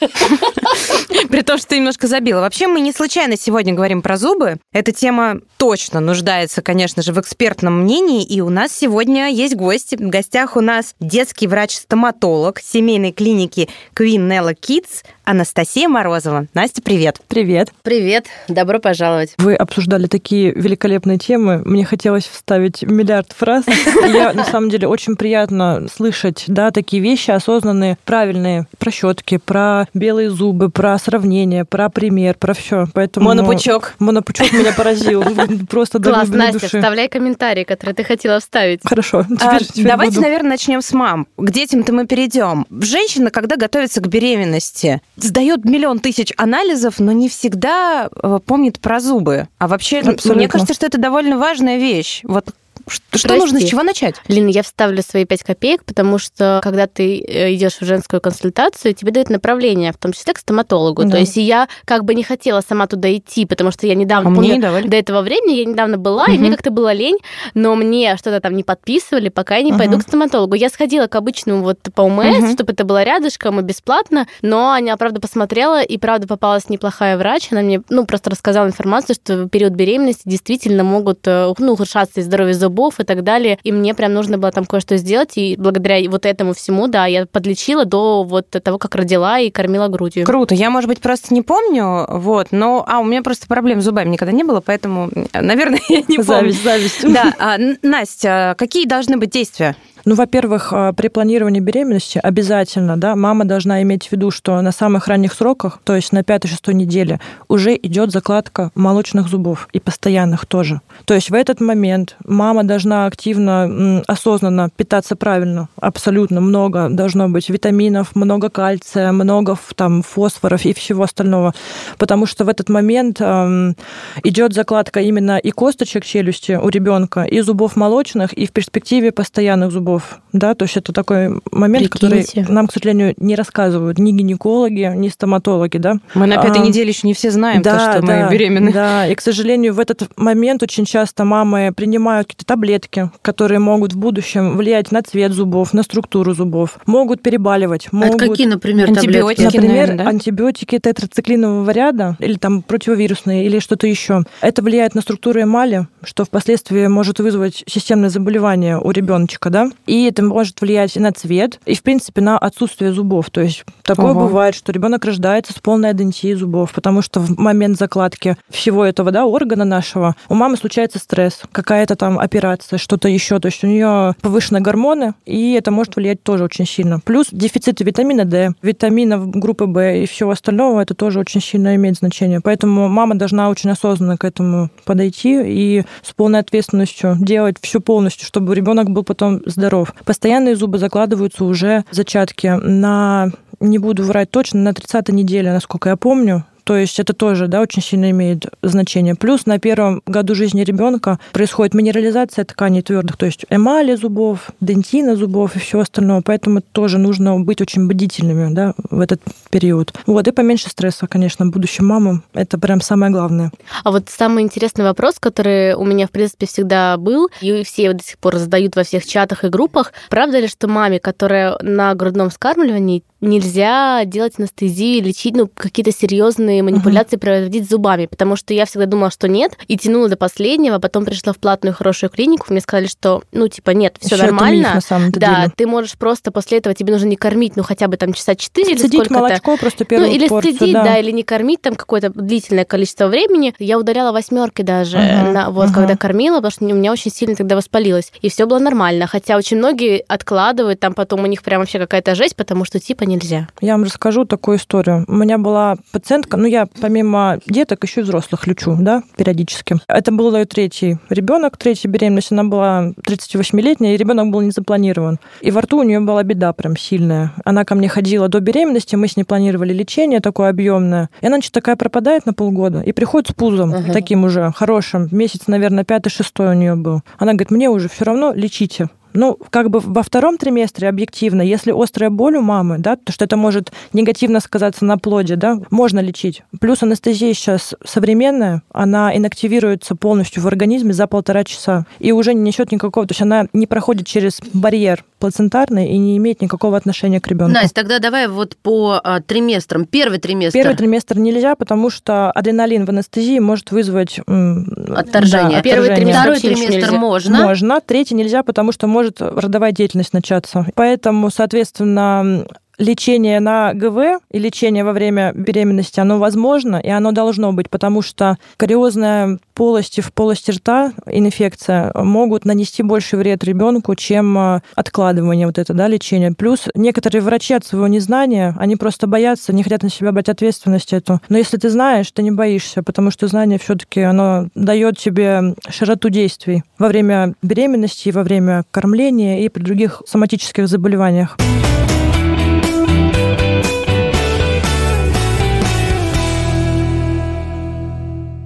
При 1.32 1.40
том, 1.40 1.56
что 1.56 1.68
ты 1.68 1.76
немножко 1.78 2.08
забила. 2.08 2.40
Вообще, 2.40 2.66
мы 2.66 2.80
не 2.80 2.92
случайно 2.92 3.38
сегодня 3.38 3.72
говорим 3.72 4.02
про 4.02 4.18
зубы. 4.18 4.58
Эта 4.70 4.92
тема 4.92 5.40
точно 5.56 5.98
нуждается, 5.98 6.60
конечно 6.60 7.02
же, 7.02 7.14
в 7.14 7.20
экспертном 7.20 7.84
мнении. 7.84 8.22
И 8.22 8.42
у 8.42 8.50
нас 8.50 8.70
сегодня 8.70 9.30
есть 9.30 9.56
гости. 9.56 9.96
В 9.96 10.10
гостях 10.10 10.58
у 10.58 10.60
нас 10.60 10.94
детский 11.00 11.46
врач-стоматолог 11.46 12.60
семейной 12.60 13.12
клиники 13.12 13.70
Queen 13.94 14.28
Nella 14.28 14.54
Kids 14.54 15.04
Анастасия 15.24 15.88
Морозова. 15.88 16.48
Настя, 16.52 16.82
привет. 16.82 17.20
Привет. 17.28 17.72
Привет, 17.82 18.26
добро 18.48 18.78
пожаловать. 18.78 19.34
Вы 19.38 19.54
обсуждали 19.54 20.08
такие 20.08 20.52
великолепные 20.52 21.16
темы. 21.16 21.62
Мне 21.64 21.84
хотелось 21.84 22.26
вставить 22.26 22.82
миллиард 22.82 23.32
фраз. 23.32 23.64
Я, 24.04 24.32
на 24.32 24.44
самом 24.44 24.68
деле, 24.68 24.88
очень 24.88 25.16
приятно 25.16 25.86
слышать, 25.94 26.44
да, 26.48 26.72
такие 26.72 27.00
вещи 27.02 27.30
осознанные, 27.30 27.96
правильные, 28.04 28.66
про 28.78 28.90
щетки, 28.90 29.38
про 29.38 29.86
белые 29.94 30.28
зубы, 30.28 30.70
про 30.70 30.98
сравнение, 30.98 31.21
про 31.64 31.88
пример, 31.88 32.36
про 32.38 32.54
все. 32.54 32.86
Поэтому 32.92 33.28
Монопучок. 33.28 33.94
Монопучок 33.98 34.52
меня 34.52 34.72
поразил. 34.76 35.24
Просто 35.68 35.98
до 35.98 36.10
Класс, 36.10 36.28
Настя, 36.28 36.66
вставляй 36.66 37.08
комментарий, 37.08 37.64
который 37.64 37.94
ты 37.94 38.04
хотела 38.04 38.40
вставить. 38.40 38.80
Хорошо. 38.84 39.24
А, 39.40 39.58
Давайте, 39.76 40.20
наверное, 40.20 40.50
начнем 40.50 40.82
с 40.82 40.92
мам. 40.92 41.26
К 41.36 41.50
детям-то 41.50 41.92
мы 41.92 42.06
перейдем. 42.06 42.66
Женщина, 42.70 43.30
когда 43.30 43.56
готовится 43.56 44.00
к 44.00 44.08
беременности, 44.08 45.00
сдает 45.16 45.64
миллион 45.64 45.98
тысяч 46.00 46.32
анализов, 46.36 46.98
но 46.98 47.12
не 47.12 47.28
всегда 47.28 48.08
э, 48.10 48.40
помнит 48.44 48.80
про 48.80 49.00
зубы. 49.00 49.48
А 49.58 49.68
вообще, 49.68 50.02
мне 50.02 50.48
кажется, 50.48 50.74
что 50.74 50.86
это 50.86 50.98
довольно 50.98 51.38
важная 51.38 51.78
вещь. 51.78 52.20
Вот 52.24 52.50
что 52.88 53.02
Прости. 53.10 53.28
нужно, 53.38 53.60
с 53.60 53.64
чего 53.64 53.82
начать? 53.82 54.16
Лина, 54.28 54.48
я 54.48 54.62
вставлю 54.62 55.02
свои 55.02 55.24
пять 55.24 55.42
копеек, 55.42 55.84
потому 55.84 56.18
что 56.18 56.60
когда 56.62 56.86
ты 56.86 57.18
э, 57.20 57.54
идешь 57.54 57.78
в 57.80 57.84
женскую 57.84 58.20
консультацию, 58.20 58.94
тебе 58.94 59.12
дают 59.12 59.30
направление, 59.30 59.92
в 59.92 59.96
том 59.96 60.12
числе 60.12 60.34
к 60.34 60.38
стоматологу. 60.38 61.04
Да. 61.04 61.10
То 61.10 61.18
есть 61.18 61.36
и 61.36 61.42
я 61.42 61.68
как 61.84 62.04
бы 62.04 62.14
не 62.14 62.22
хотела 62.24 62.60
сама 62.66 62.86
туда 62.86 63.14
идти, 63.14 63.46
потому 63.46 63.70
что 63.70 63.86
я 63.86 63.94
недавно, 63.94 64.30
А 64.30 64.34
помню, 64.34 64.54
не 64.56 64.88
до 64.88 64.96
этого 64.96 65.22
времени 65.22 65.54
я 65.56 65.64
недавно 65.64 65.98
была, 65.98 66.26
и 66.26 66.32
Мгм. 66.32 66.40
мне 66.40 66.50
как-то 66.50 66.70
было 66.70 66.92
лень, 66.92 67.18
но 67.54 67.74
мне 67.74 68.16
что-то 68.16 68.40
там 68.40 68.54
не 68.54 68.64
подписывали, 68.64 69.28
пока 69.28 69.56
я 69.56 69.62
не 69.62 69.72
пойду 69.72 69.94
Мгм. 69.94 70.02
к 70.02 70.08
стоматологу. 70.08 70.54
Я 70.54 70.68
сходила 70.68 71.06
к 71.06 71.14
обычному 71.14 71.62
вот 71.62 71.78
по 71.94 72.02
УМС, 72.02 72.38
Мгм. 72.38 72.52
чтобы 72.54 72.72
это 72.72 72.84
было 72.84 73.02
рядышком 73.02 73.60
и 73.60 73.62
бесплатно, 73.62 74.26
но 74.42 74.72
она, 74.72 74.96
правда, 74.96 75.20
посмотрела, 75.20 75.82
и, 75.82 75.98
правда, 75.98 76.26
попалась 76.26 76.68
неплохая 76.68 77.16
врач. 77.16 77.48
Она 77.52 77.62
мне, 77.62 77.80
ну, 77.88 78.04
просто 78.06 78.30
рассказала 78.30 78.66
информацию, 78.66 79.14
что 79.14 79.36
в 79.44 79.48
период 79.48 79.72
беременности 79.74 80.22
действительно 80.24 80.82
могут, 80.84 81.26
ну, 81.26 81.72
ухудшаться 81.72 82.20
и 82.20 82.22
здоровье 82.22 82.54
зубов 82.54 82.71
и 83.00 83.04
так 83.04 83.22
далее. 83.22 83.58
И 83.62 83.72
мне 83.72 83.94
прям 83.94 84.12
нужно 84.12 84.38
было 84.38 84.50
там 84.52 84.64
кое-что 84.64 84.96
сделать, 84.96 85.36
и 85.36 85.56
благодаря 85.58 86.08
вот 86.10 86.26
этому 86.26 86.54
всему, 86.54 86.88
да, 86.88 87.06
я 87.06 87.26
подлечила 87.26 87.84
до 87.84 88.24
вот 88.24 88.48
того, 88.50 88.78
как 88.78 88.94
родила 88.94 89.38
и 89.38 89.50
кормила 89.50 89.88
грудью. 89.88 90.24
Круто. 90.24 90.54
Я, 90.54 90.70
может 90.70 90.88
быть, 90.88 91.00
просто 91.00 91.34
не 91.34 91.42
помню, 91.42 92.06
вот, 92.08 92.48
но... 92.50 92.84
А, 92.86 93.00
у 93.00 93.04
меня 93.04 93.22
просто 93.22 93.46
проблем 93.46 93.80
с 93.80 93.84
зубами 93.84 94.10
никогда 94.10 94.32
не 94.32 94.44
было, 94.44 94.60
поэтому, 94.60 95.10
наверное, 95.34 95.80
я 95.88 96.02
не 96.08 96.16
помню. 96.16 96.24
Зависть, 96.24 96.64
зависть. 96.64 97.12
Да, 97.12 97.34
а, 97.38 97.56
Настя, 97.82 98.54
какие 98.58 98.86
должны 98.86 99.16
быть 99.16 99.30
действия? 99.30 99.76
Ну, 100.04 100.14
во-первых, 100.14 100.72
а, 100.72 100.92
при 100.92 101.08
планировании 101.08 101.60
беременности 101.60 102.18
обязательно, 102.22 102.96
да, 102.96 103.14
мама 103.14 103.44
должна 103.44 103.82
иметь 103.82 104.08
в 104.08 104.12
виду, 104.12 104.30
что 104.30 104.60
на 104.60 104.72
самых 104.72 105.06
ранних 105.06 105.32
сроках, 105.32 105.80
то 105.84 105.94
есть 105.94 106.12
на 106.12 106.24
пятой-шестой 106.24 106.74
неделе, 106.74 107.20
уже 107.48 107.76
идет 107.76 108.10
закладка 108.10 108.70
молочных 108.74 109.28
зубов 109.28 109.68
и 109.72 109.80
постоянных 109.80 110.46
тоже. 110.46 110.80
То 111.04 111.14
есть 111.14 111.30
в 111.30 111.34
этот 111.34 111.60
момент 111.60 112.16
мама 112.24 112.64
должна 112.64 113.06
активно, 113.06 114.02
осознанно 114.06 114.70
питаться 114.74 115.14
правильно, 115.14 115.68
абсолютно 115.80 116.40
много 116.40 116.88
должно 116.88 117.28
быть 117.28 117.48
витаминов, 117.48 118.16
много 118.16 118.50
кальция, 118.50 119.12
много 119.12 119.56
там 119.76 120.02
фосфоров 120.02 120.64
и 120.64 120.74
всего 120.74 121.04
остального, 121.04 121.54
потому 121.98 122.26
что 122.26 122.44
в 122.44 122.48
этот 122.48 122.68
момент 122.68 123.18
ам, 123.20 123.76
идет 124.24 124.52
закладка 124.52 125.00
именно 125.00 125.38
и 125.38 125.50
косточек 125.50 126.04
челюсти 126.04 126.52
у 126.52 126.68
ребенка, 126.68 127.22
и 127.22 127.40
зубов 127.40 127.76
молочных, 127.76 128.32
и 128.32 128.46
в 128.46 128.52
перспективе 128.52 129.12
постоянных 129.12 129.70
зубов. 129.70 129.91
Да, 130.32 130.54
то 130.54 130.64
есть 130.64 130.76
это 130.76 130.92
такой 130.92 131.40
момент, 131.50 131.90
Прикиньте. 131.90 132.24
который 132.42 132.52
нам, 132.52 132.66
к 132.66 132.72
сожалению, 132.72 133.14
не 133.18 133.36
рассказывают 133.36 133.98
ни 133.98 134.12
гинекологи, 134.12 134.90
ни 134.94 135.08
стоматологи, 135.08 135.76
да. 135.76 135.96
Мы 136.14 136.26
на 136.26 136.36
пятой 136.42 136.62
А, 136.62 136.64
неделе 136.66 136.88
еще 136.88 137.06
не 137.06 137.12
все 137.14 137.30
знаем, 137.30 137.62
то, 137.62 137.78
что 137.78 138.00
мы 138.02 138.28
беременны. 138.30 138.72
Да, 138.72 139.06
и, 139.06 139.14
к 139.14 139.20
сожалению, 139.20 139.74
в 139.74 139.80
этот 139.80 140.08
момент 140.16 140.62
очень 140.62 140.84
часто 140.86 141.24
мамы 141.24 141.72
принимают 141.76 142.28
какие-то 142.28 142.46
таблетки, 142.46 143.10
которые 143.20 143.58
могут 143.58 143.92
в 143.92 143.98
будущем 143.98 144.56
влиять 144.56 144.90
на 144.90 145.02
цвет 145.02 145.32
зубов, 145.32 145.74
на 145.74 145.82
структуру 145.82 146.32
зубов, 146.34 146.78
могут 146.86 147.22
перебаливать, 147.22 147.88
А 147.92 147.96
могут... 147.96 148.22
это 148.22 148.30
какие, 148.30 148.46
например, 148.46 148.88
Антибиотики, 148.88 149.42
таблетки? 149.42 149.56
Например, 149.56 149.86
наверное, 149.88 150.04
да? 150.04 150.10
антибиотики 150.10 150.78
тетрациклинового 150.78 151.70
ряда 151.70 152.16
или 152.20 152.34
там 152.34 152.62
противовирусные 152.62 153.44
или 153.46 153.58
что-то 153.58 153.86
еще. 153.86 154.24
Это 154.40 154.62
влияет 154.62 154.94
на 154.94 155.02
структуру 155.02 155.42
эмали, 155.42 155.86
что 156.02 156.24
впоследствии 156.24 156.86
может 156.86 157.20
вызвать 157.20 157.64
системное 157.66 158.08
заболевание 158.08 158.78
у 158.78 158.90
ребеночка, 158.90 159.50
да. 159.50 159.70
И 159.86 160.04
это 160.04 160.22
может 160.22 160.60
влиять 160.60 160.96
и 160.96 161.00
на 161.00 161.12
цвет, 161.12 161.60
и 161.66 161.74
в 161.74 161.82
принципе 161.82 162.20
на 162.20 162.38
отсутствие 162.38 162.92
зубов. 162.92 163.30
То 163.30 163.40
есть 163.40 163.64
такое 163.82 164.12
Ого. 164.12 164.26
бывает, 164.26 164.54
что 164.54 164.72
ребенок 164.72 165.04
рождается 165.04 165.52
с 165.52 165.58
полной 165.58 165.90
адентией 165.90 166.34
зубов, 166.34 166.72
потому 166.72 167.02
что 167.02 167.20
в 167.20 167.38
момент 167.38 167.78
закладки 167.78 168.36
всего 168.48 168.84
этого 168.84 169.10
да, 169.10 169.26
органа 169.26 169.64
нашего 169.64 170.16
у 170.28 170.34
мамы 170.34 170.56
случается 170.56 170.98
стресс, 170.98 171.40
какая-то 171.52 171.96
там 171.96 172.18
операция, 172.18 172.78
что-то 172.78 173.08
еще. 173.08 173.38
То 173.38 173.46
есть 173.46 173.62
у 173.64 173.66
нее 173.66 174.14
повышенные 174.20 174.62
гормоны, 174.62 175.14
и 175.26 175.52
это 175.52 175.70
может 175.70 175.96
влиять 175.96 176.22
тоже 176.22 176.44
очень 176.44 176.66
сильно. 176.66 177.00
Плюс 177.00 177.28
дефициты 177.30 177.84
витамина 177.84 178.24
D, 178.24 178.52
витаминов 178.62 179.30
группы 179.30 179.64
В 179.64 179.92
и 179.92 180.06
всего 180.06 180.30
остального, 180.30 180.80
это 180.80 180.94
тоже 180.94 181.20
очень 181.20 181.40
сильно 181.40 181.74
имеет 181.76 181.96
значение. 181.96 182.40
Поэтому 182.40 182.88
мама 182.88 183.14
должна 183.14 183.50
очень 183.50 183.70
осознанно 183.70 184.16
к 184.16 184.24
этому 184.24 184.70
подойти 184.84 185.40
и 185.44 185.84
с 186.02 186.12
полной 186.12 186.40
ответственностью 186.40 187.16
делать 187.18 187.56
все 187.60 187.80
полностью, 187.80 188.26
чтобы 188.26 188.54
ребенок 188.54 188.90
был 188.90 189.02
потом 189.02 189.40
здоровый 189.46 189.71
здоров. 189.72 189.94
Постоянные 190.04 190.54
зубы 190.54 190.78
закладываются 190.78 191.44
уже 191.44 191.84
зачатки 191.90 192.46
на 192.46 193.30
не 193.60 193.78
буду 193.78 194.02
врать 194.04 194.30
точно, 194.30 194.60
на 194.60 194.74
30 194.74 195.08
неделе, 195.10 195.52
насколько 195.52 195.88
я 195.88 195.96
помню, 195.96 196.44
то 196.64 196.76
есть 196.76 196.98
это 197.00 197.12
тоже 197.12 197.48
да, 197.48 197.60
очень 197.60 197.82
сильно 197.82 198.10
имеет 198.10 198.46
значение. 198.62 199.14
Плюс 199.14 199.46
на 199.46 199.58
первом 199.58 200.02
году 200.06 200.34
жизни 200.34 200.62
ребенка 200.62 201.18
происходит 201.32 201.74
минерализация 201.74 202.44
тканей 202.44 202.82
твердых, 202.82 203.16
то 203.16 203.26
есть 203.26 203.44
эмали 203.50 203.94
зубов, 203.94 204.50
дентина 204.60 205.16
зубов 205.16 205.56
и 205.56 205.58
все 205.58 205.80
остальное. 205.80 206.22
Поэтому 206.24 206.60
тоже 206.60 206.98
нужно 206.98 207.40
быть 207.40 207.60
очень 207.60 207.86
бдительными 207.88 208.54
да, 208.54 208.74
в 208.90 209.00
этот 209.00 209.20
период. 209.50 209.92
Вот, 210.06 210.26
и 210.28 210.30
поменьше 210.32 210.68
стресса, 210.70 211.06
конечно, 211.06 211.46
будущим 211.46 211.86
мамам. 211.86 212.22
Это 212.32 212.58
прям 212.58 212.80
самое 212.80 213.12
главное. 213.12 213.50
А 213.84 213.90
вот 213.90 214.08
самый 214.08 214.42
интересный 214.42 214.84
вопрос, 214.84 215.18
который 215.18 215.74
у 215.74 215.84
меня, 215.84 216.06
в 216.06 216.10
принципе, 216.10 216.46
всегда 216.46 216.96
был, 216.96 217.28
и 217.40 217.62
все 217.64 217.92
до 217.92 218.02
сих 218.02 218.18
пор 218.18 218.36
задают 218.36 218.76
во 218.76 218.84
всех 218.84 219.06
чатах 219.06 219.44
и 219.44 219.48
группах, 219.48 219.92
правда 220.10 220.38
ли, 220.38 220.48
что 220.48 220.68
маме, 220.68 221.00
которая 221.00 221.58
на 221.60 221.94
грудном 221.94 222.30
вскармливании, 222.30 223.02
нельзя 223.20 224.04
делать 224.04 224.34
анестезию, 224.38 225.04
лечить, 225.04 225.36
ну, 225.36 225.48
какие-то 225.54 225.92
серьезные 225.92 226.51
манипуляции 226.60 227.16
uh-huh. 227.16 227.20
проводить 227.20 227.68
зубами, 227.68 228.06
потому 228.06 228.36
что 228.36 228.52
я 228.52 228.66
всегда 228.66 228.86
думала, 228.86 229.10
что 229.10 229.28
нет, 229.28 229.52
и 229.68 229.78
тянула 229.78 230.08
до 230.08 230.16
последнего, 230.16 230.78
потом 230.78 231.04
пришла 231.04 231.32
в 231.32 231.38
платную 231.38 231.74
хорошую 231.74 232.10
клинику, 232.10 232.46
мне 232.50 232.60
сказали, 232.60 232.86
что, 232.86 233.22
ну, 233.32 233.48
типа, 233.48 233.70
нет, 233.70 233.96
все 234.00 234.16
нормально. 234.16 234.74
миф, 234.74 235.12
да, 235.12 235.36
деле. 235.36 235.52
ты 235.56 235.66
можешь 235.66 235.96
просто 235.96 236.30
после 236.30 236.58
этого, 236.58 236.74
тебе 236.74 236.92
нужно 236.92 237.06
не 237.06 237.16
кормить, 237.16 237.56
ну, 237.56 237.62
хотя 237.62 237.88
бы 237.88 237.96
там 237.96 238.12
часа 238.12 238.34
четыре 238.34 238.72
или 238.72 238.86
сколько-то. 238.86 239.14
молочко 239.14 239.56
просто 239.56 239.84
первую 239.84 240.10
Ну, 240.10 240.14
или 240.14 240.28
порцию, 240.28 240.54
стыдить, 240.54 240.74
да. 240.74 240.84
да, 240.84 240.98
или 240.98 241.10
не 241.10 241.22
кормить 241.22 241.62
там 241.62 241.74
какое-то 241.74 242.10
длительное 242.10 242.64
количество 242.64 243.06
времени. 243.06 243.54
Я 243.58 243.78
ударяла 243.78 244.12
восьмеркой 244.12 244.64
даже, 244.64 244.98
uh-huh, 244.98 245.32
на, 245.32 245.50
вот, 245.50 245.68
uh-huh. 245.68 245.74
когда 245.74 245.96
кормила, 245.96 246.36
потому 246.36 246.50
что 246.50 246.64
у 246.64 246.74
меня 246.74 246.92
очень 246.92 247.10
сильно 247.10 247.36
тогда 247.36 247.56
воспалилось. 247.56 248.12
И 248.20 248.28
все 248.28 248.46
было 248.46 248.58
нормально. 248.58 249.06
Хотя 249.06 249.36
очень 249.36 249.56
многие 249.56 250.04
откладывают, 250.08 250.80
там 250.80 250.94
потом 250.94 251.22
у 251.22 251.26
них 251.26 251.42
прям 251.42 251.60
вообще 251.60 251.78
какая-то 251.78 252.14
жесть, 252.14 252.36
потому 252.36 252.64
что 252.64 252.80
типа 252.80 253.04
нельзя. 253.04 253.48
Я 253.60 253.72
вам 253.72 253.84
расскажу 253.84 254.24
такую 254.24 254.58
историю. 254.58 255.04
У 255.08 255.14
меня 255.14 255.38
была 255.38 255.76
пациентка, 255.92 256.36
ну 256.42 256.48
я 256.48 256.66
помимо 256.80 257.38
деток 257.46 257.84
еще 257.84 258.00
и 258.00 258.04
взрослых 258.04 258.46
лечу, 258.46 258.76
да, 258.80 259.02
периодически. 259.16 259.76
Это 259.88 260.12
был 260.12 260.34
ее 260.34 260.44
третий 260.44 260.98
ребенок, 261.08 261.56
третья 261.56 261.88
беременность, 261.88 262.32
она 262.32 262.44
была 262.44 262.92
38-летняя, 263.06 263.94
и 263.94 263.96
ребенок 263.96 264.30
был 264.30 264.40
не 264.40 264.50
запланирован. 264.50 265.18
И 265.40 265.50
во 265.50 265.60
рту 265.60 265.78
у 265.78 265.82
нее 265.82 266.00
была 266.00 266.22
беда 266.22 266.52
прям 266.52 266.76
сильная. 266.76 267.32
Она 267.44 267.64
ко 267.64 267.74
мне 267.74 267.88
ходила 267.88 268.28
до 268.28 268.40
беременности, 268.40 268.96
мы 268.96 269.08
с 269.08 269.16
ней 269.16 269.24
планировали 269.24 269.72
лечение 269.72 270.20
такое 270.20 270.50
объемное. 270.50 271.08
И 271.20 271.26
она 271.26 271.36
значит, 271.36 271.52
такая 271.52 271.76
пропадает 271.76 272.26
на 272.26 272.34
полгода 272.34 272.80
и 272.80 272.92
приходит 272.92 273.30
с 273.30 273.32
пузом 273.32 273.72
uh-huh. 273.72 273.92
таким 273.92 274.24
уже 274.24 274.52
хорошим. 274.54 275.08
Месяц, 275.12 275.46
наверное, 275.46 275.84
пятый-шестой 275.84 276.50
у 276.50 276.54
нее 276.54 276.74
был. 276.74 277.02
Она 277.18 277.32
говорит, 277.32 277.50
мне 277.50 277.70
уже 277.70 277.88
все 277.88 278.04
равно 278.04 278.32
лечите. 278.34 278.88
Ну, 279.14 279.38
как 279.50 279.70
бы 279.70 279.80
во 279.80 280.02
втором 280.02 280.38
триместре 280.38 280.88
объективно, 280.88 281.42
если 281.42 281.72
острая 281.72 282.10
боль 282.10 282.36
у 282.36 282.42
мамы, 282.42 282.78
да, 282.78 282.96
то 282.96 283.12
что 283.12 283.24
это 283.24 283.36
может 283.36 283.72
негативно 283.92 284.40
сказаться 284.40 284.84
на 284.84 284.98
плоде, 284.98 285.36
да, 285.36 285.58
можно 285.70 286.00
лечить. 286.00 286.42
Плюс 286.60 286.82
анестезия 286.82 287.32
сейчас 287.34 287.74
современная, 287.84 288.62
она 288.72 289.16
инактивируется 289.16 289.94
полностью 289.94 290.42
в 290.42 290.46
организме 290.46 290.92
за 290.92 291.06
полтора 291.06 291.44
часа 291.44 291.86
и 291.98 292.12
уже 292.12 292.34
не 292.34 292.42
несет 292.42 292.72
никакого, 292.72 293.06
то 293.06 293.12
есть 293.12 293.22
она 293.22 293.46
не 293.52 293.66
проходит 293.66 294.06
через 294.06 294.40
барьер 294.52 295.04
плацентарный 295.22 295.88
и 295.88 295.98
не 295.98 296.16
имеет 296.16 296.42
никакого 296.42 296.76
отношения 296.76 297.20
к 297.20 297.28
ребенку. 297.28 297.54
Настя, 297.54 297.76
тогда 297.76 298.00
давай 298.00 298.26
вот 298.26 298.56
по 298.56 299.00
а, 299.04 299.20
триместрам. 299.20 299.84
Первый 299.84 300.18
триместр. 300.18 300.58
Первый 300.58 300.74
триместр 300.74 301.16
нельзя, 301.16 301.54
потому 301.54 301.90
что 301.90 302.32
адреналин 302.32 302.86
в 302.86 302.88
анестезии 302.88 303.38
может 303.38 303.70
вызвать 303.70 304.18
отторжение. 304.18 305.58
Да, 305.58 305.62
Первый 305.62 305.94
триместр, 305.94 306.20
Второй 306.22 306.40
триместр 306.40 306.90
можно. 306.90 307.44
Можно. 307.44 307.80
Третий 307.80 308.16
нельзя, 308.16 308.42
потому 308.42 308.72
что 308.72 308.88
может 308.88 309.20
родовая 309.20 309.70
деятельность 309.70 310.12
начаться. 310.12 310.66
Поэтому, 310.74 311.30
соответственно, 311.30 312.44
лечение 312.78 313.40
на 313.40 313.74
ГВ 313.74 314.20
и 314.30 314.38
лечение 314.38 314.84
во 314.84 314.92
время 314.92 315.32
беременности, 315.34 316.00
оно 316.00 316.18
возможно, 316.18 316.76
и 316.76 316.88
оно 316.88 317.12
должно 317.12 317.52
быть, 317.52 317.70
потому 317.70 318.02
что 318.02 318.38
кариозная 318.56 319.38
полости 319.54 320.00
в 320.00 320.12
полости 320.12 320.50
рта, 320.50 320.92
инфекция, 321.06 321.92
могут 321.94 322.44
нанести 322.44 322.82
больше 322.82 323.16
вред 323.16 323.44
ребенку, 323.44 323.94
чем 323.94 324.38
а, 324.38 324.62
откладывание 324.74 325.46
вот 325.46 325.58
это, 325.58 325.74
да, 325.74 325.88
лечения. 325.88 326.32
Плюс 326.32 326.68
некоторые 326.74 327.22
врачи 327.22 327.54
от 327.54 327.64
своего 327.64 327.86
незнания, 327.86 328.54
они 328.58 328.76
просто 328.76 329.06
боятся, 329.06 329.52
не 329.52 329.62
хотят 329.62 329.82
на 329.82 329.90
себя 329.90 330.12
брать 330.12 330.28
ответственность 330.28 330.92
эту. 330.92 331.20
Но 331.28 331.38
если 331.38 331.58
ты 331.58 331.68
знаешь, 331.68 332.10
ты 332.10 332.22
не 332.22 332.30
боишься, 332.30 332.82
потому 332.82 333.10
что 333.10 333.28
знание 333.28 333.58
все 333.58 333.74
таки 333.74 334.00
оно 334.00 334.48
дает 334.54 334.98
тебе 334.98 335.54
широту 335.68 336.08
действий 336.08 336.62
во 336.78 336.88
время 336.88 337.34
беременности, 337.42 338.10
во 338.10 338.22
время 338.22 338.64
кормления 338.70 339.40
и 339.40 339.48
при 339.48 339.62
других 339.62 340.02
соматических 340.06 340.68
заболеваниях. 340.68 341.36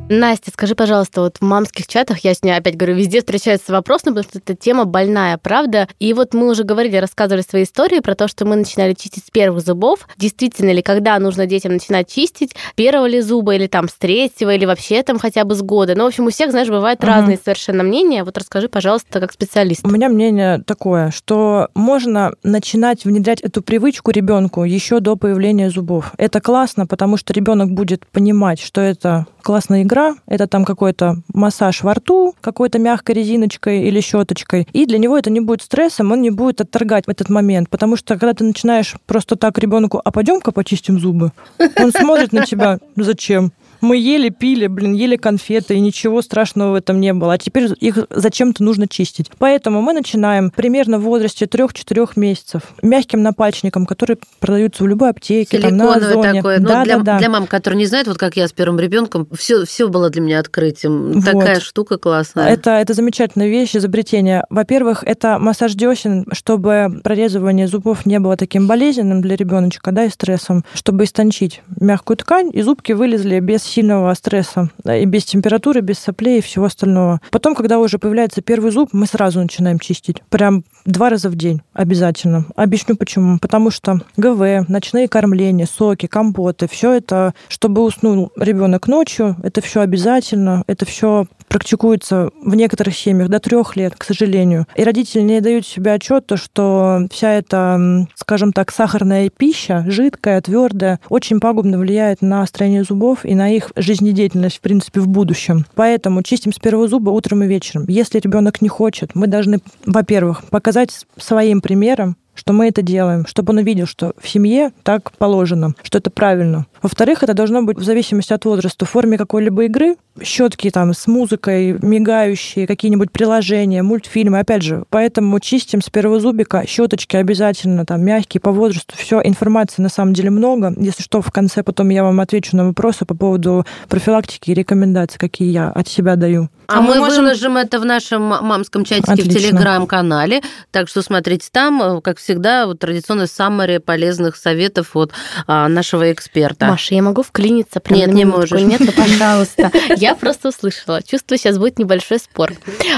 Настя, 0.09 0.53
скажи, 0.53 0.77
пожалуйста, 0.77 1.21
вот 1.21 1.39
в 1.39 1.43
мамских 1.43 1.89
чатах, 1.89 2.21
я 2.21 2.33
с 2.33 2.43
ней 2.45 2.53
опять 2.53 2.77
говорю, 2.77 2.95
везде 2.95 3.19
встречается 3.19 3.73
вопрос, 3.73 4.03
ну, 4.05 4.13
потому 4.13 4.23
что 4.31 4.39
эта 4.39 4.55
тема 4.55 4.85
больная, 4.85 5.37
правда? 5.37 5.89
И 5.99 6.13
вот 6.13 6.33
мы 6.33 6.49
уже 6.49 6.63
говорили, 6.63 6.97
рассказывали 6.97 7.43
свои 7.43 7.65
истории 7.65 7.99
про 7.99 8.15
то, 8.15 8.29
что 8.29 8.45
мы 8.45 8.55
начинали 8.55 8.95
чистить 8.95 9.25
с 9.27 9.31
первых 9.31 9.65
зубов. 9.65 10.07
Действительно 10.17 10.71
ли, 10.71 10.81
когда 10.81 11.19
нужно 11.19 11.47
детям 11.47 11.73
начинать 11.73 12.09
чистить, 12.09 12.55
первого 12.77 13.07
ли 13.07 13.21
зуба, 13.21 13.57
или 13.57 13.67
там 13.67 13.89
с 13.89 13.95
третьего, 13.95 14.55
или 14.55 14.65
вообще 14.65 15.03
там 15.03 15.19
хотя 15.19 15.45
бы 15.45 15.57
с 15.57 15.63
года? 15.63 15.97
Ну, 15.97 16.05
в 16.05 16.07
общем, 16.07 16.27
у 16.27 16.31
всех, 16.31 16.53
знаешь, 16.53 16.69
бывают 16.69 17.01
угу. 17.01 17.09
разные 17.09 17.39
совершенно 17.43 17.83
мнения. 17.83 18.23
Вот 18.23 18.39
расскажи, 18.39 18.69
пожалуйста, 18.69 19.19
как 19.19 19.33
специалист. 19.33 19.85
У 19.85 19.91
меня 19.91 20.09
мнение 20.09 20.63
такое, 20.65 21.11
что 21.11 21.69
можно 21.75 22.33
начинать 22.45 23.05
внедрять 23.05 23.41
эту 23.41 23.61
привычку 23.61 24.13
ребенку 24.13 24.63
еще 24.63 25.01
до 25.01 25.17
появления 25.17 25.69
зубов. 25.69 26.13
Это 26.17 26.41
классно, 26.41 26.87
потому 26.87 27.17
что 27.17 27.33
ребенок 27.33 27.73
будет 27.73 28.07
понимать, 28.07 28.61
что 28.61 28.81
это 28.81 29.27
классная 29.47 29.83
игра, 29.83 29.96
это 30.27 30.47
там 30.47 30.65
какой-то 30.65 31.17
массаж 31.33 31.83
во 31.83 31.95
рту, 31.95 32.35
какой-то 32.41 32.79
мягкой 32.79 33.15
резиночкой 33.15 33.83
или 33.83 34.01
щеточкой. 34.01 34.69
И 34.73 34.87
для 34.87 34.99
него 34.99 35.17
это 35.17 35.31
не 35.31 35.41
будет 35.41 35.63
стрессом, 35.63 36.13
он 36.13 36.23
не 36.23 36.31
будет 36.31 36.61
отторгать 36.61 37.07
в 37.07 37.11
этот 37.11 37.29
момент. 37.29 37.69
Потому 37.71 37.97
что 37.97 38.15
когда 38.15 38.35
ты 38.35 38.45
начинаешь 38.45 38.95
просто 39.07 39.37
так 39.37 39.59
ребенку, 39.59 40.01
а 40.05 40.11
пойдем-ка 40.11 40.53
почистим 40.53 40.99
зубы, 40.99 41.33
он 41.79 41.93
смотрит 41.93 42.33
на 42.33 42.45
тебя, 42.45 42.79
зачем? 42.97 43.53
Мы 43.81 43.97
ели, 43.97 44.29
пили, 44.29 44.67
блин, 44.67 44.95
ели 44.95 45.17
конфеты, 45.17 45.75
и 45.75 45.81
ничего 45.81 46.23
страшного 46.23 46.73
в 46.73 46.75
этом 46.75 47.01
не 47.01 47.13
было. 47.13 47.35
А 47.35 47.39
теперь 47.39 47.71
их 47.81 47.99
зачем-то 48.11 48.63
нужно 48.63 48.89
чистить. 48.89 49.31
Поэтому 49.39 49.83
мы 49.83 49.93
начинаем 49.93 50.51
примерно 50.51 50.99
в 50.99 51.03
возрасте 51.03 51.47
3-4 51.47 52.11
месяцев 52.17 52.63
мягким 52.83 53.23
напальчником, 53.23 53.87
который 53.87 54.19
продаются 54.41 54.85
в 54.85 54.87
любой 54.87 55.11
аптеке, 55.11 55.59
там, 55.59 55.77
на 55.77 55.95
Озоне. 55.95 56.35
такое. 56.35 56.59
Ну, 56.61 56.69
да, 56.69 56.85
для, 56.85 56.97
да, 56.99 57.03
да. 57.03 57.19
для 57.19 57.29
мам, 57.29 57.47
которые 57.47 57.79
не 57.79 57.87
знают, 57.87 58.09
вот 58.09 58.19
как 58.19 58.37
я 58.37 58.49
с 58.49 58.53
первым 58.53 58.79
ребенком, 58.79 59.29
все, 59.37 59.65
все 59.65 59.89
было 59.89 60.11
для 60.11 60.23
меня 60.23 60.41
открытием. 60.41 61.13
Вот. 61.13 61.25
Такая 61.25 61.61
штука 61.61 61.99
классная. 61.99 62.49
Это, 62.49 62.71
это 62.71 62.95
замечательная 62.95 63.49
вещь, 63.49 63.77
изобретение. 63.77 64.45
Во-первых, 64.51 65.05
это 65.05 65.39
массаж 65.39 65.75
десен, 65.75 66.27
чтобы 66.33 67.01
прорезывание 67.03 67.69
зубов 67.69 68.07
не 68.07 68.19
было 68.19 68.37
таким 68.37 68.67
болезненным 68.67 69.21
для 69.21 69.37
ребеночка, 69.37 69.93
да, 69.93 70.05
и 70.05 70.11
стрессом, 70.11 70.65
чтобы 70.75 71.05
истончить 71.05 71.63
мягкую 71.81 72.17
ткань, 72.17 72.51
и 72.53 72.63
зубки 72.63 72.93
вылезли 72.93 73.41
без 73.41 73.66
сильного 73.67 74.13
стресса, 74.15 74.71
и 74.85 75.05
без 75.05 75.25
температуры, 75.25 75.81
без 75.81 75.99
соплей 75.99 76.39
и 76.39 76.43
всего 76.43 76.67
остального. 76.67 77.21
Потом, 77.31 77.55
когда 77.55 77.79
уже 77.79 77.99
появляется 77.99 78.43
первый 78.43 78.71
зуб, 78.71 78.91
мы 78.93 79.07
сразу 79.07 79.41
начинаем 79.41 79.79
чистить. 79.79 80.23
Прям 80.29 80.65
два 80.85 81.11
раза 81.11 81.29
в 81.29 81.37
день 81.37 81.61
обязательно. 81.73 82.47
Объясню 82.55 82.97
почему. 82.97 83.39
Потому 83.39 83.71
что 83.71 84.01
ГВ, 84.17 84.69
ночные 84.69 85.09
кормления, 85.09 85.67
соки, 85.67 86.07
компоты, 86.07 86.69
все 86.69 86.93
это, 86.93 87.35
чтобы 87.49 87.83
уснул 87.83 88.33
ребенок 88.37 88.89
ночью, 88.89 89.37
это 89.43 89.61
все 89.61 89.81
обязательно, 89.81 90.63
это 90.67 90.85
все 90.87 91.27
практикуется 91.49 92.31
в 92.43 92.55
некоторых 92.55 92.97
семьях 92.97 93.29
до 93.29 93.41
трех 93.41 93.77
лет, 93.77 93.95
к 93.97 94.05
сожалению. 94.05 94.67
И 94.77 94.85
родители 94.85 95.21
не 95.21 95.41
дают 95.41 95.67
себе 95.67 95.93
отчет, 95.93 96.27
то, 96.27 96.37
что 96.37 97.07
вся 97.11 97.33
эта, 97.33 98.07
скажем 98.15 98.53
так, 98.53 98.71
сахарная 98.73 99.31
пища, 99.31 99.85
жидкая, 99.89 100.41
твердая, 100.41 101.01
очень 101.09 101.41
пагубно 101.41 101.79
влияет 101.79 102.23
на 102.23 102.45
строение 102.47 102.85
зубов 102.85 103.25
и 103.25 103.35
на 103.35 103.51
их 103.51 103.73
жизнедеятельность, 103.77 104.59
в 104.59 104.61
принципе, 104.61 105.01
в 105.01 105.09
будущем. 105.09 105.67
Поэтому 105.75 106.23
чистим 106.23 106.53
с 106.53 106.59
первого 106.59 106.89
зуба 106.89 107.11
утром 107.11 107.43
и 107.43 107.47
вечером. 107.47 107.85
Если 107.89 108.19
ребенок 108.19 108.63
не 108.63 108.69
хочет, 108.69 109.15
мы 109.15 109.27
должны, 109.27 109.61
во-первых, 109.85 110.45
показать 110.45 111.07
своим 111.17 111.61
примером, 111.61 112.17
что 112.37 112.53
мы 112.53 112.69
это 112.69 112.83
делаем, 112.83 113.27
чтобы 113.27 113.53
он 113.53 113.59
увидел, 113.59 113.87
что 113.87 114.13
в 114.21 114.29
семье 114.29 114.71
так 114.85 115.11
положено, 115.13 115.75
что 115.83 115.99
это 115.99 116.11
правильно. 116.11 116.67
Во-вторых, 116.83 117.23
это 117.23 117.35
должно 117.35 117.63
быть 117.63 117.79
в 117.79 117.83
зависимости 117.83 118.33
от 118.33 118.45
возраста 118.45 118.85
в 118.85 118.91
форме 118.91 119.19
какой-либо 119.19 119.65
игры, 119.65 119.97
щетки 120.23 120.71
там 120.71 120.95
с 120.95 121.07
музыкой, 121.07 121.79
мигающие, 121.83 122.67
какие-нибудь 122.67 123.11
приложения, 123.11 123.83
мультфильмы, 123.83 124.39
опять 124.39 124.63
же. 124.63 124.85
Поэтому 124.91 125.41
чистим 125.41 125.83
с 125.83 125.91
первого 125.91 126.21
зубика, 126.21 126.65
щеточки 126.67 127.17
обязательно 127.17 127.85
там 127.85 128.05
мягкие 128.05 128.41
по 128.41 128.53
возрасту. 128.53 128.95
Все, 128.97 129.21
информации 129.23 129.83
на 129.83 129.89
самом 129.89 130.15
деле 130.15 130.31
много. 130.31 130.75
Если 130.77 131.03
что, 131.03 131.21
в 131.21 131.31
конце 131.31 131.63
потом 131.63 131.89
я 131.89 132.03
вам 132.05 132.21
отвечу 132.21 132.57
на 132.57 132.67
вопросы 132.67 133.05
по 133.05 133.15
поводу 133.15 133.67
профилактики 133.89 134.51
и 134.51 134.55
рекомендаций, 134.55 135.19
какие 135.19 135.51
я 135.51 135.71
от 135.71 135.89
себя 135.89 136.17
даю. 136.17 136.49
А, 136.69 136.79
а 136.79 136.81
мы, 136.81 136.95
мы 136.95 137.01
можем... 137.01 137.25
выложим 137.25 137.57
это 137.57 137.79
в 137.79 137.85
нашем 137.85 138.23
мамском 138.23 138.85
чатике 138.85 139.13
Отлично. 139.13 139.33
в 139.33 139.37
Телеграм-канале, 139.37 140.41
так 140.73 140.89
что 140.89 141.03
смотрите 141.03 141.49
там, 141.53 142.01
как 142.03 142.19
всегда, 142.19 142.26
вот 142.35 142.79
традиционный 142.79 143.29
саммари 143.29 143.79
полезных 143.79 144.37
советов 144.37 144.97
от 144.97 145.13
а, 145.47 145.69
нашего 145.69 146.13
эксперта. 146.13 146.67
Маша, 146.67 146.95
я 146.95 147.03
могу 147.03 147.23
вклиниться? 147.23 147.81
Прямо 147.81 148.01
Нет, 148.01 148.13
не 148.13 148.25
можешь. 148.25 148.61
Нет, 148.61 148.81
ну, 148.81 148.93
пожалуйста. 148.93 149.71
Я 149.97 150.15
просто 150.15 150.49
услышала. 150.49 151.03
Чувствую, 151.03 151.39
сейчас 151.39 151.59
будет 151.59 151.79
небольшой 151.79 152.19
спор. 152.19 152.53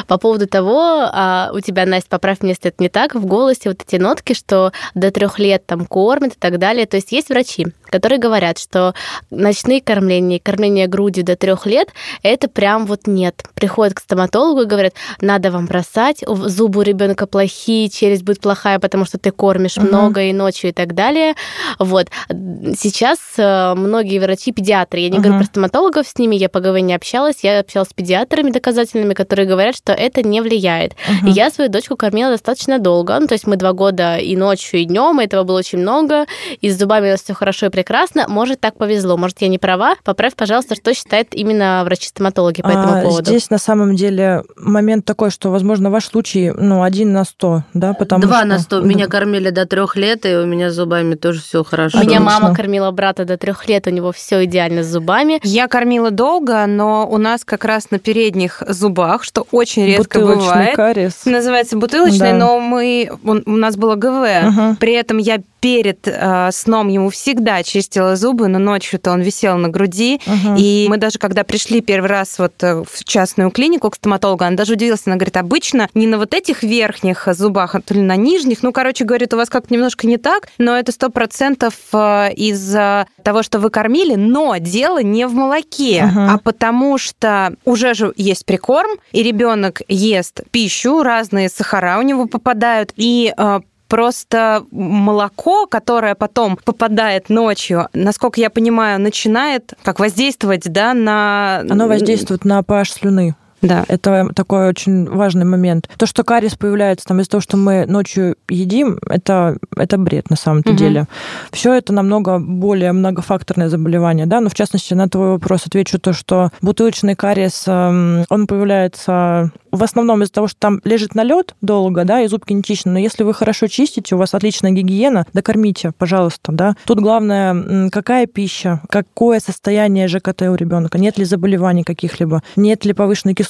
По 0.07 0.19
поводу 0.19 0.47
того, 0.47 1.09
а, 1.13 1.51
у 1.53 1.61
тебя, 1.61 1.87
Настя, 1.87 2.09
поправь 2.11 2.39
мне, 2.41 2.51
если 2.51 2.69
это 2.69 2.83
не 2.83 2.89
так, 2.89 3.15
в 3.15 3.27
голосе 3.27 3.71
вот 3.71 3.83
эти 3.87 4.01
нотки, 4.01 4.33
что 4.33 4.73
до 4.95 5.11
трех 5.11 5.39
лет 5.39 5.67
там 5.67 5.87
кормят 5.87 6.35
и 6.35 6.39
так 6.39 6.59
далее. 6.59 6.87
То 6.87 6.97
есть 6.97 7.13
есть 7.13 7.29
врачи, 7.29 7.67
которые 7.87 8.19
говорят, 8.19 8.59
что 8.59 8.95
ночные 9.31 9.81
кормления, 9.81 10.39
кормление 10.39 10.87
грудью 10.87 11.25
до 11.25 11.37
трех 11.37 11.67
лет, 11.67 11.89
это 12.23 12.49
прям 12.49 12.87
вот 12.87 13.07
нет. 13.07 13.45
Приходят 13.55 13.95
к 13.95 14.01
стоматологу 14.01 14.63
и 14.63 14.67
говорят, 14.67 14.95
надо 15.21 15.51
вам 15.51 15.67
бросать, 15.67 16.25
зубы 16.27 16.81
у 16.81 16.83
ребенка 16.83 17.27
плохие, 17.27 17.89
челюсть 17.89 18.23
будет 18.23 18.41
плохая, 18.41 18.79
потому 18.79 19.05
что 19.05 19.18
ты 19.19 19.31
кормишь 19.31 19.77
угу. 19.77 19.87
много 19.87 20.23
и 20.23 20.33
ночью 20.33 20.71
и 20.71 20.73
так 20.73 20.95
далее. 20.95 21.35
Вот. 21.79 22.09
Сейчас 22.29 23.19
э, 23.37 23.75
многие 23.75 24.19
врачи, 24.19 24.53
педиатры, 24.53 25.01
я 25.01 25.09
не 25.09 25.19
угу. 25.19 25.25
говорю 25.25 25.39
про 25.41 25.47
стоматологов, 25.47 26.07
с 26.07 26.19
ними 26.19 26.37
я 26.37 26.49
по 26.49 26.61
ГВ 26.61 26.81
не 26.81 26.95
общалась, 26.95 27.37
я 27.43 27.61
общалась 27.61 27.89
с 27.91 27.93
педиатрами 27.93 28.51
доказательными, 28.51 29.15
которые 29.15 29.47
говорят, 29.47 29.77
что 29.77 29.93
это 29.93 30.23
не 30.23 30.41
влияет. 30.41 30.95
И 31.25 31.31
я 31.31 31.51
свою 31.51 31.71
дочку 31.71 31.97
кормила 31.97 32.33
достаточно 32.33 32.79
долго, 32.79 33.19
ну, 33.19 33.27
то 33.27 33.35
есть 33.35 33.47
мы 33.47 33.57
два 33.57 33.73
года 33.73 34.17
и 34.17 34.37
ночью, 34.37 34.81
и 34.81 34.85
днем, 34.85 35.19
этого 35.19 35.45
было 35.45 35.59
очень 35.59 35.79
много, 35.79 36.27
и 36.61 36.71
с 36.71 36.79
зубами 36.79 37.09
у 37.09 37.11
нас 37.13 37.23
все 37.23 37.35
хорошо 37.35 37.67
и 37.67 37.71
прекрасно. 37.71 38.27
Может, 38.29 38.61
так 38.61 38.77
повезло, 38.77 39.17
может, 39.17 39.41
я 39.41 39.49
не 39.49 39.59
права. 39.59 39.97
Поправь, 40.05 40.35
пожалуйста, 40.35 40.75
что 40.75 40.95
считают 40.95 41.29
именно 41.33 41.83
врачи-стоматологи 41.85 42.63
по 42.63 42.69
этому 42.69 42.99
а, 42.99 43.03
поводу. 43.03 43.25
Здесь 43.25 43.51
на 43.51 43.59
самом 43.59 43.97
деле 43.97 44.45
момент 44.57 45.05
такой, 45.05 45.31
что, 45.31 45.51
возможно, 45.51 45.91
ваш 45.91 46.07
случай, 46.07 46.51
ну, 46.51 46.83
один 46.83 47.13
на 47.13 47.25
сто, 47.25 47.65
да, 47.75 47.95
потому 47.95 48.23
Два 48.23 48.39
что... 48.39 48.47
на 48.47 48.59
сто. 48.59 48.81
Меня 48.81 49.08
кормили 49.09 49.51
до 49.51 49.67
трех 49.67 49.97
лет, 49.97 50.27
и 50.27 50.35
у 50.35 50.47
меня 50.47 50.71
с 50.71 50.75
зубами 50.75 51.15
тоже 51.15 51.41
все 51.41 51.65
хорошо. 51.65 51.99
У 51.99 52.03
меня 52.03 52.21
мама 52.21 52.55
кормила 52.55 52.91
брата 52.91 53.25
до 53.25 53.37
трех 53.37 53.69
лет, 53.69 53.87
у 53.87 53.91
него 53.91 54.13
все 54.13 54.45
идеально 54.45 54.83
с 54.83 54.87
зубами. 54.87 55.41
Я 55.43 55.69
кормила 55.69 56.11
долго, 56.11 56.67
но 56.67 57.09
у 57.09 57.19
нас 57.19 57.45
как 57.45 57.65
раз 57.65 57.91
на 57.91 57.99
передних 57.99 58.63
зубах, 58.69 59.25
что 59.25 59.47
очень 59.51 59.87
редко 59.87 60.21
бутылочный 60.21 60.49
бывает. 60.49 60.77
кариес. 60.77 61.25
Называется 61.25 61.77
бутылочный, 61.77 62.33
да. 62.33 62.35
но 62.35 62.61
мы 62.61 63.11
у 63.23 63.57
нас 63.57 63.77
было 63.77 63.95
ГВ. 63.95 64.49
Угу. 64.49 64.77
При 64.79 64.93
этом 64.93 65.19
я 65.19 65.41
перед 65.61 66.07
э, 66.07 66.51
сном 66.53 66.89
ему 66.89 67.11
всегда 67.11 67.63
чистила 67.63 68.17
зубы, 68.17 68.49
но 68.49 68.59
ночью-то 68.59 69.11
он 69.11 69.23
висел 69.23 69.57
на 69.57 69.69
груди. 69.69 70.21
Угу. 70.27 70.57
И 70.57 70.87
мы 70.89 70.99
даже, 70.99 71.19
когда 71.19 71.45
пришли 71.45 71.81
первый 71.81 72.09
раз 72.09 72.39
вот 72.39 72.53
э, 72.63 72.85
в 72.85 73.05
частную 73.05 73.51
клинику 73.51 73.91
к 73.91 73.97
стоматологу, 73.97 74.45
она 74.45 74.57
даже 74.57 74.75
удивилась, 74.75 75.03
она 75.07 75.17
говорит, 75.17 75.37
обычно 75.37 75.89
не 75.95 76.07
на 76.07 76.19
вот 76.19 76.35
этих 76.35 76.63
верхних 76.63 77.29
зубах, 77.33 77.75
а 77.75 77.81
то 77.81 77.95
ли 77.95 78.01
на 78.01 78.17
нижних. 78.17 78.63
Ну, 78.63 78.73
короче, 78.73 78.98
говорит, 79.05 79.35
у 79.35 79.37
вас 79.37 79.49
как-то 79.49 79.73
немножко 79.73 80.07
не 80.07 80.17
так, 80.17 80.49
но 80.59 80.77
это 80.77 80.93
сто 80.93 81.11
процентов 81.11 81.75
э, 81.93 82.33
из-за 82.35 83.07
того, 83.23 83.43
что 83.43 83.59
вы 83.59 83.71
кормили, 83.71 84.15
но 84.15 84.57
дело 84.59 85.03
не 85.03 85.27
в 85.27 85.35
молоке, 85.35 86.05
угу. 86.05 86.21
а 86.21 86.39
потому 86.39 86.99
что 86.99 87.55
уже 87.65 87.95
же 87.95 88.13
есть 88.17 88.47
прикорм, 88.47 88.91
и 89.13 89.23
ребенок 89.23 89.83
ест 89.89 90.43
пищу, 90.51 91.03
разные 91.03 91.49
сахара 91.49 91.99
у 91.99 92.03
него 92.03 92.27
попадают, 92.27 92.93
и 92.97 93.33
э, 93.37 93.61
Просто 93.89 94.67
молоко, 94.71 95.67
которое 95.67 96.15
потом 96.15 96.59
попадает 96.63 97.31
ночью, 97.31 97.89
насколько 97.95 98.39
я 98.39 98.51
понимаю, 98.51 99.01
начинает 99.01 99.73
как 99.83 99.99
воздействовать 99.99 100.71
да, 100.71 100.93
на... 100.93 101.61
Оно 101.61 101.89
воздействует 101.89 102.45
на 102.45 102.61
pH 102.61 102.85
слюны. 102.85 103.35
Да. 103.63 103.85
Это 103.89 104.29
такой 104.35 104.69
очень 104.69 105.09
важный 105.09 105.45
момент. 105.45 105.89
То, 105.97 106.07
что 106.07 106.25
кариес 106.25 106.55
появляется 106.55 107.07
там 107.07 107.21
из-за 107.21 107.31
того, 107.31 107.41
что 107.41 107.57
мы 107.57 107.87
ночью 107.87 108.37
едим, 108.49 108.99
это, 109.09 109.57
это 109.77 109.99
бред 109.99 110.31
на 110.31 110.37
самом-то 110.37 110.71
угу. 110.71 110.79
деле. 110.79 111.07
Все 111.53 111.75
это 111.75 111.93
намного 111.93 112.39
более 112.39 112.93
многофакторное 112.93 113.69
заболевание, 113.69 114.27
да, 114.27 114.41
но 114.41 114.49
в 114.49 114.55
частности 114.55 114.95
на 114.95 115.09
твой 115.09 115.31
вопрос 115.31 115.67
отвечу 115.67 115.99
то, 115.99 116.13
что 116.13 116.51
бутылочный 116.61 117.15
кариес, 117.15 117.65
эм, 117.67 118.25
он 118.29 118.47
появляется 118.47 119.53
в 119.71 119.83
основном 119.83 120.23
из-за 120.23 120.33
того, 120.33 120.49
что 120.49 120.59
там 120.59 120.81
лежит 120.85 121.15
налет 121.15 121.55
долго, 121.61 122.05
да, 122.05 122.21
и 122.23 122.29
зубки 122.29 122.53
не 122.53 122.63
чищены. 122.63 122.95
Но 122.95 122.99
если 122.99 123.23
вы 123.23 123.35
хорошо 123.35 123.67
чистите, 123.67 124.15
у 124.15 124.19
вас 124.19 124.35
отличная 124.35 124.71
гигиена, 124.71 125.27
докормите, 125.33 125.93
пожалуйста, 125.97 126.53
да. 126.53 126.75
Тут 126.85 127.01
главное, 127.01 127.91
какая 127.91 128.27
пища, 128.27 128.81
какое 128.89 129.41
состояние 129.41 130.09
ЖКТ 130.09 130.43
у 130.43 130.55
ребенка, 130.55 130.99
нет 130.99 131.19
ли 131.19 131.25
заболеваний 131.25 131.83
каких-либо, 131.83 132.43
нет 132.57 132.85
ли 132.85 132.93
повышенной 132.93 133.35
кислотности, 133.35 133.48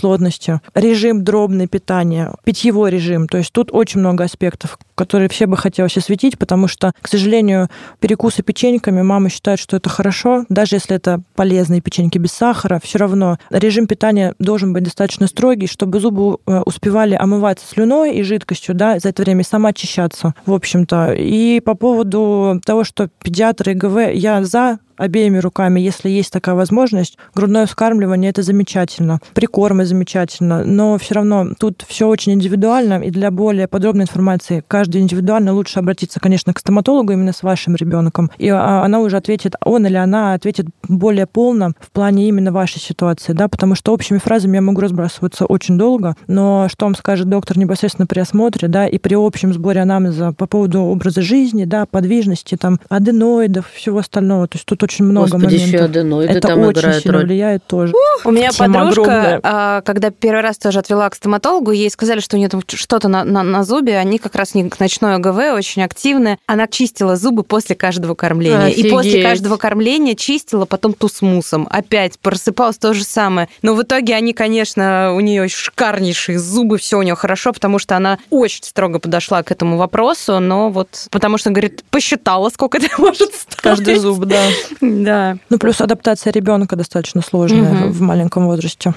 режим 0.74 1.24
дробное 1.24 1.66
питание, 1.66 2.32
питьевой 2.44 2.90
режим. 2.90 3.28
То 3.28 3.38
есть 3.38 3.52
тут 3.52 3.70
очень 3.72 4.00
много 4.00 4.24
аспектов, 4.24 4.78
которые 4.94 5.28
все 5.28 5.46
бы 5.46 5.56
хотелось 5.56 5.96
осветить, 5.96 6.38
потому 6.38 6.68
что, 6.68 6.92
к 7.00 7.08
сожалению, 7.08 7.68
перекусы 8.00 8.42
печеньками 8.42 9.02
мама 9.02 9.28
считает, 9.28 9.58
что 9.58 9.76
это 9.76 9.88
хорошо, 9.88 10.44
даже 10.48 10.76
если 10.76 10.96
это 10.96 11.22
полезные 11.34 11.80
печеньки 11.80 12.18
без 12.18 12.32
сахара, 12.32 12.80
все 12.82 12.98
равно 12.98 13.38
режим 13.50 13.87
питания 13.87 14.34
должен 14.38 14.72
быть 14.72 14.84
достаточно 14.84 15.26
строгий, 15.26 15.66
чтобы 15.66 16.00
зубы 16.00 16.38
э, 16.46 16.62
успевали 16.66 17.14
омываться 17.14 17.66
слюной 17.66 18.16
и 18.16 18.22
жидкостью, 18.22 18.74
да, 18.74 18.98
за 18.98 19.11
это 19.11 19.22
время 19.22 19.44
сама 19.44 19.70
очищаться, 19.70 20.34
в 20.46 20.52
общем-то. 20.52 21.14
И 21.14 21.61
по 21.61 21.74
поводу 21.74 22.61
того, 22.64 22.84
что 22.84 23.08
педиатры 23.22 23.72
и 23.72 23.74
ГВ, 23.74 24.12
я 24.14 24.44
за 24.44 24.78
обеими 24.98 25.38
руками, 25.38 25.80
если 25.80 26.11
есть 26.11 26.32
такая 26.32 26.54
возможность. 26.54 27.16
Грудное 27.34 27.66
вскармливание 27.66 28.30
это 28.30 28.42
замечательно, 28.42 29.20
прикормы 29.32 29.87
замечательно, 29.87 30.64
но 30.64 30.98
все 30.98 31.14
равно 31.14 31.48
тут 31.58 31.84
все 31.88 32.08
очень 32.08 32.32
индивидуально, 32.32 33.00
и 33.00 33.11
для 33.11 33.30
более 33.30 33.68
подробной 33.68 34.04
информации 34.04 34.62
каждый 34.66 35.00
индивидуально 35.00 35.52
лучше 35.52 35.78
обратиться, 35.78 36.20
конечно, 36.20 36.52
к 36.52 36.58
стоматологу 36.58 37.12
именно 37.12 37.32
с 37.32 37.42
вашим 37.42 37.76
ребенком, 37.76 38.30
и 38.38 38.48
а, 38.48 38.82
она 38.84 39.00
уже 39.00 39.16
ответит, 39.16 39.54
он 39.64 39.87
или 39.87 39.96
она 39.96 40.34
ответит 40.34 40.66
более 40.88 41.26
полно 41.26 41.72
в 41.80 41.90
плане 41.90 42.28
именно 42.28 42.52
вашей 42.52 42.80
ситуации, 42.80 43.32
да, 43.32 43.48
потому 43.48 43.74
что 43.74 43.92
общими 43.92 44.18
фразами 44.18 44.56
я 44.56 44.62
могу 44.62 44.80
разбрасываться 44.80 45.46
очень 45.46 45.78
долго, 45.78 46.14
но 46.26 46.66
что 46.68 46.87
вам 46.87 46.94
скажет 46.94 47.28
доктор 47.28 47.56
непосредственно 47.58 48.06
при 48.06 48.20
осмотре, 48.20 48.68
да, 48.68 48.87
и 48.87 48.98
при 48.98 49.14
общем 49.14 49.52
сборе 49.52 49.82
анамнеза 49.82 50.32
по 50.32 50.46
поводу 50.46 50.82
образа 50.82 51.22
жизни, 51.22 51.64
да, 51.64 51.87
подвижности, 51.87 52.56
там, 52.56 52.80
аденоидов, 52.88 53.70
всего 53.70 53.98
остального, 53.98 54.48
то 54.48 54.56
есть 54.56 54.66
тут 54.66 54.82
очень 54.88 55.05
много 55.05 55.31
Господи, 55.33 55.44
моментов. 55.44 55.68
еще 55.68 55.79
аденоиды 55.85 56.33
Это 56.33 56.48
там 56.48 56.61
очень 56.61 56.81
играют 56.81 57.03
сильно 57.03 57.18
роль. 57.18 57.27
влияет 57.27 57.66
тоже. 57.66 57.92
У 58.24 58.31
меня 58.31 58.51
Тема 58.51 58.74
подружка, 58.74 59.03
огромная. 59.03 59.40
А, 59.42 59.81
когда 59.83 60.11
первый 60.11 60.40
раз 60.40 60.57
тоже 60.57 60.79
отвела 60.79 61.09
к 61.11 61.14
стоматологу, 61.14 61.72
ей 61.72 61.90
сказали, 61.90 62.20
что 62.20 62.37
у 62.37 62.38
нее 62.38 62.48
там 62.48 62.62
что-то 62.66 63.09
на, 63.09 63.24
на, 63.24 63.42
на 63.42 63.64
зубе, 63.64 63.98
они 63.98 64.18
как 64.18 64.35
раз 64.35 64.55
не 64.55 64.70
ночное 64.79 65.18
ГВ, 65.18 65.55
очень 65.55 65.83
активные. 65.83 66.38
Она 66.46 66.66
чистила 66.66 67.16
зубы 67.16 67.42
после 67.42 67.77
каждого 67.77 68.14
кормления. 68.14 68.68
Офигеть. 68.68 68.87
И 68.87 68.90
после 68.90 69.22
каждого 69.22 69.57
кормления 69.59 70.14
чистила 70.14 70.64
потом 70.64 70.94
тусмусом. 70.94 71.68
Опять 71.70 72.18
просыпалась 72.18 72.79
то 72.79 72.94
же 72.94 73.05
самое. 73.05 73.48
Но 73.62 73.74
в 73.74 73.83
итоге 73.83 74.14
они, 74.14 74.33
конечно, 74.33 75.12
у 75.14 75.20
нее 75.20 75.48
шикарнейшие 75.48 76.38
зубы, 76.38 76.79
все 76.79 76.98
у 76.98 77.03
нее 77.03 77.14
хорошо, 77.14 77.53
потому 77.53 77.79
что 77.79 77.96
она 77.96 78.18
очень 78.31 78.64
строго 78.64 78.98
подошла 78.98 79.42
к 79.42 79.51
этому 79.53 79.77
вопросу, 79.77 80.40
но 80.40 80.70
вот 80.70 81.09
потому 81.11 81.37
что, 81.38 81.51
говорит, 81.51 81.85
посчитала, 81.90 82.48
сколько 82.48 82.79
это 82.79 82.88
может 82.98 83.35
стоить. 83.35 83.61
Каждый 83.61 83.96
зуб, 83.96 84.24
да. 84.24 84.42
Да. 85.04 85.36
Ну, 85.50 85.58
плюс 85.58 85.80
адаптация 85.80 86.32
ребенка 86.32 86.76
достаточно 86.76 87.22
сложная 87.22 87.86
угу. 87.86 87.92
в 87.92 88.00
маленьком 88.00 88.46
возрасте. 88.46 88.94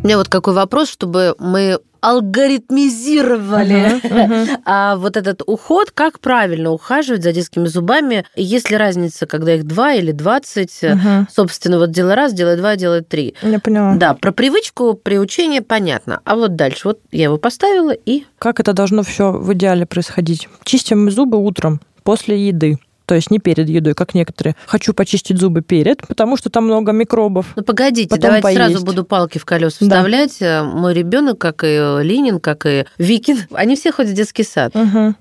У 0.00 0.06
меня 0.06 0.16
вот 0.16 0.28
какой 0.28 0.54
вопрос, 0.54 0.88
чтобы 0.88 1.34
мы 1.38 1.80
алгоритмизировали 2.00 3.68
uh-huh, 3.68 4.02
uh-huh. 4.02 4.60
А 4.64 4.96
вот 4.96 5.16
этот 5.16 5.42
уход, 5.46 5.90
как 5.90 6.20
правильно 6.20 6.70
ухаживать 6.70 7.22
за 7.22 7.32
детскими 7.32 7.66
зубами, 7.66 8.24
есть 8.36 8.70
ли 8.70 8.76
разница, 8.76 9.26
когда 9.26 9.54
их 9.54 9.64
два 9.64 9.94
или 9.94 10.12
двадцать, 10.12 10.82
uh-huh. 10.82 11.26
собственно, 11.34 11.78
вот 11.78 11.90
делай 11.90 12.14
раз, 12.14 12.32
делай 12.32 12.56
два, 12.56 12.76
делай 12.76 13.02
три. 13.02 13.34
Я 13.42 13.58
поняла. 13.58 13.94
Да, 13.94 14.14
про 14.14 14.32
привычку, 14.32 14.94
приучение 14.94 15.62
понятно. 15.62 16.20
А 16.24 16.36
вот 16.36 16.56
дальше, 16.56 16.88
вот 16.88 17.00
я 17.10 17.24
его 17.24 17.38
поставила 17.38 17.92
и... 17.92 18.24
Как 18.38 18.60
это 18.60 18.72
должно 18.72 19.02
все 19.02 19.32
в 19.32 19.52
идеале 19.54 19.86
происходить? 19.86 20.48
Чистим 20.64 21.10
зубы 21.10 21.38
утром 21.38 21.80
после 22.02 22.48
еды 22.48 22.78
То 23.08 23.14
есть 23.14 23.30
не 23.30 23.38
перед 23.38 23.70
едой, 23.70 23.94
как 23.94 24.12
некоторые. 24.14 24.54
Хочу 24.66 24.92
почистить 24.92 25.38
зубы 25.38 25.62
перед, 25.62 26.06
потому 26.06 26.36
что 26.36 26.50
там 26.50 26.66
много 26.66 26.92
микробов. 26.92 27.46
Ну, 27.56 27.62
погодите, 27.62 28.10
Потом 28.10 28.20
давайте 28.20 28.42
поесть. 28.42 28.60
сразу 28.60 28.84
буду 28.84 29.02
палки 29.02 29.38
в 29.38 29.46
колеса 29.46 29.78
Да. 29.80 29.86
вставлять. 29.96 30.36
Э, 30.42 30.62
Мой 30.62 30.92
ребенок, 30.92 31.38
как 31.38 31.64
и 31.64 31.68
Ленин, 32.02 32.38
как 32.38 32.66
и 32.66 32.84
Викин, 32.98 33.38
они 33.54 33.76
все 33.76 33.92
ходят 33.92 34.12
в 34.12 34.14
детский 34.14 34.44
сад. 34.44 34.74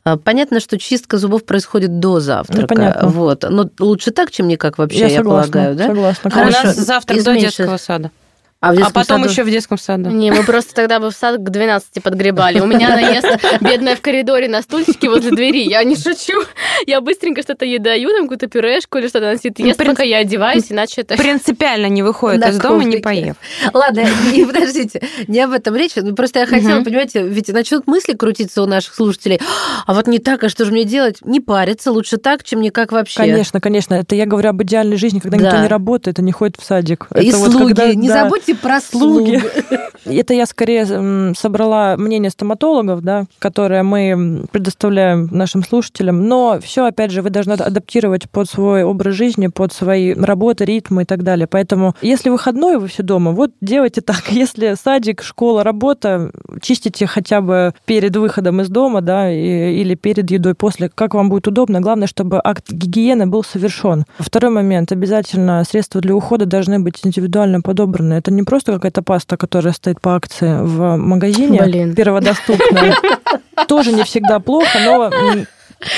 А, 0.04 0.18
Понятно, 0.18 0.60
что 0.60 0.78
чистка 0.78 1.18
зубов 1.18 1.46
происходит 1.46 2.00
до 2.00 2.20
завтрака. 2.20 2.62
Ну, 2.62 2.68
понятно. 2.68 3.08
Вот. 3.08 3.46
Но 3.50 3.70
лучше 3.80 4.12
так, 4.12 4.32
чем 4.32 4.50
никак 4.50 4.78
вообще, 4.78 5.08
я, 5.08 5.18
согласна, 5.20 5.52
полагаю, 5.54 5.76
да? 5.78 5.88
Согласна. 5.88 6.22
А 6.26 6.28
у 6.28 6.32
Хорошо. 6.40 6.64
нас 6.66 6.76
завтрак 6.76 7.24
до 7.24 7.32
Изменьше. 7.32 7.46
детского 7.58 7.78
сада. 7.78 8.12
А, 8.60 8.74
в 8.74 8.80
А 8.82 8.90
потом 8.90 9.22
саду- 9.24 9.30
еще 9.30 9.44
в 9.44 9.52
детском 9.52 9.78
саду. 9.78 10.10
Не, 10.10 10.32
мы 10.32 10.44
просто 10.44 10.74
тогда 10.74 11.00
бы 11.00 11.12
в 11.12 11.16
сад 11.16 11.38
к 11.40 11.50
12 11.50 12.02
подгребали. 12.02 12.60
У 12.60 12.66
меня 12.66 12.88
она 12.88 13.02
ест, 13.02 13.28
бедная 13.62 13.96
в 13.96 14.02
коридоре 14.02 14.48
на 14.48 14.64
стульчике 14.64 15.10
возле 15.10 15.30
двери. 15.32 15.70
Я 15.70 15.84
не 15.84 15.96
шучу. 15.96 16.42
Я 16.88 17.02
быстренько 17.02 17.44
что-то 17.44 17.66
ей 17.66 17.78
даю, 17.78 18.10
там 18.10 18.24
какую-то 18.24 18.48
пюрешку 18.48 18.98
или 18.98 19.08
что-то 19.08 19.36
Ну, 19.60 19.66
ест, 19.68 19.78
пока 19.86 20.02
я 20.04 20.18
одеваюсь, 20.20 20.66
иначе 20.72 21.02
это... 21.02 21.16
Принципиально 21.18 21.86
не 21.88 22.02
выходит 22.02 22.44
из 22.48 22.58
дома, 22.58 22.84
не 22.84 22.98
поев. 22.98 23.36
Ладно, 23.74 24.06
не 24.34 24.44
подождите, 24.46 25.02
не 25.28 25.40
об 25.42 25.52
этом 25.52 25.76
речь. 25.76 25.92
Ну, 25.96 26.16
Просто 26.16 26.40
я 26.40 26.46
хотела, 26.48 26.84
понимаете, 26.84 27.22
ведь 27.24 27.50
начнут 27.50 27.86
мысли 27.86 28.14
крутиться 28.14 28.64
у 28.64 28.66
наших 28.66 28.96
слушателей. 28.96 29.40
А 29.86 29.94
вот 29.94 30.08
не 30.08 30.18
так, 30.20 30.44
а 30.44 30.50
что 30.50 30.66
же 30.66 30.72
мне 30.72 30.84
делать? 30.84 31.18
Не 31.22 31.40
париться, 31.42 31.92
лучше 31.92 32.18
так, 32.18 32.44
чем 32.44 32.62
никак 32.62 32.92
вообще. 32.92 33.18
Конечно, 33.18 33.62
конечно. 33.62 33.94
Это 33.94 34.16
я 34.16 34.26
говорю 34.26 34.50
об 34.50 34.64
идеальной 34.64 34.98
жизни, 34.98 35.20
когда 35.20 35.38
Да. 35.38 35.44
никто 35.46 35.58
не 35.62 35.68
работает 35.68 36.18
и 36.20 36.24
не 36.24 36.32
ходит 36.32 36.56
в 36.60 36.64
садик. 36.66 37.08
И 37.16 37.28
это 37.28 37.38
вот 37.38 37.52
слуги. 37.52 37.74
когда- 37.76 37.94
не 37.94 38.08
да, 38.08 38.24
забудьте 38.24 38.47
про 38.54 38.80
слуги. 38.82 39.38
слуги. 39.40 40.20
Это 40.20 40.34
я 40.34 40.46
скорее 40.46 41.34
собрала 41.36 41.98
мнение 41.98 42.30
стоматологов, 42.32 43.02
да, 43.02 43.26
которое 43.40 43.84
мы 43.84 44.46
предоставляем 44.52 45.28
нашим 45.32 45.64
слушателям. 45.64 46.28
Но 46.28 46.60
все, 46.62 46.86
опять 46.86 47.12
же, 47.12 47.22
вы 47.22 47.30
должны 47.30 47.54
адаптировать 47.54 48.30
под 48.30 48.50
свой 48.50 48.84
образ 48.84 49.16
жизни, 49.16 49.48
под 49.48 49.74
свои 49.74 50.14
работы, 50.14 50.66
ритмы 50.66 51.02
и 51.02 51.06
так 51.06 51.24
далее. 51.24 51.48
Поэтому, 51.48 51.96
если 52.02 52.30
выходной, 52.30 52.78
вы 52.78 52.88
все 52.88 53.04
дома, 53.04 53.32
вот 53.32 53.52
делайте 53.62 54.02
так. 54.02 54.24
Если 54.32 54.76
садик, 54.82 55.24
школа, 55.24 55.64
работа, 55.64 56.32
чистите 56.62 57.06
хотя 57.08 57.42
бы 57.42 57.74
перед 57.86 58.16
выходом 58.16 58.62
из 58.62 58.70
дома, 58.70 59.02
да, 59.02 59.32
и- 59.32 59.74
или 59.82 59.96
перед 59.96 60.30
едой, 60.32 60.54
после, 60.56 60.90
как 60.90 61.14
вам 61.16 61.30
будет 61.30 61.48
удобно. 61.48 61.82
Главное, 61.82 62.08
чтобы 62.08 62.40
акт 62.44 62.72
гигиены 62.72 63.28
был 63.28 63.44
совершен. 63.44 64.06
Второй 64.20 64.52
момент. 64.52 64.92
Обязательно 64.92 65.64
средства 65.70 66.00
для 66.02 66.16
ухода 66.16 66.46
должны 66.46 66.80
быть 66.80 67.00
индивидуально 67.04 67.62
подобраны. 67.62 68.14
Это 68.14 68.32
не 68.38 68.44
просто 68.44 68.72
какая-то 68.74 69.02
паста, 69.02 69.36
которая 69.36 69.74
стоит 69.74 70.00
по 70.00 70.16
акции 70.16 70.60
в 70.62 70.96
магазине, 70.98 71.62
Блин. 71.64 71.96
перводоступная. 71.96 72.96
Тоже 73.68 73.92
не 73.92 74.04
всегда 74.04 74.40
плохо, 74.40 74.78
но 74.86 75.10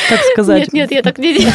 как 0.10 0.19
сказать, 0.34 0.73
Нет, 0.73 0.73
нет, 0.73 0.91
я 0.91 1.02
так 1.02 1.17
не 1.19 1.38
делаю. 1.38 1.54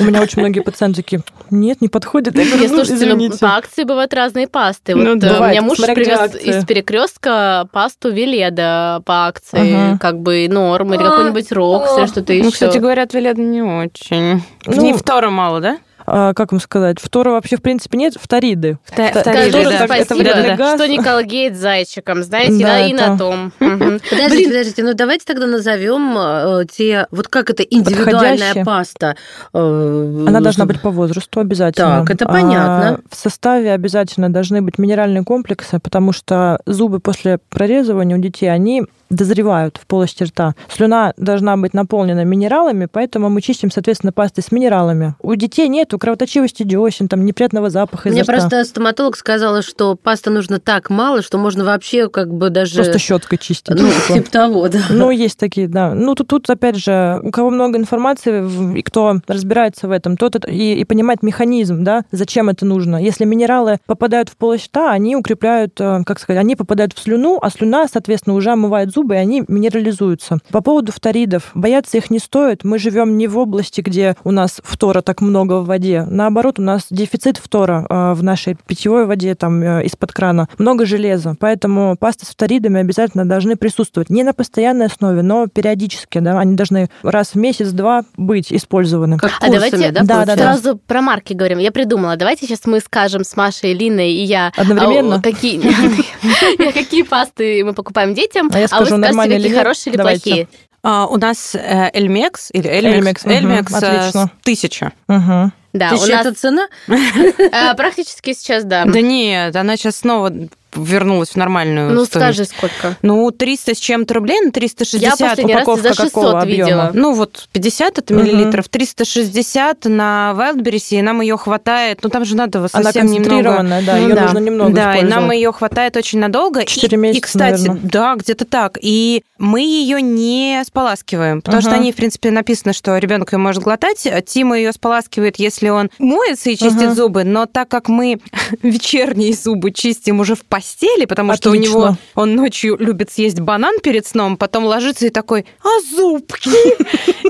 у 0.00 0.04
меня 0.04 0.20
очень 0.22 0.40
многие 0.40 0.60
пациенты 0.60 1.02
такие, 1.02 1.22
нет, 1.50 1.80
не 1.80 1.88
подходит. 1.88 2.34
Я 2.36 2.44
говорю, 2.44 2.60
Нет, 2.62 2.70
«Ну, 2.72 2.84
слушайте, 2.84 3.14
ну, 3.14 3.38
по 3.38 3.56
акции 3.56 3.84
бывают 3.84 4.12
разные 4.12 4.48
пасты. 4.48 4.96
Ну, 4.96 5.14
Вот, 5.14 5.22
э, 5.22 5.30
у 5.30 5.32
бывает, 5.34 5.52
меня 5.52 5.62
муж 5.62 5.78
привез 5.78 6.34
из 6.34 6.64
перекрестка 6.64 7.68
пасту 7.72 8.10
Веледа 8.10 9.02
по 9.04 9.28
акции, 9.28 9.72
Ага. 9.90 9.98
как 10.00 10.18
бы 10.20 10.48
норм, 10.48 10.94
или 10.94 11.02
какой-нибудь 11.02 11.52
Рокс, 11.52 11.98
или 11.98 12.06
что-то 12.06 12.32
еще. 12.32 12.44
Ну, 12.44 12.50
кстати 12.50 12.78
говоря, 12.78 13.04
от 13.04 13.14
Веледа 13.14 13.40
не 13.40 13.62
очень. 13.62 14.42
Ну, 14.66 14.82
Не 14.82 14.92
втора 14.94 15.30
мало, 15.30 15.60
да? 15.60 15.78
А, 16.10 16.34
как 16.34 16.52
вам 16.52 16.60
сказать, 16.60 16.98
второго 17.00 17.34
вообще 17.36 17.56
в 17.56 17.62
принципе 17.62 17.98
нет, 17.98 18.14
вториды. 18.20 18.78
Вта- 18.84 19.10
Вта- 19.10 19.20
вториды, 19.20 19.50
Скажу 19.50 19.70
да. 19.70 19.78
так, 19.78 19.86
спасибо, 20.04 20.74
что 20.76 20.88
не 20.88 20.98
колгейт 20.98 21.56
с 21.56 21.58
зайчиком, 21.60 22.22
знаете, 22.22 22.62
Да, 22.64 22.86
и 22.86 22.92
на 22.92 23.16
том. 23.18 23.52
Подождите, 23.58 24.48
подождите, 24.48 24.82
ну 24.84 24.94
давайте 24.94 25.24
тогда 25.26 25.46
назовем 25.46 26.16
э, 26.18 26.64
те, 26.70 27.06
вот 27.10 27.28
как 27.28 27.50
это 27.50 27.62
индивидуальная 27.62 28.64
паста. 28.64 29.16
э, 29.52 30.24
Она 30.28 30.40
должна 30.40 30.64
быть 30.66 30.80
по 30.80 30.90
возрасту 30.90 31.40
обязательно. 31.40 32.00
Так, 32.00 32.10
это 32.10 32.24
А, 32.26 32.32
понятно. 32.32 33.00
в 33.10 33.16
составе 33.16 33.72
обязательно 33.72 34.32
должны 34.32 34.62
быть 34.62 34.78
минеральные 34.78 35.24
комплексы, 35.24 35.78
потому 35.78 36.12
что 36.12 36.58
зубы 36.66 37.00
после 37.00 37.38
прорезывания 37.50 38.16
у 38.16 38.20
детей, 38.20 38.46
они 38.50 38.84
дозревают 39.10 39.78
в 39.78 39.86
полости 39.86 40.24
рта. 40.24 40.54
Слюна 40.68 41.12
должна 41.16 41.56
быть 41.56 41.74
наполнена 41.74 42.24
минералами, 42.24 42.88
поэтому 42.90 43.28
мы 43.28 43.40
чистим, 43.40 43.70
соответственно, 43.70 44.12
пастой 44.12 44.42
с 44.42 44.52
минералами. 44.52 45.14
У 45.20 45.34
детей 45.34 45.68
нету 45.68 45.98
кровоточивости 45.98 46.62
десен, 46.62 47.08
там 47.08 47.24
неприятного 47.24 47.70
запаха 47.70 48.08
Мне 48.08 48.24
просто 48.24 48.64
стоматолог 48.64 49.16
сказала, 49.16 49.62
что 49.62 49.96
пасты 49.96 50.30
нужно 50.30 50.60
так 50.60 50.90
мало, 50.90 51.22
что 51.22 51.38
можно 51.38 51.64
вообще 51.64 52.08
как 52.08 52.32
бы 52.32 52.50
даже... 52.50 52.76
Просто 52.76 52.98
щеткой 52.98 53.38
чистить. 53.38 53.74
Ну, 53.74 53.88
типа. 53.88 54.14
типа 54.14 54.30
того, 54.30 54.68
да. 54.68 54.80
Ну, 54.90 55.10
есть 55.10 55.38
такие, 55.38 55.68
да. 55.68 55.94
Ну, 55.94 56.14
тут, 56.14 56.28
тут 56.28 56.50
опять 56.50 56.76
же, 56.76 57.20
у 57.22 57.30
кого 57.30 57.50
много 57.50 57.78
информации, 57.78 58.78
и 58.78 58.82
кто 58.82 59.20
разбирается 59.26 59.88
в 59.88 59.90
этом, 59.90 60.16
тот 60.16 60.36
и, 60.46 60.74
и 60.74 60.84
понимает 60.84 61.22
механизм, 61.22 61.84
да, 61.84 62.04
зачем 62.12 62.48
это 62.48 62.64
нужно. 62.64 63.02
Если 63.02 63.24
минералы 63.24 63.78
попадают 63.86 64.28
в 64.28 64.36
полость 64.36 64.66
рта, 64.68 64.90
они 64.90 65.16
укрепляют, 65.16 65.80
э, 65.80 66.02
как 66.04 66.18
сказать, 66.18 66.40
они 66.40 66.56
попадают 66.56 66.92
в 66.92 66.98
слюну, 66.98 67.38
а 67.40 67.50
слюна, 67.50 67.86
соответственно, 67.88 68.36
уже 68.36 68.50
омывает 68.50 68.90
зубы, 68.90 68.97
и 69.12 69.16
они 69.16 69.44
минерализуются. 69.48 70.38
По 70.50 70.60
поводу 70.60 70.92
фторидов, 70.92 71.50
бояться 71.54 71.96
их 71.96 72.10
не 72.10 72.18
стоит. 72.18 72.64
Мы 72.64 72.78
живем 72.78 73.16
не 73.16 73.26
в 73.26 73.38
области, 73.38 73.80
где 73.80 74.16
у 74.24 74.30
нас 74.30 74.60
фтора 74.64 75.02
так 75.02 75.20
много 75.20 75.60
в 75.60 75.66
воде. 75.66 76.04
Наоборот, 76.08 76.58
у 76.58 76.62
нас 76.62 76.86
дефицит 76.90 77.36
фтора 77.36 77.86
э, 77.88 78.12
в 78.14 78.22
нашей 78.22 78.56
питьевой 78.66 79.06
воде, 79.06 79.34
там, 79.34 79.62
э, 79.62 79.84
из-под 79.84 80.12
крана. 80.12 80.48
Много 80.58 80.86
железа. 80.86 81.36
Поэтому 81.38 81.96
пасты 81.96 82.26
с 82.26 82.30
фторидами 82.30 82.80
обязательно 82.80 83.24
должны 83.24 83.56
присутствовать. 83.56 84.10
Не 84.10 84.22
на 84.22 84.32
постоянной 84.32 84.86
основе, 84.86 85.22
но 85.22 85.46
периодически. 85.46 86.18
Да, 86.18 86.38
они 86.38 86.56
должны 86.56 86.88
раз 87.02 87.30
в 87.30 87.36
месяц-два 87.36 88.04
быть 88.16 88.52
использованы. 88.52 89.18
Как 89.18 89.32
А 89.40 89.46
курсами, 89.46 89.54
давайте 89.54 89.92
да, 89.92 90.02
да, 90.02 90.24
да? 90.24 90.36
Сразу 90.36 90.78
про 90.78 91.02
марки 91.02 91.32
говорим. 91.32 91.58
Я 91.58 91.72
придумала. 91.72 92.16
Давайте 92.16 92.46
сейчас 92.46 92.66
мы 92.66 92.80
скажем 92.80 93.24
с 93.24 93.36
Машей, 93.36 93.74
Линой 93.74 94.10
и 94.12 94.24
я... 94.24 94.52
Одновременно? 94.56 95.16
а, 95.16 95.22
Какие, 95.22 95.60
какие 96.72 97.02
пасты 97.02 97.64
мы 97.64 97.72
покупаем 97.74 98.14
детям, 98.14 98.50
А 98.52 98.58
я 98.58 98.66
а 98.70 98.80
вы 98.80 98.87
скажу, 98.88 99.00
скажете, 99.02 99.16
нормально 99.16 99.32
или 99.34 99.48
нет? 99.48 99.58
хорошие 99.58 99.90
или 99.92 99.96
Давайте. 99.96 100.22
плохие. 100.22 100.48
А, 100.82 101.06
у 101.06 101.16
нас 101.16 101.54
э, 101.54 101.90
Эльмекс 101.92 102.50
или 102.52 102.68
Эльмекс, 102.68 103.26
Эльмекс, 103.26 103.72
э, 103.72 103.76
отлично. 103.76 104.30
тысяча. 104.42 104.92
Мгм. 105.08 105.52
Да, 105.74 105.88
у 105.92 105.96
Тысяча 105.98 106.12
нас 106.12 106.26
это 106.26 106.34
цена? 106.34 106.68
э, 106.88 107.74
практически 107.76 108.32
сейчас, 108.32 108.64
да. 108.64 108.84
Да 108.86 109.00
нет, 109.00 109.54
она 109.54 109.76
сейчас 109.76 109.96
снова 109.96 110.32
вернулась 110.74 111.30
в 111.30 111.36
нормальную 111.36 111.92
Ну, 111.92 112.04
стоимость. 112.04 112.44
скажи, 112.44 112.44
сколько. 112.44 112.96
Ну, 113.02 113.30
300 113.30 113.74
с 113.74 113.78
чем-то 113.78 114.14
рублей, 114.14 114.40
ну, 114.42 114.50
360 114.50 115.02
Я 115.20 115.28
последний 115.28 115.54
раз 115.54 115.62
упаковка 115.62 115.82
за 115.88 115.94
600 115.94 116.12
какого 116.12 116.44
видела. 116.46 116.66
объема? 116.66 116.90
Ну, 116.94 117.14
вот 117.14 117.48
50 117.52 117.98
это 117.98 118.14
миллилитров, 118.14 118.68
360 118.68 119.84
на 119.86 120.34
Wildberries, 120.36 120.88
и 120.98 121.02
нам 121.02 121.20
ее 121.20 121.36
хватает. 121.36 122.00
Ну, 122.02 122.10
там 122.10 122.24
же 122.24 122.36
надо 122.36 122.60
вот 122.60 122.70
Она 122.72 122.84
совсем 122.84 123.06
немного. 123.06 123.24
концентрированная, 123.28 123.82
да, 123.82 123.96
Ну 123.96 124.08
ее 124.08 124.14
да. 124.14 124.22
нужно 124.22 124.38
немного 124.38 124.72
да, 124.72 124.96
и 124.96 125.02
нам 125.02 125.30
ее 125.32 125.52
хватает 125.52 125.96
очень 125.96 126.18
надолго. 126.18 126.64
Четыре 126.64 126.96
и, 126.96 127.00
месяца, 127.00 127.18
И, 127.18 127.20
кстати, 127.20 127.60
наверное. 127.68 127.80
да, 127.90 128.14
где-то 128.16 128.44
так. 128.44 128.78
И 128.80 129.22
мы 129.38 129.60
ее 129.62 130.02
не 130.02 130.62
споласкиваем, 130.66 131.42
потому 131.42 131.60
что 131.62 131.70
Ага. 131.70 131.80
они, 131.80 131.92
в 131.92 131.96
принципе, 131.96 132.30
написано, 132.30 132.72
что 132.72 132.96
ребенок 132.98 133.32
ее 133.32 133.38
может 133.38 133.62
глотать. 133.62 134.06
Тима 134.26 134.58
ее 134.58 134.72
споласкивает, 134.72 135.36
если 135.38 135.68
он 135.68 135.90
моется 135.98 136.50
и 136.50 136.56
чистит 136.56 136.82
Ага. 136.82 136.94
зубы. 136.94 137.24
Но 137.24 137.46
так 137.46 137.68
как 137.68 137.88
мы 137.88 138.20
вечерние 138.62 139.32
зубы 139.32 139.70
чистим 139.72 140.20
уже 140.20 140.34
в 140.34 140.44
постели, 140.44 140.57
потому 141.06 141.34
что 141.34 141.50
у 141.50 141.52
Отлично. 141.52 141.70
него 141.72 141.96
он 142.14 142.34
ночью 142.34 142.76
любит 142.78 143.10
съесть 143.10 143.40
банан 143.40 143.80
перед 143.80 144.06
сном, 144.06 144.36
потом 144.36 144.64
ложится 144.64 145.06
и 145.06 145.10
такой, 145.10 145.46
а 145.62 145.68
зубки? 145.96 146.50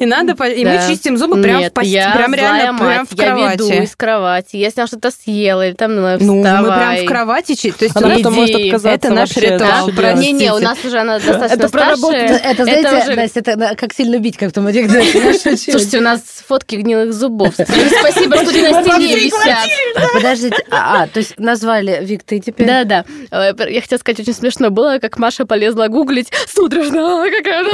И 0.00 0.06
надо, 0.06 0.32
и 0.46 0.64
мы 0.64 0.72
Да. 0.78 0.88
чистим 0.88 1.16
зубы 1.16 1.40
прямо 1.42 1.68
в 1.68 1.72
постели, 1.72 2.06
прям 2.14 2.34
реально 2.34 2.72
мать. 2.72 2.80
прям 2.80 3.06
в 3.06 3.12
Я 3.18 3.52
веду 3.52 3.66
кровати. 3.66 3.84
из 3.84 3.96
кровати. 3.96 4.56
Если 4.56 4.80
она 4.80 4.86
что-то 4.86 5.10
съела 5.10 5.66
или 5.66 5.74
там, 5.74 5.94
ну, 5.94 6.16
Ну, 6.20 6.34
мы 6.36 6.42
прям 6.42 6.96
в 6.96 7.04
кровати 7.04 7.54
чистим. 7.54 7.72
То 7.74 7.84
есть 7.84 7.96
Она 7.96 8.08
может 8.30 8.54
отказаться 8.54 9.08
Это 9.08 9.10
наш 9.10 9.36
ритуал. 9.36 9.90
Не-не, 10.16 10.52
у 10.52 10.58
нас 10.58 10.78
уже 10.84 10.98
она 10.98 11.18
достаточно 11.18 11.54
Это 11.54 11.68
проработано. 11.68 12.28
старшая. 12.28 12.52
Это, 12.52 12.64
знаете, 12.64 13.14
Настя, 13.14 13.40
это 13.40 13.76
как 13.76 13.92
сильно 13.92 14.18
бить, 14.18 14.36
как 14.36 14.50
знаешь, 14.54 15.46
очень. 15.46 15.72
Слушайте, 15.72 15.98
у 15.98 16.02
нас 16.02 16.20
фотки 16.46 16.76
гнилых 16.76 17.12
зубов. 17.12 17.54
Спасибо, 17.54 18.36
что 18.36 18.52
не 18.52 18.68
на 18.68 18.82
стене 18.82 19.16
висят. 19.16 19.68
Подождите, 20.12 20.56
а, 20.70 21.02
а, 21.02 21.06
то 21.08 21.18
есть 21.18 21.38
назвали 21.38 21.98
Вик, 22.02 22.22
ты 22.22 22.38
теперь... 22.38 22.66
Да-да. 22.66 23.04
Э, 23.08 23.17
Я 23.31 23.81
хотела 23.81 23.98
сказать, 23.98 24.20
очень 24.20 24.35
смешно 24.35 24.70
было, 24.70 24.98
как 24.98 25.18
Маша 25.18 25.46
полезла 25.46 25.88
гуглить 25.88 26.31
судорожно. 26.48 27.22
а, 27.24 27.31
Какая 27.31 27.61
она. 27.61 27.70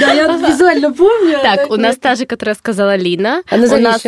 Да, 0.00 0.12
я 0.12 0.26
визуально 0.48 0.92
помню. 0.92 1.38
Так, 1.42 1.70
у 1.70 1.76
нас 1.76 1.96
та 1.96 2.14
же, 2.14 2.26
которая 2.26 2.54
сказала 2.54 2.96
Лина. 2.96 3.42
А 3.50 3.56
назови 3.56 3.82
у 3.82 3.84
нас. 3.84 4.00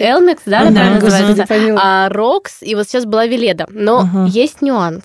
Элмекс, 0.00 0.42
да, 0.46 0.60
называется? 0.94 1.46
А 1.80 2.08
Рокс, 2.10 2.62
и 2.62 2.74
вот 2.74 2.86
сейчас 2.88 3.04
была 3.04 3.26
Веледа. 3.26 3.66
Но 3.70 4.02
есть 4.28 4.62
нюанс. 4.62 5.04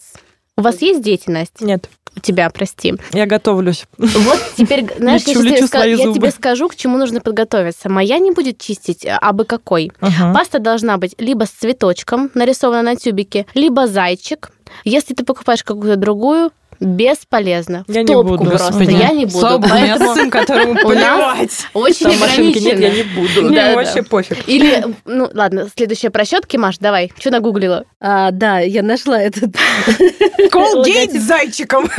У 0.58 0.62
вас 0.62 0.82
есть 0.82 1.02
дети, 1.02 1.30
Настя? 1.30 1.64
Нет, 1.64 1.90
тебя, 2.20 2.50
прости. 2.50 2.96
я 3.14 3.26
готовлюсь. 3.26 3.86
Вот 3.98 4.40
теперь, 4.58 4.88
знаешь, 4.98 5.26
Лечу, 5.26 5.42
я, 5.42 5.52
лечу 5.52 5.68
тебе 5.68 5.92
я 5.92 6.14
тебе 6.14 6.32
скажу, 6.32 6.68
к 6.68 6.76
чему 6.76 6.98
нужно 6.98 7.22
подготовиться. 7.22 7.90
Моя 7.90 8.20
не 8.20 8.32
будет 8.32 8.60
чистить, 8.60 9.06
а 9.06 9.34
бы 9.34 9.46
какой. 9.46 9.92
Ага. 10.00 10.34
Паста 10.34 10.60
должна 10.60 10.98
быть 10.98 11.16
либо 11.18 11.46
с 11.46 11.50
цветочком, 11.50 12.32
нарисована 12.34 12.82
на 12.82 12.96
тюбике, 12.96 13.46
либо 13.54 13.88
зайчик. 13.88 14.52
Если 14.84 15.14
ты 15.14 15.24
покупаешь 15.26 15.64
какую-то 15.64 15.96
другую, 15.98 16.52
Бесполезно. 16.80 17.84
В 17.88 17.92
Я 17.92 18.02
не 18.04 18.08
топку 18.14 18.38
буду, 18.38 18.50
просто. 18.52 18.72
Господи. 18.74 18.92
Я 18.92 19.10
не 19.12 19.26
буду. 19.26 19.40
Слава 19.40 19.58
богу, 19.58 19.74
у 19.74 19.78
меня 19.78 19.96
Поэтому 19.98 20.16
сын, 20.16 20.30
которому 20.30 20.72
у 20.72 20.76
плевать. 20.76 21.68
очень 21.74 22.10
Там 22.10 22.20
машинки 22.20 22.58
нет, 22.60 22.80
я 22.80 22.90
не 22.90 23.04
буду. 23.04 23.30
Да, 23.36 23.42
Мне 23.42 23.56
да. 23.56 23.76
вообще 23.76 24.04
пофиг. 24.04 24.38
Или, 24.48 24.86
ну 25.06 25.30
ладно, 25.34 25.68
следующая 25.76 26.10
про 26.10 26.26
щетки, 26.26 26.58
Маш, 26.58 26.78
давай. 26.78 27.12
Что 27.20 27.32
нагуглила? 27.32 27.86
А, 28.00 28.32
да, 28.32 28.60
я 28.60 28.82
нашла 28.84 29.20
этот 29.22 29.56
Колгейт 30.52 31.12
с 31.14 31.24
зайчиком. 31.24 31.90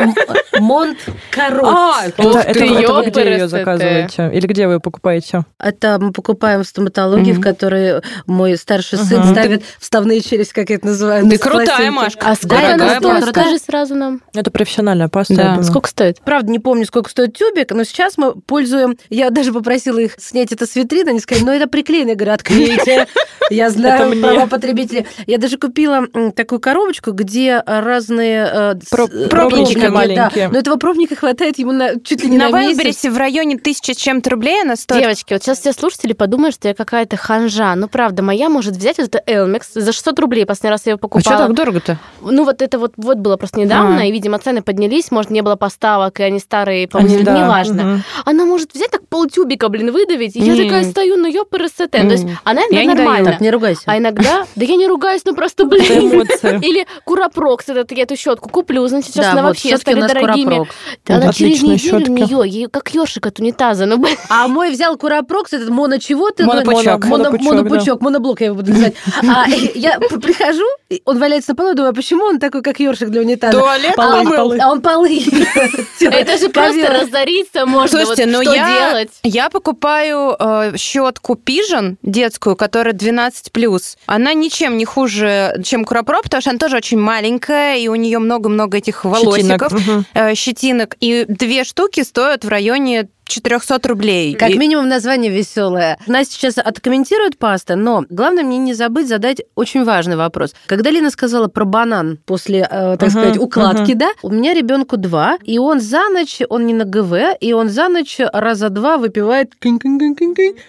Монт 0.58 0.98
Карот. 1.30 1.64
А, 1.66 2.02
Это, 2.16 2.64
ёпрст, 2.64 3.08
где 3.10 3.30
ее 3.32 3.48
заказываете? 3.48 4.30
Или 4.32 4.46
где 4.46 4.66
вы 4.66 4.74
ее 4.74 4.80
покупаете? 4.80 5.44
Это 5.58 5.98
мы 6.00 6.12
покупаем 6.12 6.64
в 6.64 6.66
стоматологии, 6.66 7.32
в 7.32 7.40
которой 7.40 8.02
мой 8.26 8.56
старший 8.56 8.98
сын 8.98 9.24
ставит 9.24 9.62
вставные 9.78 10.20
челюсти, 10.20 10.52
как 10.54 10.70
я 10.70 10.76
это 10.76 10.86
называю. 10.86 11.28
Ты 11.28 11.38
крутая. 11.38 11.90
Машка. 11.90 12.28
А 12.30 12.34
сколько 12.34 12.56
Дорогая 12.56 12.96
она 12.98 13.20
стоит? 13.20 13.24
Расскажи 13.26 13.58
сразу 13.58 13.94
нам. 13.94 14.20
Это 14.34 14.50
профессиональная 14.70 15.08
паста, 15.08 15.34
Да. 15.34 15.62
Сколько 15.62 15.88
стоит? 15.88 16.20
Правда, 16.24 16.50
не 16.50 16.58
помню, 16.58 16.86
сколько 16.86 17.10
стоит 17.10 17.36
тюбик, 17.36 17.72
но 17.72 17.84
сейчас 17.84 18.16
мы 18.16 18.34
пользуем... 18.34 18.96
Я 19.08 19.30
даже 19.30 19.52
попросила 19.52 19.98
их 19.98 20.14
снять 20.18 20.52
это 20.52 20.66
с 20.66 20.76
витрины, 20.76 21.10
они 21.10 21.20
сказали, 21.20 21.44
ну 21.44 21.52
это 21.52 21.66
приклеено. 21.68 22.10
Я 22.10 22.14
говорю, 22.14 22.32
отклейте. 22.32 23.06
Я 23.50 23.70
знаю 23.70 24.20
права 24.20 24.46
потребителей. 24.46 25.06
Я 25.26 25.38
даже 25.38 25.58
купила 25.58 26.06
такую 26.36 26.60
коробочку, 26.60 27.10
где 27.10 27.60
разные... 27.66 28.48
э, 28.52 28.74
э, 28.96 29.28
пробники 29.28 29.86
маленькие. 29.88 30.48
Но 30.48 30.58
этого 30.58 30.76
пробника 30.76 31.16
хватает 31.16 31.58
ему 31.58 31.72
на 31.72 31.98
чуть 32.00 32.22
ли 32.22 32.30
не 32.30 32.38
На 32.38 32.48
на 32.48 32.58
месяц. 32.60 32.76
Вайлберрисе 32.76 33.10
в 33.10 33.16
районе 33.16 33.58
тысячи 33.58 33.94
чем-то 33.94 34.30
рублей 34.30 34.62
она 34.62 34.76
стоит. 34.76 35.02
Девочки, 35.02 35.32
вот 35.32 35.42
сейчас 35.42 35.58
все 35.58 35.72
слушатели 35.72 36.12
подумают, 36.12 36.54
что 36.54 36.68
я 36.68 36.74
какая-то 36.74 37.16
ханжа. 37.16 37.74
Ну, 37.74 37.88
правда, 37.88 38.22
моя 38.22 38.48
может 38.48 38.76
взять 38.76 38.98
вот 38.98 39.08
это 39.12 39.22
Elmex 39.26 39.62
за 39.74 39.92
600 39.92 40.18
рублей. 40.20 40.46
Последний 40.46 40.70
раз 40.70 40.82
я 40.86 40.90
его 40.92 40.98
А 40.98 41.00
что 41.00 41.08
покупала. 41.08 41.46
так 41.48 41.54
дорого-то? 41.56 41.98
Ну, 42.22 42.44
вот 42.44 42.62
это 42.62 42.78
вот, 42.78 42.92
вот 42.96 43.18
было 43.18 43.36
просто 43.36 43.58
недавно, 43.58 44.02
А. 44.02 44.04
и, 44.04 44.12
видимо, 44.12 44.38
цены 44.38 44.59
поднялись, 44.62 45.10
может, 45.10 45.30
не 45.30 45.42
было 45.42 45.56
поставок, 45.56 46.20
и 46.20 46.22
они 46.22 46.38
старые, 46.38 46.88
по-моему, 46.88 47.14
Они- 47.16 47.24
да, 47.24 47.38
неважно. 47.38 47.82
мгм. 47.82 48.02
Она 48.24 48.44
может 48.44 48.74
взять 48.74 48.90
так 48.90 49.06
полтюбика, 49.08 49.68
блин, 49.68 49.92
выдавить, 49.92 50.36
и 50.36 50.40
я 50.40 50.56
такая 50.56 50.84
стою, 50.84 51.16
ну, 51.16 51.26
ёпрст. 51.26 51.78
То 51.90 51.98
есть 51.98 52.26
она 52.44 52.62
Я 52.70 52.84
иногда 52.84 53.02
нормально. 53.04 53.32
Так, 53.32 53.40
не 53.40 53.50
ругайся. 53.50 53.82
А 53.86 53.98
иногда, 53.98 54.46
да 54.56 54.64
я 54.64 54.76
не 54.76 54.86
ругаюсь, 54.86 55.22
ну 55.24 55.34
просто, 55.34 55.64
блин. 55.64 55.80
Или 56.62 56.86
Curaprox, 57.04 57.68
этот, 57.68 57.92
я 57.92 58.02
эту 58.02 58.16
щетку 58.16 58.48
куплю, 58.48 58.86
значит, 58.86 59.14
сейчас 59.14 59.32
она 59.32 59.42
вообще 59.42 59.74
у 59.74 59.78
стали 59.78 60.00
дорогими. 60.00 60.68
Она 61.06 61.32
через 61.32 61.62
неделю 61.62 61.78
щётки. 61.78 62.10
нее, 62.10 62.48
ей 62.48 62.66
как 62.68 62.92
ёршик 62.94 63.26
от 63.26 63.38
унитаза, 63.38 63.86
ну. 63.86 64.04
А 64.28 64.48
мой 64.48 64.70
взял 64.70 64.96
Curaprox, 64.96 65.52
этот 65.52 65.68
моно 65.70 65.98
чего 65.98 66.30
ты? 66.30 66.44
Монопучок. 66.44 67.04
Моно- 67.04 67.24
Монопучок, 67.24 67.44
Монопучок, 67.52 68.00
моноблок 68.00 68.40
я 68.40 68.46
его 68.46 68.56
буду 68.56 68.72
называть. 68.72 68.94
А 69.22 69.46
я 69.74 69.98
прихожу, 69.98 70.64
он 71.04 71.18
валяется 71.18 71.52
на 71.52 71.56
полу, 71.56 71.74
думаю, 71.74 71.90
а 71.90 71.94
почему 71.94 72.24
он 72.24 72.38
такой, 72.38 72.62
как 72.62 72.80
ёршик 72.80 73.08
для 73.08 73.20
унитаза? 73.20 73.58
Туалет 73.58 73.94
А 73.96 74.22
помыл. 74.50 74.64
А 74.64 74.70
он 74.70 74.80
полы. 74.80 75.20
Это 76.00 76.38
же 76.38 76.48
просто 76.48 76.88
разориться 76.88 77.66
можно. 77.66 77.88
Слушайте, 77.88 78.26
вот 78.26 78.32
ну 78.32 78.42
что 78.42 78.54
я, 78.54 78.90
делать? 78.90 79.10
я 79.22 79.50
покупаю 79.50 80.36
э, 80.38 80.76
щетку 80.76 81.34
Pigeon 81.34 81.96
детскую, 82.02 82.56
которая 82.56 82.94
12+. 82.94 83.96
Она 84.06 84.34
ничем 84.34 84.76
не 84.76 84.84
хуже, 84.84 85.60
чем 85.64 85.84
Curaprox, 85.84 86.20
потому 86.22 86.40
что 86.40 86.50
она 86.50 86.58
тоже 86.58 86.76
очень 86.76 86.98
маленькая, 86.98 87.76
и 87.76 87.88
у 87.88 87.94
нее 87.94 88.18
много-много 88.18 88.78
этих 88.78 89.04
волосиков, 89.04 89.72
Щетинок. 89.72 90.04
Э, 90.14 90.34
щетинок. 90.34 90.96
И 91.00 91.24
две 91.28 91.64
штуки 91.64 92.02
стоят 92.02 92.44
в 92.44 92.48
районе 92.48 93.08
400 93.30 93.88
рублей. 93.88 94.34
Как 94.34 94.50
И- 94.50 94.58
минимум 94.58 94.88
название 94.88 95.30
веселое. 95.30 95.98
Настя 96.06 96.34
сейчас 96.34 96.58
откомментирует 96.58 97.38
паста, 97.38 97.76
но 97.76 98.04
главное 98.10 98.44
мне 98.44 98.58
не 98.58 98.74
забыть 98.74 99.08
задать 99.08 99.42
очень 99.54 99.84
важный 99.84 100.16
вопрос. 100.16 100.54
Когда 100.66 100.90
Лина 100.90 101.10
сказала 101.10 101.48
про 101.48 101.64
банан 101.64 102.18
после, 102.26 102.60
э, 102.60 102.96
так 102.98 103.02
Мгм, 103.02 103.10
сказать, 103.10 103.38
укладки, 103.38 103.94
да, 103.94 104.10
у 104.22 104.30
меня 104.30 104.54
ребенку 104.54 104.96
два, 104.96 105.38
и 105.44 105.58
он 105.58 105.80
за 105.80 106.08
ночь, 106.08 106.40
он 106.48 106.66
не 106.66 106.74
на 106.74 106.84
ГВ, 106.84 107.36
и 107.40 107.52
он 107.52 107.68
за 107.68 107.88
ночь 107.88 108.18
раза 108.32 108.68
два 108.68 108.98
выпивает 108.98 109.52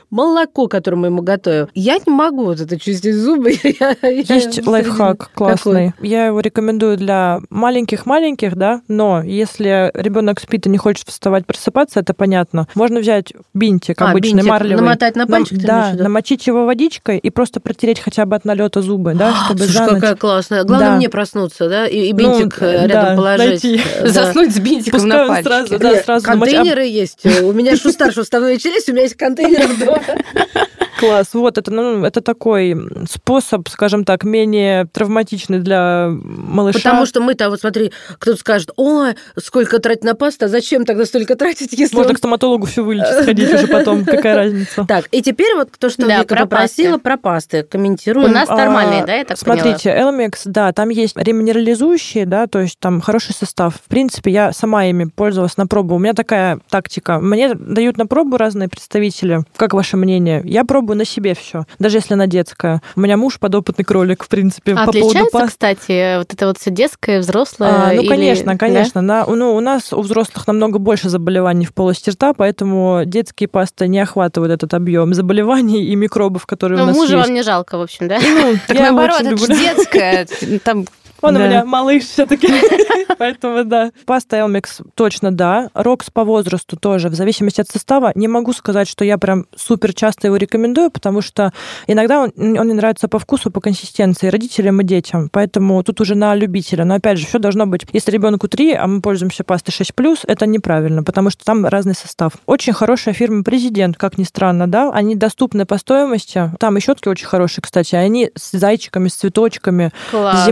молоко, 0.10 0.68
которое 0.68 0.98
мы 0.98 1.08
ему 1.08 1.22
готовим. 1.22 1.68
Я 1.74 1.98
не 2.06 2.12
могу 2.14 2.46
вот 2.46 2.60
это 2.60 2.80
чистить 2.80 3.16
зубы. 3.16 3.54
Я 3.64 3.96
Есть 4.10 4.66
лайфхак 4.66 5.32
классный. 5.34 5.94
Я 6.00 6.28
его 6.28 6.40
рекомендую 6.40 6.98
для 6.98 7.40
маленьких-маленьких, 7.50 8.56
да, 8.56 8.82
но 8.88 9.24
если 9.24 9.92
ребенок 9.94 10.40
спит 10.40 10.66
и 10.68 10.70
не 10.70 10.78
хочет 10.78 11.08
вставать, 11.08 11.46
просыпаться, 11.46 12.00
это 12.00 12.14
понятно. 12.14 12.51
Можно 12.76 13.00
взять 13.00 13.34
бинтик 13.54 14.02
А, 14.02 14.12
обычный, 14.12 14.34
бинтик 14.34 14.50
марлевый. 14.50 14.84
намотать 14.84 15.16
на 15.16 15.22
нам- 15.22 15.30
пальчик, 15.30 15.50
ты 15.50 15.56
имеешь 15.56 15.66
в 15.66 15.68
Да, 15.68 15.92
виду? 15.92 16.04
намочить 16.04 16.48
его 16.48 16.66
водичкой 16.66 17.18
и 17.18 17.30
просто 17.30 17.60
протереть 17.60 18.00
хотя 18.00 18.26
бы 18.26 18.36
от 18.36 18.46
налета 18.46 18.82
зубы, 18.82 19.14
да, 19.14 19.34
чтобы 19.46 19.64
Слушай, 19.64 19.74
за 19.74 19.82
ночь... 19.86 19.94
какая 20.02 20.16
классная. 20.16 20.64
Главное 20.64 20.90
Да. 20.92 20.96
мне 20.98 21.10
проснуться, 21.10 21.70
да, 21.70 21.88
и, 21.88 22.08
и 22.10 22.14
Ну, 22.14 22.18
бинтик 22.40 22.62
э, 22.62 22.88
рядом 22.88 22.90
да, 22.90 23.16
положить. 23.16 23.64
найти. 23.64 23.82
Э, 23.96 24.04
да. 24.04 24.10
Заснуть 24.10 24.56
с 24.56 24.60
бинтиком 24.60 25.00
Пускай 25.02 25.18
на 25.18 25.28
пальчике. 25.28 25.50
сразу, 25.50 25.80
да, 25.80 25.96
сразу 26.04 26.28
намочить. 26.28 26.54
А, 26.56 26.58
контейнеры 26.58 26.86
есть. 26.86 27.26
У 27.44 27.52
меня 27.54 27.76
старшего 27.76 28.24
вставная 28.24 28.58
челюсть, 28.58 28.90
у 28.90 28.94
меня 28.94 29.04
есть 29.04 29.16
контейнер 29.16 29.68
дома. 29.86 30.02
Класс. 31.00 31.30
Вот 31.34 31.58
это, 31.58 31.72
ну, 31.72 32.06
это 32.06 32.22
такой 32.22 32.78
способ, 33.10 33.68
скажем 33.70 34.04
так, 34.06 34.24
менее 34.24 34.86
травматичный 34.94 35.58
для 35.60 36.10
малыша. 36.12 36.78
Потому 36.78 37.08
что 37.08 37.22
мы-то, 37.22 37.50
вот 37.50 37.60
смотри, 37.60 37.92
кто-то 38.20 38.38
скажет, 38.40 38.70
ой, 38.76 39.16
сколько 39.42 39.80
тратить 39.80 40.04
на 40.04 40.14
пасту, 40.14 40.46
а 40.46 40.48
зачем 40.48 40.86
тогда 40.86 41.06
столько 41.06 41.36
тратить, 41.36 41.74
если 41.74 41.96
Можно 41.96 42.12
он- 42.12 42.16
к 42.18 42.20
стоматологу 42.42 42.66
все 42.66 42.84
вылечить, 42.84 43.08
сходить 43.24 43.54
уже 43.54 43.68
потом. 43.68 44.04
Какая 44.04 44.36
разница? 44.36 44.86
Так, 44.88 45.06
и 45.12 45.22
теперь 45.22 45.54
вот 45.56 45.70
то, 45.78 45.90
что 45.90 46.08
Да, 46.08 46.20
Вика 46.20 46.36
про 46.36 46.42
попросила 46.46 46.94
пасты. 46.94 47.04
про 47.04 47.18
пасты. 47.18 47.64
Комментируем. 47.64 48.30
У 48.30 48.34
нас 48.34 48.50
А, 48.50 48.56
нормальные, 48.56 49.06
да, 49.06 49.14
я 49.16 49.26
так 49.26 49.38
поняла? 49.40 49.62
Смотрите, 49.64 49.90
Elmex, 49.90 50.32
да, 50.46 50.72
там 50.74 50.90
есть 50.90 51.16
реминерализующие, 51.18 52.26
да, 52.26 52.48
то 52.48 52.60
есть 52.60 52.80
там 52.80 53.02
хороший 53.02 53.34
состав. 53.34 53.76
В 53.76 53.88
принципе, 53.90 54.32
я 54.32 54.52
сама 54.54 54.86
ими 54.86 55.06
пользовалась 55.06 55.58
на 55.58 55.68
пробу. 55.68 55.96
У 55.96 56.00
меня 56.00 56.14
такая 56.14 56.60
тактика. 56.70 57.20
Мне 57.20 57.54
дают 57.54 57.98
на 57.98 58.08
пробу 58.08 58.38
разные 58.38 58.68
представители. 58.70 59.42
Как 59.56 59.74
ваше 59.74 59.98
мнение? 59.98 60.42
Я 60.46 60.64
пробую 60.66 60.98
на 60.98 61.06
себе 61.06 61.36
все, 61.36 61.66
даже 61.80 61.98
если 61.98 62.14
она 62.16 62.28
детская. 62.28 62.82
У 62.96 63.02
меня 63.02 63.18
муж 63.18 63.40
подопытный 63.40 63.86
кролик, 63.86 64.24
в 64.24 64.30
принципе, 64.30 64.74
А 64.74 64.86
по 64.86 64.92
поводу 64.92 65.08
отличается, 65.08 65.32
паст. 65.38 65.50
кстати, 65.52 66.18
вот 66.18 66.34
это 66.34 66.48
вот 66.48 66.58
все 66.58 66.72
детское, 66.72 67.20
взрослое? 67.20 67.70
А, 67.70 67.88
ну, 67.94 68.02
или- 68.02 68.08
конечно, 68.08 68.54
да? 68.54 68.58
конечно. 68.58 69.02
На, 69.02 69.26
ну, 69.26 69.56
у 69.56 69.60
нас, 69.60 69.94
у 69.94 70.02
взрослых, 70.02 70.48
намного 70.48 70.80
больше 70.80 71.10
заболеваний 71.10 71.66
в 71.66 71.74
полости 71.74 72.10
рта, 72.10 72.21
поэтому 72.38 73.02
детские 73.06 73.48
пасты 73.50 73.88
не 73.88 74.00
охватывают 74.00 74.52
этот 74.52 74.74
объем 74.74 75.14
заболеваний 75.14 75.84
и 75.86 75.96
микробов, 75.96 76.46
которые 76.46 76.78
Ну, 76.78 76.84
у 76.84 76.88
нас 76.88 76.96
мужа 76.96 77.18
есть. 77.18 77.28
вам 77.28 77.36
не 77.36 77.44
жалко, 77.44 77.78
в 77.78 77.82
общем, 77.82 78.08
да? 78.08 78.20
Ну, 78.22 78.54
Так 78.68 78.78
я 78.78 78.92
наоборот, 78.92 79.22
это 79.22 79.38
же 79.38 79.48
детская. 79.48 80.28
Там 80.64 80.86
Он 81.22 81.36
Да. 81.36 81.40
у 81.40 81.44
меня 81.44 81.66
малыш 81.66 82.04
все-таки. 82.04 82.48
Поэтому 83.18 83.64
да. 83.64 83.92
Паста 84.06 84.38
Elmex 84.38 84.86
точно 84.96 85.32
да. 85.32 85.70
Рокс 85.74 86.10
по 86.10 86.24
возрасту 86.24 86.78
тоже, 86.78 87.10
в 87.10 87.14
зависимости 87.14 87.62
от 87.62 87.68
состава. 87.68 88.12
Не 88.16 88.28
могу 88.28 88.54
сказать, 88.54 88.88
что 88.88 89.06
я 89.06 89.18
прям 89.18 89.46
супер 89.56 89.94
часто 89.94 90.28
его 90.28 90.38
рекомендую, 90.38 90.90
потому 90.92 91.22
что 91.22 91.54
иногда 91.88 92.22
он, 92.22 92.32
он 92.38 92.66
мне 92.66 92.74
нравится 92.74 93.08
по 93.08 93.20
вкусу, 93.20 93.52
по 93.52 93.62
консистенции, 93.62 94.28
родителям 94.28 94.82
и 94.82 94.84
детям. 94.84 95.30
Поэтому 95.32 95.84
тут 95.84 96.02
уже 96.02 96.16
на 96.16 96.34
любителя. 96.36 96.86
Но 96.86 96.96
опять 96.96 97.18
же, 97.20 97.28
все 97.28 97.40
должно 97.40 97.68
быть. 97.68 97.86
Если 97.94 98.12
ребенку 98.12 98.48
3, 98.48 98.74
а 98.74 98.88
мы 98.88 99.02
пользуемся 99.02 99.44
пастой 99.44 99.72
6 99.72 99.92
это 100.28 100.46
неправильно, 100.46 101.04
потому 101.04 101.30
что 101.30 101.46
там 101.46 101.66
разный 101.66 101.96
состав. 101.96 102.34
Очень 102.46 102.74
хорошая 102.74 103.14
фирма 103.14 103.44
Президент, 103.44 103.98
как 103.98 104.18
ни 104.18 104.24
странно, 104.24 104.68
да. 104.68 104.92
Они 104.92 105.16
доступны 105.16 105.66
по 105.66 105.78
стоимости. 105.78 106.52
Там 106.60 106.78
и 106.78 106.80
щетки 106.80 107.08
очень 107.08 107.28
хорошие, 107.28 107.62
кстати. 107.62 107.96
Они 107.96 108.32
с 108.36 108.52
зайчиками, 108.52 109.08
с 109.10 109.16
цветочками, 109.16 109.92
с 110.08 110.12
Класс. 110.12 110.46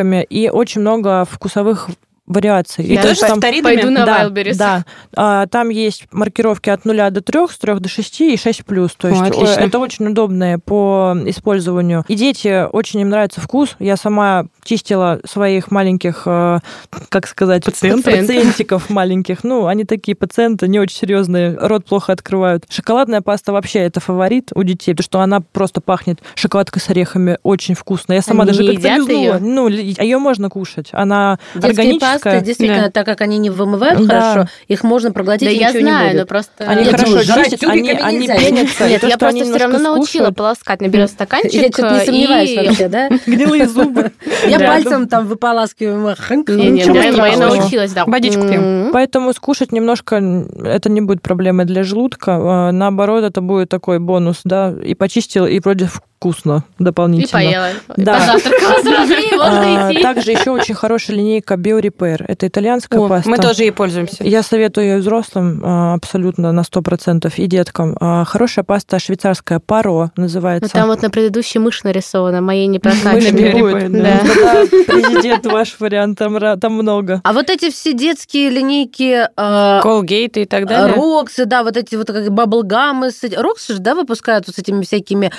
Земляничками 0.00 0.26
и 0.28 0.48
очень 0.48 0.80
много 0.80 1.24
вкусовых 1.24 1.88
вариаций. 2.30 2.84
И 2.84 2.96
то 2.96 3.08
тоже 3.08 3.20
там-? 3.20 3.40
Пойду 3.40 3.90
на 3.90 4.06
да, 4.06 4.24
Wildberries. 4.24 4.56
да. 4.56 4.84
А, 5.16 5.46
там 5.48 5.68
есть 5.68 6.04
маркировки 6.12 6.70
от 6.70 6.84
0 6.84 7.10
до 7.10 7.20
3, 7.20 7.48
с 7.50 7.58
3 7.58 7.74
до 7.80 7.88
6 7.88 8.20
и 8.20 8.36
6 8.36 8.64
плюс. 8.64 8.92
То 8.92 9.08
О, 9.08 9.10
есть 9.10 9.22
отлично. 9.22 9.60
э, 9.60 9.66
это 9.66 9.78
очень 9.78 10.06
удобное 10.06 10.58
по 10.58 11.16
использованию. 11.26 12.04
И 12.08 12.14
дети, 12.14 12.66
очень 12.70 13.00
им 13.00 13.08
нравится 13.08 13.40
вкус. 13.40 13.76
Я 13.80 13.96
сама 13.96 14.46
чистила 14.62 15.20
своих 15.24 15.70
маленьких, 15.72 16.22
э, 16.26 16.60
как 17.08 17.26
сказать, 17.26 17.64
Пациентов? 17.64 18.14
пациентиков 18.14 18.90
маленьких. 18.90 19.42
Ну, 19.42 19.66
они 19.66 19.84
такие 19.84 20.14
пациенты, 20.14 20.68
не 20.68 20.78
очень 20.78 20.96
серьезные, 20.96 21.56
рот 21.60 21.84
плохо 21.84 22.12
открывают. 22.12 22.64
Шоколадная 22.68 23.22
паста 23.22 23.52
вообще 23.52 23.80
это 23.80 23.98
фаворит 24.00 24.50
у 24.54 24.62
детей, 24.62 24.92
потому 24.92 25.04
что 25.04 25.20
она 25.20 25.40
просто 25.40 25.80
пахнет 25.80 26.20
шоколадкой 26.36 26.80
с 26.80 26.88
орехами, 26.90 27.38
очень 27.42 27.74
вкусно. 27.74 28.12
Я 28.12 28.22
сама 28.22 28.44
Они 28.44 28.52
даже 28.52 28.66
как-то 28.80 29.12
её? 29.12 29.38
Ну, 29.40 29.68
ее 29.68 30.18
можно 30.18 30.48
кушать. 30.48 30.90
Она 30.92 31.38
Детские 31.54 31.70
органическая. 31.70 32.19
Пасты, 32.22 32.40
действительно, 32.44 32.84
Да. 32.84 32.90
так 32.90 33.06
как 33.06 33.20
они 33.20 33.38
не 33.38 33.50
вымывают 33.50 34.06
Да. 34.06 34.20
хорошо, 34.32 34.50
их 34.68 34.82
можно 34.84 35.12
проглотить, 35.12 35.48
Да 35.48 35.52
и 35.52 35.58
я 35.58 35.68
ничего 35.68 35.78
не 35.80 35.84
знаю, 35.86 36.08
будет. 36.10 36.20
но 36.20 36.26
просто... 36.26 36.52
Они 36.66 36.82
Нет, 36.84 36.90
хорошо 36.92 37.22
жрать 37.22 37.50
чистят, 37.50 37.70
они, 37.70 37.90
они 37.92 38.26
пенятся. 38.26 38.88
Нет, 38.88 39.02
я 39.02 39.18
просто 39.18 39.44
все 39.44 39.56
равно 39.56 39.78
научила 39.78 40.30
полоскать. 40.30 40.80
Наберет 40.80 41.10
стаканчик 41.10 41.52
Я 41.52 41.68
что-то 41.68 41.94
не 41.98 42.04
сомневаюсь 42.06 42.50
и... 42.50 42.56
вообще, 42.56 42.88
да? 42.88 43.08
Гнилые 43.26 43.68
зубы. 43.68 44.12
Я 44.46 44.58
пальцем 44.58 45.08
там 45.08 45.26
выполаскиваю. 45.26 46.16
не, 46.48 46.70
ничего 46.70 46.96
я 47.26 47.36
научилась, 47.36 47.92
да. 47.92 48.04
Водичку 48.06 48.42
пьем. 48.42 48.62
М. 48.86 48.90
Поэтому 48.92 49.32
скушать 49.32 49.72
немножко 49.72 50.16
это 50.64 50.90
не 50.90 51.00
будет 51.00 51.22
проблемой 51.22 51.64
для 51.66 51.82
желудка. 51.82 52.36
А, 52.40 52.72
Наоборот, 52.72 53.24
это 53.24 53.40
будет 53.40 53.68
такой 53.68 53.98
бонус, 53.98 54.40
да. 54.44 54.74
И 54.84 54.94
почистил, 54.94 55.46
и 55.46 55.58
вроде 55.60 55.88
вкусно 56.20 56.64
И 56.78 56.84
дополнительно. 56.84 57.30
поела. 57.32 57.68
Да. 57.96 58.18
Позавтракала 58.20 58.82
сразу, 58.82 59.12
и 59.14 59.34
можно 59.34 59.86
А, 59.88 59.92
идти. 59.92 60.02
Также 60.02 60.32
еще 60.32 60.50
очень 60.50 60.74
хорошая 60.74 61.16
линейка 61.16 61.54
BioRepair. 61.54 62.26
Это 62.28 62.46
итальянская 62.46 63.00
О, 63.00 63.08
паста. 63.08 63.30
мы 63.30 63.38
тоже 63.38 63.62
ей 63.62 63.72
пользуемся. 63.72 64.22
Я 64.22 64.42
советую 64.42 64.86
ее 64.86 64.96
взрослым 64.98 65.62
а, 65.64 65.94
абсолютно 65.94 66.52
на 66.52 66.60
100% 66.60 67.32
и 67.36 67.46
деткам. 67.46 67.96
А, 68.00 68.24
Хорошая 68.26 68.64
паста 68.66 68.98
швейцарская 68.98 69.60
Паро 69.60 70.12
Ну, 70.16 70.24
называется. 70.24 70.70
там 70.70 70.88
вот 70.88 71.00
на 71.00 71.08
предыдущей 71.08 71.58
мышь 71.58 71.82
нарисована, 71.84 72.42
моей 72.42 72.66
не 72.66 72.78
Мышь 72.84 73.30
не 73.32 73.50
будет, 73.52 73.90
да. 73.90 74.18
Тогда 74.20 74.66
президент 74.86 75.46
ваш 75.46 75.76
вариант, 75.80 76.18
там, 76.18 76.72
много. 76.74 77.22
А 77.24 77.32
вот 77.32 77.48
эти 77.48 77.70
все 77.70 77.94
детские 77.94 78.50
линейки 78.50 79.26
Колгейты 79.36 80.42
и 80.42 80.44
так 80.44 80.66
далее. 80.66 80.94
Роксы, 80.94 81.46
да, 81.46 81.62
вот 81.62 81.78
эти 81.78 81.94
вот 81.94 82.08
как 82.08 82.30
баблгамы. 82.30 83.08
Роксы 83.38 83.72
же, 83.74 83.78
да, 83.78 83.94
выпускают 83.94 84.46
вот 84.48 84.56
с 84.56 84.58
этими 84.58 84.82
всякими 84.82 85.30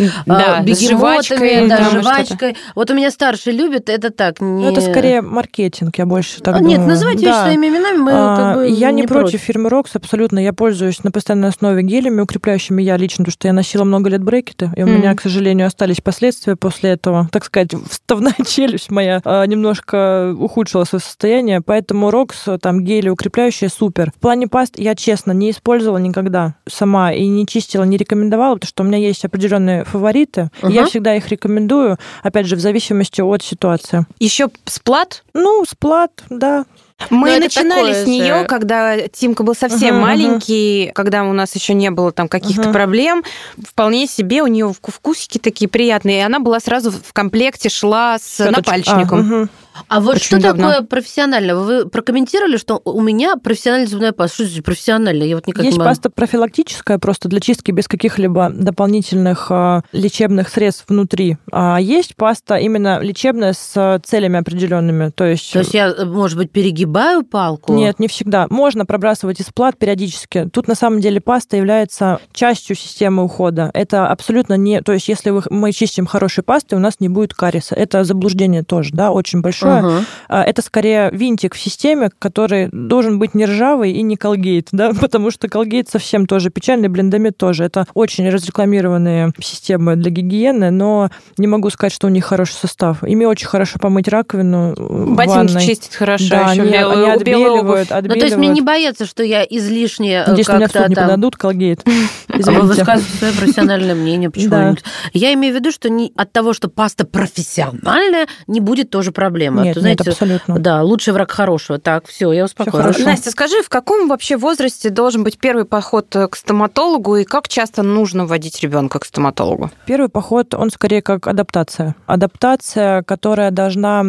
бегемотами, 0.74 1.22
жвачкой, 1.28 1.68
да, 1.70 1.78
и 1.78 2.02
жвачкой. 2.02 2.58
Вот 2.76 2.90
у 2.92 2.94
меня 2.94 3.12
старший 3.12 3.54
любит, 3.54 3.90
это 3.90 4.10
так. 4.12 4.40
Не... 4.42 4.64
Ну, 4.64 4.72
это 4.72 4.82
скорее 4.82 5.22
маркетинг, 5.22 5.98
я 5.98 6.06
больше 6.06 6.42
так 6.42 6.56
А, 6.56 6.60
Нет, 6.60 6.76
думаю. 6.80 6.90
называйте 6.90 7.26
вещи 7.26 7.32
Да. 7.32 7.44
своими 7.46 7.68
именами, 7.68 7.98
мы 7.98 8.12
А, 8.14 8.36
как 8.38 8.56
бы 8.58 8.68
я 8.70 8.92
не, 8.92 9.04
против 9.04 9.32
против. 9.32 9.42
фирмы 9.42 9.70
Рокс, 9.70 9.96
абсолютно. 9.96 10.40
Я 10.40 10.54
пользуюсь 10.54 11.04
на 11.04 11.12
постоянной 11.12 11.50
основе 11.50 11.84
гелями 11.84 12.22
укрепляющими 12.22 12.82
я 12.82 12.98
лично, 12.98 13.24
потому 13.24 13.32
что 13.34 13.48
я 13.48 13.54
носила 13.54 13.84
много 13.84 14.10
лет 14.10 14.24
брекеты, 14.24 14.72
и 14.76 14.84
у 14.84 14.88
Мгм. 14.88 14.96
меня, 14.98 15.16
к 15.16 15.22
сожалению, 15.22 15.68
остались 15.68 16.02
последствия 16.02 16.56
после 16.56 16.92
этого. 16.92 17.30
Так 17.32 17.46
сказать, 17.46 17.72
вставная 17.90 18.34
челюсть 18.46 18.92
моя 18.92 19.22
а, 19.26 19.46
немножко 19.46 20.34
ухудшила 20.38 20.84
свое 20.84 21.02
состояние, 21.02 21.62
поэтому 21.62 22.12
Рокс, 22.12 22.46
там 22.62 22.84
гели 22.84 23.10
укрепляющие, 23.10 23.70
супер. 23.70 24.12
В 24.16 24.20
плане 24.20 24.48
паст 24.48 24.76
я, 24.78 24.96
честно, 24.96 25.32
не 25.32 25.52
использовала 25.52 25.98
никогда 25.98 26.56
сама 26.68 27.12
и 27.14 27.28
не 27.28 27.46
чистила, 27.48 27.84
не 27.84 27.98
рекомендовала, 27.98 28.56
потому 28.56 28.68
что 28.70 28.84
у 28.84 28.86
меня 28.86 28.98
есть 28.98 29.24
определенные 29.26 29.84
фавориты, 29.86 30.50
и 30.68 30.72
я 30.74 30.86
всегда 30.86 31.16
их 31.16 31.28
рекомендую, 31.30 31.98
опять 32.24 32.46
же, 32.46 32.56
в 32.56 32.60
зависимости 32.60 33.22
от 33.22 33.44
ситуации. 33.44 34.06
Еще 34.20 34.50
сплат. 34.66 35.24
Ну, 35.34 35.64
сплат, 35.68 36.12
да, 36.30 36.66
Мы 37.10 37.30
это 37.32 37.46
начинали 37.46 37.94
с 37.94 38.06
нее, 38.06 38.40
же. 38.42 38.46
когда 38.46 39.08
Тимка 39.08 39.44
был 39.44 39.56
совсем 39.56 39.96
мгм. 39.96 40.04
маленький, 40.04 40.92
когда 40.94 41.24
у 41.24 41.34
нас 41.34 41.56
еще 41.56 41.74
не 41.74 41.90
было 41.90 42.12
там 42.12 42.28
каких-то 42.28 42.64
Мгм. 42.64 42.74
проблем. 42.74 43.24
Вполне 43.66 44.06
себе 44.08 44.44
у 44.44 44.48
нее 44.48 44.72
вкусики 44.88 45.38
такие 45.40 45.68
приятные, 45.68 46.20
и 46.20 46.22
она 46.22 46.40
была 46.40 46.60
сразу 46.60 46.92
в 46.92 47.12
комплекте 47.14 47.70
шла 47.70 48.18
с 48.20 48.38
Щёточка. 48.38 48.58
напальчником. 48.58 49.20
А, 49.20 49.24
мгм. 49.24 49.50
А 49.88 50.00
вот 50.00 50.16
Очень 50.16 50.26
что 50.26 50.42
давно. 50.42 50.70
такое 50.70 50.86
профессионально? 50.86 51.56
Вы 51.56 51.88
прокомментировали, 51.88 52.58
что 52.58 52.82
у 52.84 53.02
меня 53.02 53.36
профессиональная 53.36 53.88
зубная 53.88 54.12
паста. 54.12 54.36
Что 54.36 54.46
значит 54.46 54.66
профессиональная? 54.66 55.28
Я 55.28 55.36
вот 55.36 55.48
никак 55.48 55.64
Есть 55.64 55.78
не 55.78 55.80
могу. 55.80 55.90
паста 55.90 56.10
профилактическая, 56.10 56.98
просто 56.98 57.30
для 57.30 57.40
чистки 57.40 57.72
без 57.72 57.88
каких-либо 57.88 58.50
дополнительных 58.54 59.48
а, 59.50 59.82
лечебных 59.92 60.50
средств 60.50 60.86
внутри. 60.88 61.38
А 61.52 61.80
есть 61.80 62.16
паста 62.16 62.56
именно 62.58 63.00
лечебная 63.00 63.54
с 63.54 63.74
а, 63.76 64.00
целями 64.00 64.40
определенными. 64.40 65.10
То 65.10 65.26
есть, 65.26 65.52
То 65.54 65.60
есть 65.60 65.74
я, 65.74 65.90
э, 65.90 66.06
может 66.06 66.38
быть, 66.38 66.52
перегибаю 66.52 67.24
палку? 67.24 67.74
нет, 67.74 68.00
не 68.00 68.08
всегда. 68.08 68.48
Можно 68.50 68.86
пробрасывать 68.86 69.40
из 69.40 69.48
плат 69.48 69.78
периодически. 69.78 70.50
Тут 70.52 70.68
на 70.68 70.76
самом 70.76 71.02
деле 71.02 71.22
паста 71.22 71.58
является 71.58 72.20
частью 72.34 72.76
системы 72.76 73.24
ухода. 73.24 73.72
Это 73.74 74.08
абсолютно 74.08 74.56
не... 74.56 74.82
То 74.82 74.94
есть 74.94 75.08
если 75.08 75.34
мы 75.50 75.72
чистим 75.72 76.06
хорошей 76.06 76.44
пастой, 76.44 76.76
у 76.76 76.82
нас 76.82 77.00
не 77.00 77.10
будет 77.10 77.34
кариеса. 77.34 77.76
Это 77.76 78.04
заблуждение 78.04 78.64
тоже, 78.64 78.92
да, 78.94 79.12
очень 79.12 79.42
большое. 79.42 79.61
Ага. 79.70 80.04
А, 80.30 80.44
Это 80.44 80.62
скорее 80.62 81.10
винтик 81.12 81.56
в 81.56 81.60
системе, 81.60 82.10
который 82.20 82.70
должен 82.72 83.20
быть 83.20 83.34
не 83.36 83.46
ржавый 83.46 83.92
и 83.92 84.02
не 84.02 84.16
колгейт, 84.16 84.70
да, 84.72 84.92
потому 84.94 85.32
что 85.32 85.48
колгейт 85.48 85.90
совсем 85.90 86.26
тоже 86.26 86.50
печальный, 86.50 86.88
блендомет 86.90 87.38
тоже. 87.38 87.64
Это 87.66 87.86
очень 87.94 88.30
разрекламированные 88.30 89.32
системы 89.42 89.96
для 89.96 90.12
гигиены, 90.12 90.72
но 90.72 91.10
не 91.38 91.48
могу 91.48 91.70
сказать, 91.70 91.94
что 91.94 92.08
у 92.08 92.10
них 92.10 92.26
хороший 92.26 92.54
состав. 92.54 93.04
Ими 93.04 93.26
очень 93.26 93.48
хорошо 93.48 93.80
помыть 93.80 94.08
раковину 94.08 94.74
в 94.78 95.16
Ботинки 95.16 95.54
ванной. 95.54 95.66
чистят 95.66 95.94
хорошо, 95.94 96.26
Да, 96.30 96.52
еще 96.52 96.62
они, 96.62 96.72
белую, 96.72 96.92
они 96.98 97.04
обувь. 97.04 97.16
отбеливают, 97.22 97.90
Ну, 97.90 97.96
отбеливают. 97.98 98.20
то 98.20 98.26
есть 98.26 98.38
мне 98.38 98.48
не 98.50 98.62
бояться, 98.62 99.06
что 99.06 99.24
я 99.24 99.44
излишне 99.44 100.24
э, 100.26 100.30
Надеюсь, 100.30 100.48
меня 100.48 100.68
в 100.68 100.72
суд 100.72 100.90
не 100.90 100.96
там... 100.96 101.06
подадут, 101.06 101.36
колгейт. 101.36 101.84
А 102.34 102.52
Вы 102.52 102.62
высказываете 102.62 103.18
свое 103.18 103.34
профессиональное 103.34 103.94
мнение, 103.94 104.30
почему? 104.30 104.76
Я 105.14 105.34
имею 105.34 105.54
в 105.54 105.58
виду, 105.58 105.72
что 105.72 105.90
не, 105.90 106.12
от 106.16 106.32
того, 106.32 106.54
что 106.54 106.70
паста 106.70 107.06
профессиональная, 107.06 108.28
не 108.48 108.60
будет 108.60 108.90
тоже 108.90 109.12
проблемы. 109.12 109.51
А 109.60 109.64
Нет, 109.64 109.74
то, 109.76 109.80
нет, 109.82 109.98
знаете, 109.98 110.10
абсолютно. 110.10 110.60
Да, 110.60 110.84
лучший 110.84 111.14
враг 111.14 111.32
хорошего. 111.32 111.80
Так, 111.80 112.08
все, 112.08 112.32
я 112.32 112.46
успокоилась. 112.46 113.00
Настя, 113.00 113.32
скажи, 113.32 113.62
в 113.62 113.70
каком 113.70 114.08
вообще 114.08 114.38
возрасте 114.38 114.90
должен 114.90 115.24
быть 115.24 115.38
первый 115.40 115.66
поход 115.66 116.16
э, 116.16 116.28
к 116.28 116.36
стоматологу 116.36 117.18
и 117.18 117.24
как 117.24 117.48
часто 117.48 117.84
нужно 117.84 118.26
водить 118.26 118.62
ребенка 118.62 119.00
к 119.00 119.06
стоматологу? 119.06 119.72
Первый 119.86 120.10
поход, 120.10 120.54
он 120.54 120.70
скорее 120.72 121.02
как 121.02 121.28
адаптация. 121.28 121.96
Адаптация, 122.06 123.04
которая 123.04 123.52
должна 123.52 124.04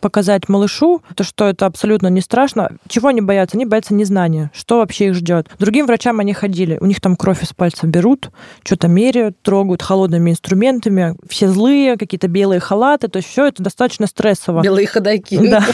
показать 0.00 0.48
малышу, 0.48 1.02
то, 1.14 1.24
что 1.24 1.48
это 1.48 1.66
абсолютно 1.66 2.08
не 2.08 2.20
страшно. 2.20 2.70
Чего 2.88 3.08
они 3.08 3.20
боятся? 3.20 3.56
Они 3.56 3.66
боятся 3.66 3.94
незнания. 3.94 4.50
Что 4.54 4.78
вообще 4.78 5.08
их 5.08 5.14
ждет? 5.14 5.48
Другим 5.58 5.86
врачам 5.86 6.20
они 6.20 6.32
ходили. 6.32 6.78
У 6.80 6.86
них 6.86 7.00
там 7.00 7.16
кровь 7.16 7.42
из 7.42 7.52
пальцев 7.52 7.84
берут, 7.84 8.30
что-то 8.64 8.88
меряют, 8.88 9.40
трогают 9.42 9.82
холодными 9.82 10.30
инструментами. 10.30 11.16
Все 11.28 11.48
злые, 11.48 11.96
какие-то 11.96 12.28
белые 12.28 12.60
халаты. 12.60 13.08
То 13.08 13.18
есть 13.18 13.28
все 13.28 13.46
это 13.46 13.62
достаточно 13.62 14.06
стрессово. 14.06 14.62
Белые 14.62 14.83
ходаки. 14.86 15.38
Да. 15.38 15.64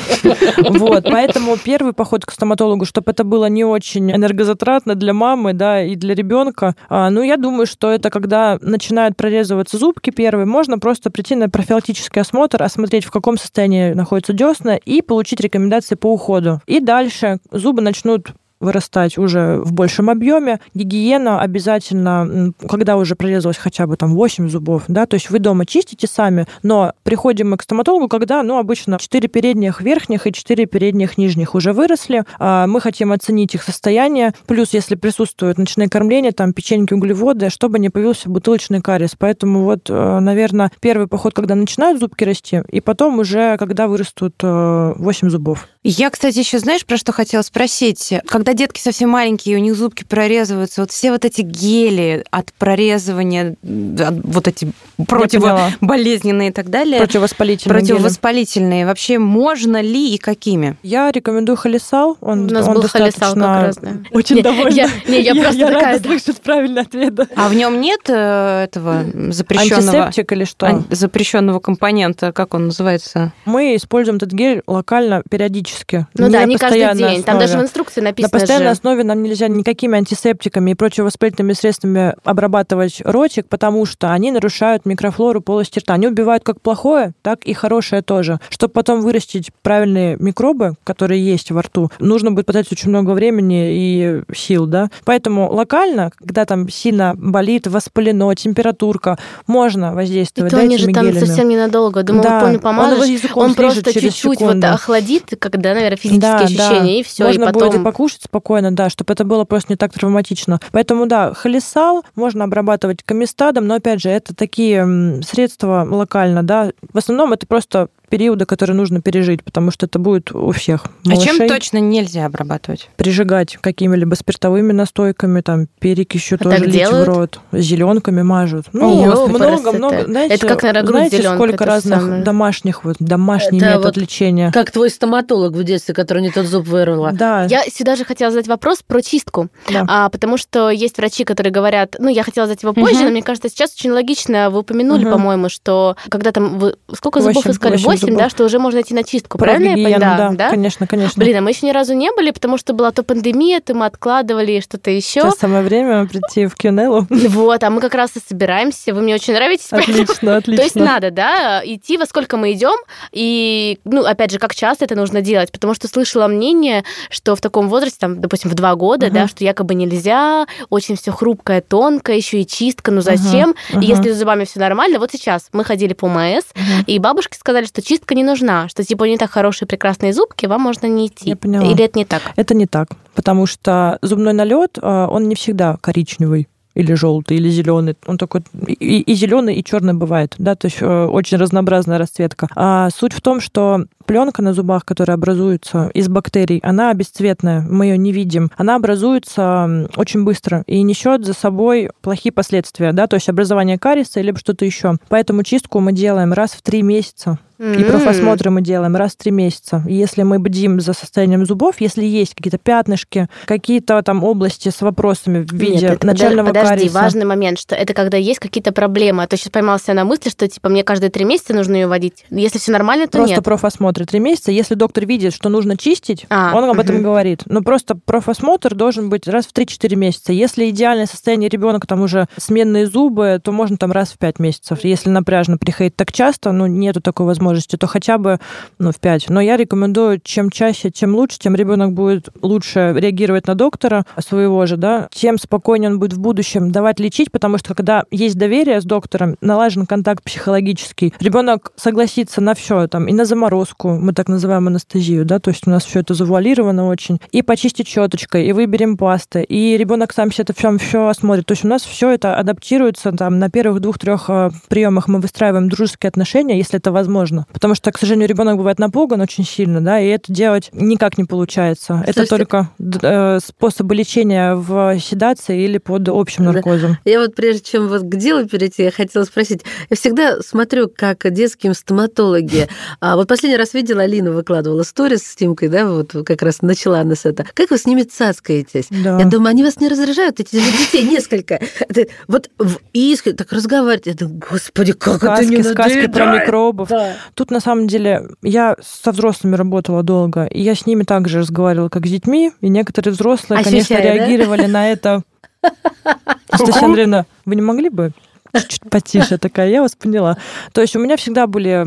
Вот, 0.59 1.05
поэтому 1.05 1.57
первый 1.57 1.93
поход 1.93 2.25
к 2.27 2.33
стоматологу, 2.33 2.85
чтобы 2.85 3.13
это 3.13 3.25
было 3.25 3.47
не 3.47 3.65
очень 3.65 4.11
энергозатратно 4.13 4.95
для 4.95 5.13
мамы, 5.13 5.53
да, 5.53 5.83
и 5.83 5.97
для 5.97 6.15
ребенка. 6.15 6.75
А, 6.89 7.11
ну, 7.11 7.23
я 7.23 7.37
думаю, 7.37 7.67
что 7.67 7.91
это 7.91 8.11
когда 8.11 8.59
начинают 8.61 9.17
прорезываться 9.17 9.79
зубки 9.79 10.11
первые, 10.11 10.47
можно 10.47 10.79
просто 10.79 11.11
прийти 11.11 11.35
на 11.35 11.49
профилактический 11.49 12.21
осмотр, 12.21 12.63
осмотреть, 12.63 13.05
в 13.05 13.11
каком 13.11 13.39
состоянии 13.39 13.93
находятся 13.93 14.33
десна, 14.33 14.77
и 14.77 15.03
получить 15.03 15.41
рекомендации 15.41 15.95
по 15.95 16.13
уходу. 16.13 16.61
И 16.67 16.81
дальше 16.81 17.39
зубы 17.51 17.83
начнут 17.83 18.33
вырастать 18.61 19.19
уже 19.19 19.61
в 19.65 19.73
большем 19.73 20.11
объеме. 20.11 20.61
Гигиена 20.75 21.41
обязательно, 21.41 22.53
когда 22.69 22.97
уже 22.97 23.17
прорезалось 23.17 23.57
хотя 23.57 23.87
бы 23.87 23.97
там 23.97 24.15
8 24.15 24.49
зубов, 24.49 24.85
да, 24.87 25.07
то 25.07 25.15
есть 25.15 25.31
вы 25.31 25.39
дома 25.39 25.67
чистите 25.67 26.07
сами, 26.07 26.47
но 26.63 26.93
приходим 27.03 27.51
мы 27.51 27.57
к 27.57 27.63
стоматологу, 27.63 28.09
когда, 28.09 28.43
ну, 28.43 28.59
обычно 28.59 28.99
4 28.99 29.29
передних 29.29 29.81
верхних 29.81 30.27
и 30.27 30.33
4 30.33 30.67
передних 30.67 31.19
нижних 31.19 31.55
уже 31.55 31.73
выросли, 31.73 32.25
а 32.39 32.67
мы 32.67 32.81
хотим 32.81 33.13
оценить 33.13 33.55
их 33.55 33.63
состояние, 33.63 34.35
плюс 34.47 34.75
если 34.75 34.95
присутствует 34.95 35.59
ночное 35.59 35.89
кормление, 35.89 36.33
там 36.33 36.53
печеньки, 36.53 36.95
углеводы, 36.95 37.51
чтобы 37.51 37.79
не 37.79 37.89
появился 37.89 38.29
бутылочный 38.29 38.81
кариес. 38.81 39.17
Поэтому 39.19 39.65
вот, 39.65 39.89
наверное, 39.89 40.71
первый 40.81 41.07
поход, 41.07 41.35
когда 41.35 41.55
начинают 41.55 41.99
зубки 41.99 42.25
расти, 42.25 42.63
и 42.69 42.81
потом 42.81 43.19
уже, 43.19 43.57
когда 43.57 43.89
вырастут 43.89 44.35
8 44.43 45.31
зубов. 45.31 45.69
Я, 45.83 46.11
кстати, 46.11 46.39
еще 46.39 46.59
знаешь, 46.59 46.85
про 46.85 46.97
что 46.97 47.13
хотела 47.13 47.43
спросить? 47.43 48.13
Когда 48.27 48.50
детки 48.55 48.81
совсем 48.81 49.11
маленькие, 49.11 49.57
у 49.57 49.61
них 49.61 49.75
зубки 49.75 50.05
прорезываются, 50.05 50.81
вот 50.83 50.91
все 50.91 51.11
вот 51.13 51.25
эти 51.25 51.43
гели 51.43 52.25
от 52.31 52.53
прорезывания, 52.55 53.57
от- 53.63 54.25
вот 54.25 54.49
эти 54.49 54.73
противоболезненные 55.07 56.49
и 56.51 56.53
так 56.53 56.71
далее, 56.71 56.99
Противовоспалительные 57.01 57.81
гели. 57.81 57.87
противовоспалительные, 57.89 58.87
вообще 58.87 59.19
можно 59.19 59.81
ли 59.81 60.15
и 60.15 60.19
какими? 60.19 60.77
Я 60.83 61.11
рекомендую 61.11 61.57
холесал. 61.57 62.17
У 62.21 62.27
Он, 62.31 62.47
нас 62.47 62.67
он 62.67 62.75
был 62.75 62.83
холесал 62.89 63.35
достаточно... 63.35 63.43
как 63.43 63.63
раз, 63.67 63.77
да. 63.77 63.91
Очень 64.13 64.37
Не, 64.37 64.43
довольна. 64.43 64.69
я- 64.75 64.91
не, 65.09 65.21
я 65.23 65.35
просто 65.35 65.61
рада 65.67 65.75
такая, 65.75 65.99
да. 65.99 66.09
слышать 66.09 66.41
правильный 66.41 66.83
ответ. 66.83 67.15
да. 67.15 67.27
А 67.37 67.49
в 67.49 67.55
нем 67.55 67.81
нет 67.81 68.01
э, 68.09 68.65
этого 68.65 69.05
запрещенного 69.31 70.05
Антисептик 70.05 70.33
или 70.33 70.45
что? 70.45 70.67
ан- 70.67 70.85
запрещенного 70.91 71.61
компонента, 71.61 72.33
как 72.33 72.55
он 72.55 72.67
называется? 72.67 73.33
Мы 73.45 73.77
используем 73.77 74.17
этот 74.17 74.33
гель 74.33 74.63
локально 74.67 75.23
периодически. 75.29 76.07
Ну 76.15 76.29
да, 76.31 76.41
на 76.41 76.47
не 76.47 76.57
каждый 76.57 76.95
день. 76.97 77.23
Там 77.23 77.37
даже 77.39 77.49
в 77.53 77.57
основе. 77.57 77.65
инструкции 77.67 78.01
На 78.01 78.09
написано 78.11 78.31
постоянной 78.41 78.71
основе 78.71 79.05
нам 79.05 79.23
нельзя 79.23 79.49
никакими 79.49 79.97
антисептиками 79.99 80.73
и 80.73 80.75
противовоспалительными 80.75 81.53
средствами 81.53 82.15
обрабатывать 82.25 83.01
ротик, 83.05 83.47
потому 83.49 83.87
что 83.87 84.13
они 84.13 84.31
нарушают 84.33 84.87
микрофлору 84.87 85.41
полости 85.41 85.79
рта. 85.79 85.95
Они 85.95 86.09
убивают 86.09 86.43
как 86.45 86.61
плохое, 86.61 87.13
так 87.23 87.45
и 87.45 87.53
хорошее 87.53 88.03
тоже. 88.03 88.39
Чтобы 88.49 88.73
потом 88.73 89.01
вырастить 89.03 89.51
правильные 89.63 90.17
микробы, 90.19 90.75
которые 90.85 91.25
есть 91.25 91.51
во 91.51 91.63
рту, 91.63 91.91
нужно 91.99 92.33
будет 92.33 92.47
потратить 92.47 92.73
очень 92.73 92.91
много 92.91 93.11
времени 93.13 93.71
и 93.73 94.23
сил, 94.35 94.67
да. 94.67 94.91
Поэтому 95.05 95.51
локально, 95.53 96.11
когда 96.17 96.45
там 96.45 96.69
сильно 96.69 97.15
болит, 97.17 97.67
воспалено, 97.67 98.35
температурка, 98.35 99.19
можно 99.47 99.93
И 99.93 99.95
воздействовать 99.95 100.51
то 100.51 100.57
да, 100.57 100.63
они 100.63 100.79
же 100.79 100.89
там 100.93 101.05
гелями. 101.07 101.25
совсем 101.25 101.49
ненадолго. 101.49 102.03
Думаю, 102.03 102.23
Да, 102.23 102.41
помню, 102.41 102.57
он 102.57 102.61
помажешь, 102.61 102.99
он 103.35 103.55
слижет 103.55 103.57
просто 103.85 104.01
чуть-чуть 104.01 104.41
вот 104.41 104.65
охладит, 104.65 105.35
когда, 105.39 105.75
наверное, 105.75 105.97
физические 105.97 106.21
Да, 106.21 106.39
да. 106.39 106.45
ощущения, 106.45 107.01
и 107.01 107.03
все, 107.03 107.25
Можно 107.25 107.43
и 107.43 107.47
потом... 107.47 107.69
будет 107.69 107.81
и 107.81 107.85
покушать 107.85 108.30
спокойно, 108.31 108.71
да, 108.71 108.89
чтобы 108.89 109.13
это 109.13 109.25
было 109.25 109.45
просто 109.45 109.73
не 109.73 109.77
так 109.77 109.93
травматично. 109.93 110.61
Поэтому, 110.71 111.07
да, 111.07 111.35
холесал 111.35 112.05
можно 112.15 112.45
обрабатывать 112.45 113.03
комистадом, 113.03 113.67
но, 113.67 113.75
опять 113.75 114.01
же, 114.01 114.09
это 114.09 114.35
такие 114.35 115.21
средства 115.23 115.87
локально, 115.89 116.43
да. 116.45 116.71
В 116.93 116.99
основном 116.99 117.33
это 117.33 117.47
просто 117.47 117.89
периода, 118.11 118.45
который 118.45 118.73
нужно 118.75 119.01
пережить, 119.01 119.43
потому 119.43 119.71
что 119.71 119.87
это 119.87 119.99
будет 119.99 120.33
у 120.35 120.51
всех 120.51 120.85
А 120.85 121.17
чем 121.17 121.37
малышей. 121.39 121.49
точно 121.49 121.79
нельзя 121.79 122.27
обрабатывать? 122.27 122.91
прижигать 122.97 123.57
какими-либо 123.61 124.15
спиртовыми 124.15 124.73
настойками, 124.73 125.41
там 125.41 125.69
перекисью 125.79 126.37
А 126.41 126.45
тоже 126.45 126.65
лить 126.67 126.75
делают? 126.75 127.07
в 127.09 127.11
рот, 127.11 127.41
зеленками 127.53 128.23
мажут. 128.23 128.67
Ну, 128.73 129.05
Господи, 129.05 129.31
много, 129.37 129.47
просто 129.47 129.73
много. 129.73 129.95
это- 129.95 130.11
Знаете, 130.11 130.35
это 130.35 130.47
как, 130.49 130.63
наверное, 130.63 130.83
грудь 130.83 130.97
знаете, 130.97 131.17
зелёнка, 131.19 131.37
сколько 131.45 131.65
разных 131.65 132.01
самое. 132.01 132.23
домашних, 132.25 132.85
вот, 132.85 132.97
домашний 132.99 133.59
Это 133.59 133.67
метод 133.69 133.85
вот 133.85 133.97
лечения. 133.97 134.51
Как 134.53 134.71
твой 134.71 134.91
стоматолог 134.91 135.53
в 135.55 135.63
детстве, 135.65 135.95
который 135.95 136.23
не 136.23 136.31
тот 136.31 136.47
зуб 136.47 136.67
вырвала. 136.67 137.13
Да, 137.13 137.45
Я 137.45 137.63
сюда 137.65 137.97
же 137.97 138.05
хотела 138.05 138.31
задать 138.33 138.49
вопрос 138.49 138.83
про 138.87 139.01
чистку. 139.01 139.49
да. 139.71 139.85
А, 139.89 140.09
потому 140.09 140.37
что 140.37 140.71
есть 140.71 140.99
врачи, 140.99 141.25
которые 141.25 141.53
говорят, 141.53 141.97
ну, 141.99 142.09
я 142.09 142.23
хотела 142.25 142.47
задать 142.47 142.63
его 142.63 142.73
позже, 142.73 142.97
Мгм. 142.97 143.05
но 143.05 143.11
мне 143.11 143.23
кажется, 143.23 143.49
сейчас 143.49 143.73
очень 143.75 143.93
логично. 143.93 144.51
Вы 144.51 144.61
упомянули, 144.61 145.03
Мгм. 145.05 145.13
по-моему, 145.13 145.49
что 145.49 145.97
когда 146.09 146.33
там 146.33 146.59
вы 146.59 146.75
сколько 146.93 147.21
зубов 147.21 147.47
искали? 147.47 147.77
восемь 147.77 148.00
Восемь, 148.01 148.15
зубов. 148.15 148.23
да, 148.25 148.31
что 148.31 148.45
уже 148.45 148.59
можно 148.59 148.81
идти 148.81 148.95
на 148.95 149.03
чистку. 149.05 149.39
Правильно 149.39 149.69
я 149.69 149.73
Прогигиену, 149.75 150.01
поняла? 150.17 150.31
да, 150.33 150.51
конечно, 150.51 150.87
конечно. 150.87 151.23
Блин, 151.23 151.37
а 151.37 151.41
мы 151.41 151.51
еще 151.51 151.67
ни 151.67 151.71
разу 151.73 151.95
не 151.95 152.11
были, 152.13 152.31
потому 152.31 152.59
что 152.59 152.73
была 152.73 152.91
то 152.91 153.03
пандемия, 153.03 153.61
то 153.61 153.75
мы 153.75 153.87
откладывали 153.87 154.53
и 154.53 154.61
что-то 154.61 154.91
еще. 154.91 155.21
Сейчас 155.23 155.39
самое 155.39 155.63
время 155.63 156.07
прийти 156.07 156.47
в 156.47 156.55
Кюнеллу. 156.57 157.07
Вот, 157.11 157.63
а 157.63 157.71
мы 157.71 157.81
как 157.81 157.95
раз 157.95 158.17
и 158.17 158.21
собираемся. 158.27 158.93
Вы 158.95 159.03
мне 159.03 159.15
очень 159.15 159.35
нравитесь. 159.35 159.69
поэтому- 159.71 160.03
Отлично, 160.03 160.37
отлично. 160.37 160.57
То 160.57 160.63
есть 160.63 160.77
надо, 160.77 161.11
да, 161.11 161.63
идти, 161.65 161.97
во 161.99 162.07
сколько 162.07 162.37
мы 162.37 162.53
идем, 162.53 162.77
и, 163.13 163.79
ну, 163.85 164.05
опять 164.05 164.31
же, 164.31 164.39
как 164.39 164.55
часто 164.55 164.85
это 164.85 164.95
нужно 164.95 165.21
делать, 165.21 165.51
потому 165.53 165.75
что 165.75 165.89
слышала 165.89 166.27
мнение, 166.27 166.85
что 167.11 167.35
в 167.37 167.41
таком 167.41 167.69
возрасте, 167.69 167.99
там, 168.01 168.21
допустим, 168.21 168.51
в 168.51 168.55
два 168.55 168.75
года, 168.75 169.11
да, 169.11 169.27
что 169.29 169.45
якобы 169.45 169.75
нельзя, 169.75 170.47
очень 170.71 170.97
все 170.97 171.13
хрупкое, 171.13 171.61
тонкое, 171.61 172.17
еще 172.17 172.41
и 172.41 172.47
чистка, 172.47 172.91
ну 172.91 173.01
зачем? 173.01 173.55
И 173.81 173.85
если 173.85 174.13
с 174.13 174.17
зубами 174.19 174.45
все 174.45 174.61
нормально, 174.61 174.99
вот 174.99 175.11
сейчас 175.13 175.49
мы 175.53 175.65
ходили 175.65 175.93
по 175.95 176.09
Мгм. 176.11 176.85
и 176.87 176.99
бабушки 176.99 177.37
сказали, 177.37 177.65
что 177.67 177.83
чистка 177.91 178.15
не 178.15 178.23
нужна, 178.23 178.69
что 178.69 178.85
типа 178.85 179.03
не 179.05 179.19
так 179.19 179.33
хорошие 179.33 179.67
прекрасные 179.67 180.13
зубки, 180.13 180.47
вам 180.47 180.61
можно 180.61 180.87
не 180.87 181.09
идти. 181.09 181.31
Я 181.31 181.37
поняла. 181.37 181.67
Или 181.67 181.85
это 181.85 181.99
не 181.99 182.05
так? 182.05 182.23
Это 182.37 182.55
не 182.55 182.67
так, 182.67 182.91
потому 183.17 183.47
что 183.47 183.99
зубной 184.01 184.33
налет, 184.33 184.79
а, 184.81 185.09
он 185.09 185.29
не 185.29 185.35
всегда 185.35 185.77
коричневый 185.81 186.47
или 186.77 186.95
желтый, 186.95 187.37
или 187.37 187.49
зеленый. 187.51 187.97
Он 188.07 188.17
такой 188.17 188.43
и, 188.69 189.01
и 189.01 189.15
зеленый, 189.15 189.57
и 189.57 189.65
черный 189.65 189.95
бывает, 189.95 190.37
да, 190.39 190.55
то 190.55 190.67
есть 190.67 190.79
э, 190.81 191.05
очень 191.07 191.37
разнообразная 191.37 191.99
расцветка. 191.99 192.47
А 192.55 192.91
суть 192.91 193.13
в 193.13 193.21
том, 193.21 193.41
что 193.41 193.87
пленка 194.07 194.41
на 194.41 194.55
зубах, 194.55 194.85
которая 194.85 195.17
образуется 195.17 195.91
из 195.93 196.09
бактерий, 196.09 196.61
она 196.63 196.95
бесцветная, 196.95 197.63
мы 197.69 197.87
ее 197.87 197.99
не 197.99 198.13
видим. 198.13 198.53
Она 198.57 198.77
образуется 198.77 199.89
очень 199.97 200.23
быстро 200.23 200.63
и 200.69 200.81
несет 200.83 201.27
за 201.27 201.33
собой 201.33 201.91
плохие 202.03 202.33
последствия, 202.33 202.93
да, 202.93 203.09
то 203.09 203.17
есть 203.17 203.29
образование 203.29 203.77
кариеса 203.77 204.21
или 204.21 204.33
что-то 204.37 204.65
еще. 204.65 204.95
Поэтому 205.09 205.43
чистку 205.43 205.81
мы 205.81 205.93
делаем 205.93 206.33
раз 206.33 206.53
в 206.53 206.63
три 206.63 206.83
месяца. 206.83 207.41
И 207.61 207.63
М. 207.63 207.85
профосмотры 207.91 208.51
мы 208.51 208.63
делаем 208.63 208.97
раз 208.97 209.13
в 209.13 209.17
три 209.17 209.31
месяца. 209.31 209.85
И 209.87 209.93
если 209.95 210.23
мы 210.23 210.39
бдим 210.39 210.81
за 210.81 210.95
состоянием 210.95 211.45
зубов, 211.45 211.75
если 211.81 212.03
есть 212.05 212.35
какие-то 212.35 212.57
пятнышки, 212.57 213.29
какие-то 213.45 214.01
там 214.03 214.25
области 214.25 214.71
с 214.71 214.81
вопросами 214.81 215.45
в 215.45 215.53
виде 215.53 215.75
Нет, 215.87 215.91
это 215.97 216.07
начального 216.07 216.47
подо- 216.49 216.55
подожди, 216.55 216.69
кариеса. 216.77 216.95
важный 216.99 217.25
момент, 217.27 217.59
что 217.59 217.75
это 217.75 217.93
когда 217.93 218.17
есть 218.17 218.39
какие-то 218.41 218.73
проблемы. 218.73 219.23
А 219.23 219.27
то 219.27 219.37
сейчас 219.37 219.51
поймался 219.51 219.93
на 219.93 220.05
мысли, 220.07 220.31
что 220.31 220.49
типа 220.49 220.71
мне 220.71 220.85
каждые 220.85 221.11
три 221.11 221.27
месяца 221.27 221.53
нужно 221.53 221.75
ее 221.75 221.87
водить. 221.87 222.25
Если 222.31 222.59
все 222.59 222.73
нормально, 222.73 223.07
то 223.09 223.19
Просто 223.19 223.35
нет. 223.37 223.45
профосмотры 223.45 224.07
три 224.07 224.21
месяца. 224.21 224.51
Если 224.51 224.75
доктор 224.75 225.05
видит, 225.05 225.35
что 225.35 225.51
нужно 225.51 225.77
чистить, 225.77 226.25
А, 226.31 226.53
он 226.57 226.65
об 226.65 226.81
этом 226.81 226.95
мгм. 226.97 227.05
говорит. 227.05 227.43
Но 227.45 227.61
просто 227.61 227.95
профосмотр 227.95 228.75
должен 228.75 229.11
быть 229.11 229.29
раз 229.29 229.45
в 229.47 229.53
3-4 229.53 229.97
месяца. 229.97 230.33
Если 230.33 230.71
идеальное 230.71 231.05
состояние 231.07 231.51
ребенка, 231.51 231.87
там 231.87 232.01
уже 232.01 232.27
сменные 232.39 232.87
зубы, 232.87 233.39
то 233.45 233.53
можно 233.53 233.77
там 233.77 233.93
раз 233.93 234.13
в 234.13 234.19
5 234.19 234.39
месяцев. 234.39 234.79
Если 234.83 235.11
напряжно 235.11 235.59
приходить 235.59 235.95
так 235.95 236.11
часто, 236.11 236.53
ну, 236.53 236.65
нету 236.67 237.03
такой 237.03 237.27
возможности, 237.27 237.50
то 237.77 237.87
хотя 237.87 238.19
бы 238.19 238.39
ну, 238.79 238.93
в 238.93 238.99
5. 238.99 239.31
Но 239.31 239.41
я 239.41 239.57
рекомендую, 239.57 240.21
чем 240.23 240.51
чаще, 240.51 240.91
тем 240.91 241.15
лучше, 241.15 241.39
тем 241.39 241.55
ребенок 241.55 241.93
будет 241.93 242.29
лучше 242.43 242.95
реагировать 242.97 243.47
на 243.47 243.55
доктора 243.55 244.05
своего 244.19 244.65
же, 244.67 244.77
да, 244.77 245.09
тем 245.13 245.39
спокойнее 245.39 245.91
он 245.91 245.99
будет 245.99 246.13
в 246.13 246.21
будущем 246.21 246.71
давать 246.71 247.01
лечить, 247.01 247.31
потому 247.31 247.59
что 247.59 247.75
когда 247.75 248.05
есть 248.11 248.37
доверие 248.37 248.81
с 248.81 248.85
доктором, 248.85 249.37
налажен 249.41 249.87
контакт 249.87 250.23
психологический, 250.25 251.15
ребенок 251.21 251.73
согласится 251.77 252.41
на 252.41 252.55
все, 252.55 252.87
там, 252.87 253.07
и 253.07 253.13
на 253.13 253.25
заморозку, 253.25 253.91
мы 253.91 254.13
так 254.13 254.29
называем 254.29 254.67
анестезию, 254.69 255.25
да, 255.25 255.39
то 255.39 255.51
есть 255.51 255.67
у 255.67 255.71
нас 255.71 255.85
все 255.85 256.01
это 256.01 256.15
завуалировано 256.15 256.87
очень, 256.87 257.21
и 257.33 257.43
почистить 257.43 257.89
щеточкой, 257.89 258.47
и 258.47 258.53
выберем 258.53 258.97
пасты, 258.97 259.43
и 259.43 259.77
ребенок 259.77 260.13
сам 260.13 260.31
себе 260.33 260.45
это 260.49 260.55
все, 260.55 260.77
все 260.79 261.07
осмотрит. 261.07 261.47
То 261.47 261.53
есть 261.53 261.65
у 261.65 261.69
нас 261.69 261.83
все 261.83 262.11
это 262.11 262.37
адаптируется, 262.37 263.13
там, 263.13 263.39
на 263.39 263.51
первых 263.51 263.81
двух-трех 263.81 264.31
приемах 264.69 265.09
мы 265.09 265.21
выстраиваем 265.21 265.69
дружеские 265.69 266.09
отношения, 266.09 266.57
если 266.57 266.79
это 266.79 266.93
возможно. 266.93 267.40
Потому 267.53 267.75
что, 267.75 267.91
к 267.93 267.99
сожалению, 267.99 268.29
ребенок 268.29 268.57
бывает 268.57 268.79
напуган 268.79 269.21
очень 269.21 269.45
сильно, 269.45 269.81
да, 269.81 270.01
и 270.01 270.09
это 270.09 270.33
делать 270.33 270.71
никак 270.73 271.19
не 271.19 271.25
получается. 271.25 272.03
Это 272.07 272.25
Слушайте- 272.27 272.37
только 272.37 272.71
э, 273.03 273.39
способы 273.45 273.95
лечения 273.95 274.55
в 274.55 274.99
седации 275.01 275.63
или 275.65 275.79
под 275.79 276.09
общим 276.09 276.45
Да. 276.45 276.53
наркозом. 276.53 276.99
Я 277.05 277.21
вот 277.21 277.35
прежде 277.35 277.63
чем 277.63 277.89
вот 277.89 278.03
к 278.03 278.15
делу 278.17 278.47
перейти, 278.47 278.83
я 278.85 278.91
хотела 278.91 279.25
спросить. 279.25 279.63
Я 279.89 279.97
всегда 279.97 280.41
смотрю, 280.41 280.89
как 280.95 281.31
детские 281.33 281.75
стоматологи. 281.75 282.69
А 283.01 283.17
вот 283.17 283.29
последний 283.29 283.57
раз 283.57 283.75
видела, 283.75 284.03
Алина 284.03 284.33
выкладывала 284.33 284.83
сторис 284.83 285.23
с 285.23 285.37
Тимкой, 285.37 285.69
да, 285.69 285.87
вот 285.87 286.13
как 286.25 286.43
раз 286.43 286.63
начала 286.63 287.01
она 287.01 287.15
с 287.15 287.25
это. 287.25 287.45
Как 287.55 287.71
вы 287.71 287.79
с 287.79 287.87
ними 287.87 288.03
цацкаетесь? 288.03 288.87
Да. 288.91 289.19
Я 289.19 289.27
думаю, 289.27 289.51
они 289.51 289.63
вас 289.63 289.79
не 289.81 289.89
раздражают, 289.89 290.41
эти 290.41 290.57
детей 290.57 291.05
несколько. 291.05 291.61
Это 291.89 292.07
вот 292.29 292.51
в 292.59 292.79
искре 292.93 293.33
так 293.33 293.53
разговаривать. 293.53 294.07
Я 294.07 294.15
думаю, 294.15 294.41
господи, 294.51 294.93
как 294.93 295.23
это 295.23 295.37
Сказки, 295.37 295.51
не 295.55 295.63
сказки 295.63 296.07
про 296.09 296.39
микробов. 296.39 296.89
Да. 296.89 297.15
Тут, 297.35 297.51
на 297.51 297.61
самом 297.61 297.87
деле, 297.87 298.29
я 298.43 298.77
со 298.83 299.13
взрослыми 299.13 299.57
работала 299.57 300.03
долго, 300.03 300.45
и 300.45 300.61
я 300.61 300.75
с 300.75 300.87
ними 300.87 301.05
также 301.05 301.41
разговаривала, 301.41 301.89
как 301.89 302.07
с 302.07 302.11
детьми, 302.11 302.53
и 302.61 302.69
некоторые 302.69 303.13
взрослые, 303.13 303.63
конечно, 303.63 303.97
Ощущая, 303.97 304.03
да? 304.03 304.27
реагировали 304.27 304.67
на 304.67 304.91
это. 304.91 305.23
Анастасия 306.51 306.85
Андреевна, 306.85 307.27
вы 307.45 307.57
не 307.57 307.63
могли 307.63 307.91
бы 307.91 308.13
чуть-чуть 308.55 308.91
потише 308.91 309.39
такая, 309.39 309.71
я 309.71 309.83
вас 309.83 309.95
поняла. 309.95 310.37
То 310.73 310.81
есть 310.81 310.97
у 310.97 311.01
меня 311.01 311.17
всегда 311.17 311.47
были 311.47 311.85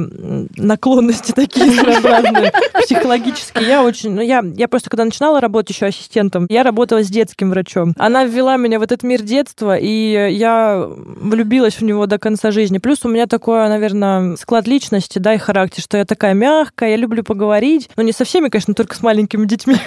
наклонности 0.57 1.31
такие 1.35 1.71
своеобразные, 1.71 2.51
психологические. 2.83 3.67
Я 3.67 3.83
очень, 3.83 4.11
ну 4.11 4.21
я, 4.21 4.43
я 4.55 4.67
просто 4.67 4.89
когда 4.89 5.05
начинала 5.05 5.41
работать 5.41 5.71
еще 5.71 5.87
ассистентом, 5.87 6.45
я 6.49 6.63
работала 6.63 7.03
с 7.03 7.07
детским 7.07 7.49
врачом. 7.49 7.93
Она 7.97 8.25
ввела 8.25 8.57
меня 8.57 8.79
в 8.79 8.83
этот 8.83 9.03
мир 9.03 9.21
детства, 9.21 9.77
и 9.77 10.33
я 10.33 10.85
влюбилась 10.87 11.75
в 11.75 11.81
него 11.83 12.05
до 12.05 12.19
конца 12.19 12.51
жизни. 12.51 12.77
Плюс 12.77 12.99
у 13.03 13.09
меня 13.09 13.27
такое, 13.27 13.67
наверное, 13.69 14.35
склад 14.35 14.67
личности, 14.67 15.19
да, 15.19 15.33
и 15.33 15.37
характер, 15.37 15.81
что 15.81 15.97
я 15.97 16.05
такая 16.05 16.33
мягкая, 16.33 16.91
я 16.91 16.95
люблю 16.95 17.23
поговорить, 17.23 17.89
но 17.95 18.03
не 18.03 18.11
со 18.11 18.25
всеми, 18.25 18.49
конечно, 18.49 18.73
только 18.73 18.95
с 18.95 19.01
маленькими 19.01 19.45
детьми. 19.45 19.75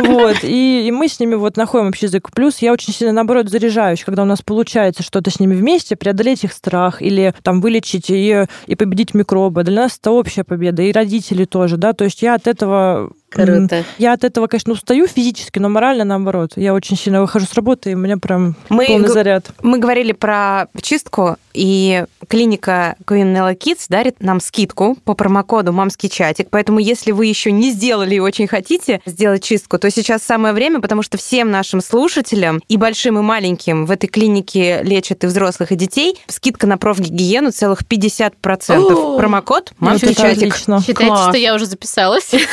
Вот, 0.00 0.38
и, 0.42 0.86
и 0.86 0.90
мы 0.90 1.08
с 1.08 1.18
ними 1.20 1.34
вот 1.34 1.56
находим 1.56 1.88
общий 1.88 2.06
язык. 2.06 2.30
Плюс 2.32 2.58
я 2.58 2.72
очень 2.72 2.92
сильно, 2.92 3.12
наоборот, 3.12 3.48
заряжаюсь, 3.48 4.04
когда 4.04 4.22
у 4.22 4.26
нас 4.26 4.42
получается 4.42 5.02
что-то 5.02 5.30
с 5.30 5.40
ними 5.40 5.54
вместе, 5.54 5.96
преодолеть 6.16 6.44
их 6.44 6.52
страх 6.52 7.02
или 7.02 7.34
там 7.42 7.60
вылечить 7.60 8.10
и, 8.10 8.46
и 8.66 8.74
победить 8.74 9.14
микробы. 9.14 9.64
Для 9.64 9.82
нас 9.82 9.98
это 9.98 10.10
общая 10.10 10.44
победа, 10.44 10.82
и 10.82 10.92
родители 10.92 11.44
тоже, 11.44 11.76
да, 11.76 11.92
то 11.92 12.04
есть 12.04 12.22
я 12.22 12.34
от 12.34 12.46
этого... 12.46 13.12
Круто. 13.30 13.84
Я 13.98 14.12
от 14.12 14.24
этого, 14.24 14.46
конечно, 14.46 14.72
устаю 14.72 15.06
физически, 15.06 15.58
но 15.58 15.68
морально 15.68 16.04
наоборот. 16.04 16.52
Я 16.56 16.74
очень 16.74 16.96
сильно 16.96 17.20
выхожу 17.20 17.46
с 17.46 17.54
работы, 17.54 17.90
и 17.90 17.94
у 17.94 17.98
меня 17.98 18.16
прям 18.18 18.54
Мы 18.68 18.86
полный 18.86 19.08
г- 19.08 19.12
заряд. 19.12 19.50
Мы 19.62 19.78
говорили 19.78 20.12
про 20.12 20.66
чистку, 20.80 21.36
и 21.52 22.04
клиника 22.28 22.96
Queen 23.04 23.34
Nella 23.34 23.56
Kids 23.56 23.86
дарит 23.88 24.22
нам 24.22 24.40
скидку 24.40 24.96
по 25.04 25.14
промокоду 25.14 25.72
«Мамский 25.72 26.08
чатик». 26.08 26.48
Поэтому, 26.50 26.78
если 26.78 27.12
вы 27.12 27.26
еще 27.26 27.50
не 27.50 27.70
сделали 27.72 28.14
и 28.14 28.20
очень 28.20 28.46
хотите 28.46 29.00
сделать 29.06 29.42
чистку, 29.42 29.78
то 29.78 29.90
сейчас 29.90 30.22
самое 30.22 30.54
время, 30.54 30.80
потому 30.80 31.02
что 31.02 31.18
всем 31.18 31.50
нашим 31.50 31.80
слушателям, 31.80 32.60
и 32.68 32.76
большим, 32.76 33.18
и 33.18 33.22
маленьким, 33.22 33.86
в 33.86 33.90
этой 33.90 34.06
клинике 34.06 34.82
лечат 34.82 35.24
и 35.24 35.26
взрослых, 35.26 35.72
и 35.72 35.76
детей, 35.76 36.18
скидка 36.28 36.66
на 36.66 36.78
профгигиену 36.78 37.50
целых 37.50 37.82
50%. 37.82 38.32
О! 38.78 39.18
Промокод 39.18 39.72
Вот 39.78 39.88
«Мамский 39.88 40.14
чатик». 40.14 40.48
отлично. 40.48 40.80
Считайте, 40.80 41.06
Класс. 41.06 41.28
что 41.28 41.38
я 41.38 41.54
уже 41.54 41.66
записалась. 41.66 42.30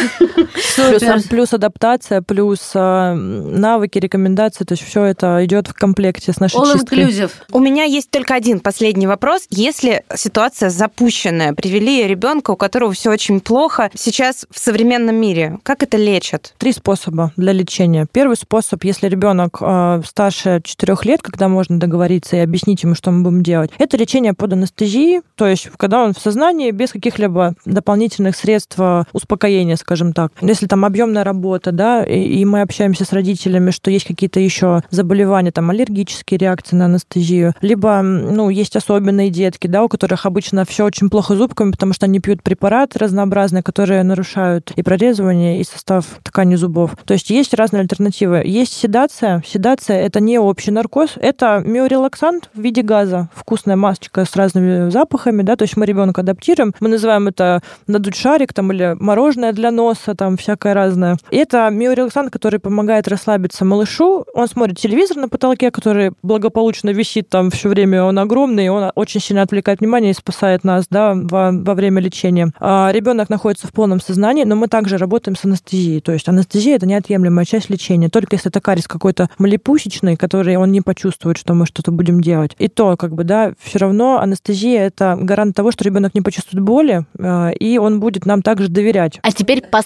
Плюс, 0.76 1.04
а, 1.04 1.18
плюс 1.30 1.54
адаптация, 1.54 2.22
плюс 2.22 2.72
а, 2.74 3.14
навыки, 3.14 4.00
рекомендации, 4.00 4.64
то 4.64 4.74
есть 4.74 4.84
все 4.84 5.04
это 5.04 5.44
идет 5.46 5.68
в 5.68 5.74
комплекте 5.74 6.32
с 6.32 6.40
нашей 6.40 6.58
All 6.58 6.74
чисткой. 6.74 7.00
inclusive. 7.00 7.32
У 7.52 7.60
меня 7.60 7.84
есть 7.84 8.10
только 8.10 8.34
один 8.36 8.60
последний 8.60 9.08
вопрос. 9.08 9.46
Если 9.50 10.04
ситуация 10.16 10.70
запущенная, 10.70 11.54
привели 11.54 12.06
ребенка, 12.08 12.52
у 12.52 12.56
которого 12.56 12.94
все 12.94 13.12
очень 13.12 13.40
плохо, 13.40 13.92
сейчас 13.96 14.46
в 14.50 14.60
современном 14.60 15.16
мире, 15.16 15.60
как 15.64 15.84
это 15.84 15.98
лечат? 15.98 16.54
Три 16.58 16.72
способа 16.72 17.32
для 17.38 17.54
лечения. 17.54 18.08
Первый 18.12 18.38
способ, 18.38 18.84
если 18.84 19.08
ребенок 19.08 19.58
э, 19.62 20.02
старше 20.06 20.62
4 20.64 20.98
лет, 21.04 21.22
когда 21.22 21.48
можно 21.48 21.80
договориться 21.80 22.36
и 22.36 22.40
объяснить 22.40 22.84
ему, 22.84 22.96
что 22.96 23.12
мы 23.12 23.24
будем 23.24 23.44
делать, 23.44 23.72
это 23.78 23.98
лечение 23.98 24.34
под 24.34 24.54
анестезией, 24.54 25.22
то 25.36 25.48
есть 25.48 25.70
когда 25.78 26.04
он 26.04 26.14
в 26.14 26.20
сознании 26.20 26.72
без 26.72 26.92
каких-либо 26.92 27.56
дополнительных 27.66 28.36
средств 28.36 28.76
э, 28.80 29.04
успокоения, 29.14 29.76
скажем 29.76 30.14
так. 30.14 30.32
Если 30.54 30.68
там 30.68 30.86
объемная 30.86 31.24
работа, 31.24 31.72
да, 31.72 32.04
и, 32.04 32.22
и 32.22 32.46
мы 32.46 32.62
общаемся 32.62 33.06
с 33.06 33.14
родителями, 33.14 33.72
что 33.72 33.92
есть 33.92 34.06
какие-то 34.06 34.40
еще 34.40 34.82
заболевания, 34.90 35.52
там 35.52 35.70
аллергические 35.70 36.38
реакции 36.38 36.76
на 36.76 36.86
анестезию, 36.86 37.54
либо, 37.62 38.02
ну, 38.02 38.50
есть 38.50 38.76
особенные 38.76 39.30
детки, 39.30 39.68
да, 39.68 39.84
у 39.84 39.90
которых 39.90 40.26
обычно 40.26 40.66
все 40.66 40.86
очень 40.86 41.10
плохо 41.10 41.36
зубками, 41.36 41.72
потому 41.72 41.94
что 41.94 42.06
они 42.06 42.20
пьют 42.20 42.44
препараты 42.44 43.00
разнообразные, 43.00 43.64
которые 43.64 44.04
нарушают 44.04 44.72
и 44.76 44.84
прорезывание, 44.84 45.60
и 45.60 45.64
состав 45.64 46.06
ткани 46.24 46.56
зубов. 46.56 46.96
То 47.06 47.14
есть 47.14 47.30
есть 47.30 47.54
разные 47.54 47.82
альтернативы. 47.82 48.44
Есть 48.46 48.74
седация. 48.74 49.44
Седация 49.46 50.02
это 50.02 50.20
не 50.20 50.38
общий 50.40 50.72
наркоз, 50.72 51.14
это 51.16 51.62
миорелаксант 51.66 52.50
в 52.54 52.62
виде 52.62 52.82
газа, 52.82 53.30
вкусная 53.34 53.76
масочка 53.76 54.26
с 54.26 54.36
разными 54.36 54.90
запахами, 54.90 55.42
да, 55.42 55.56
то 55.56 55.64
есть 55.64 55.78
мы 55.78 55.86
ребенка 55.86 56.22
адаптируем, 56.22 56.74
мы 56.80 56.90
называем 56.90 57.28
это 57.28 57.62
надуть 57.88 58.16
шарик 58.16 58.54
там 58.54 58.72
или 58.72 58.96
мороженое 59.00 59.54
для 59.54 59.72
носа, 59.72 60.16
там 60.16 60.38
всякое 60.44 60.74
разное. 60.74 61.18
И 61.32 61.38
это 61.38 61.70
миорелаксант, 61.70 62.32
который 62.32 62.60
помогает 62.60 63.08
расслабиться 63.08 63.66
малышу. 63.66 64.26
Он 64.34 64.48
смотрит 64.48 64.78
телевизор 64.78 65.18
на 65.18 65.30
потолке, 65.30 65.72
который 65.72 66.12
благополучно 66.22 66.90
висит 66.92 67.30
там 67.30 67.50
все 67.50 67.70
время, 67.70 68.04
он 68.04 68.20
огромный, 68.20 68.70
он 68.70 68.92
очень 68.96 69.22
сильно 69.22 69.42
отвлекает 69.42 69.80
внимание 69.80 70.12
и 70.12 70.14
спасает 70.14 70.64
нас, 70.64 70.86
да, 70.90 71.14
во, 71.16 71.52
во 71.52 71.74
время 71.74 72.02
лечения. 72.02 72.52
А 72.60 72.92
ребенок 72.92 73.30
находится 73.30 73.68
в 73.68 73.72
полном 73.72 74.00
сознании, 74.02 74.44
но 74.44 74.56
мы 74.56 74.68
также 74.68 74.98
работаем 74.98 75.36
с 75.36 75.46
анестезией, 75.46 76.02
то 76.02 76.12
есть 76.12 76.28
анестезия 76.28 76.76
это 76.76 76.86
неотъемлемая 76.86 77.46
часть 77.46 77.70
лечения. 77.70 78.10
Только 78.10 78.36
если 78.36 78.50
это 78.50 78.62
кариес 78.62 78.88
какой-то 78.88 79.30
малипусечный, 79.38 80.16
который 80.16 80.56
он 80.58 80.72
не 80.72 80.82
почувствует, 80.82 81.38
что 81.38 81.54
мы 81.54 81.66
что-то 81.66 81.92
будем 81.92 82.22
делать. 82.22 82.56
И 82.60 82.68
то, 82.68 82.98
как 82.98 83.14
бы, 83.14 83.24
да, 83.24 83.54
все 83.60 83.80
равно 83.80 84.20
анестезия 84.20 84.86
это 84.86 85.18
гарант 85.20 85.56
того, 85.56 85.72
что 85.72 85.84
ребенок 85.84 86.14
не 86.14 86.22
почувствует 86.22 86.64
боли, 86.64 87.06
а, 87.20 87.50
и 87.52 87.78
он 87.78 88.00
будет 88.00 88.26
нам 88.26 88.42
также 88.42 88.70
доверять. 88.70 89.20
А 89.22 89.32
теперь 89.32 89.62
по 89.62 89.82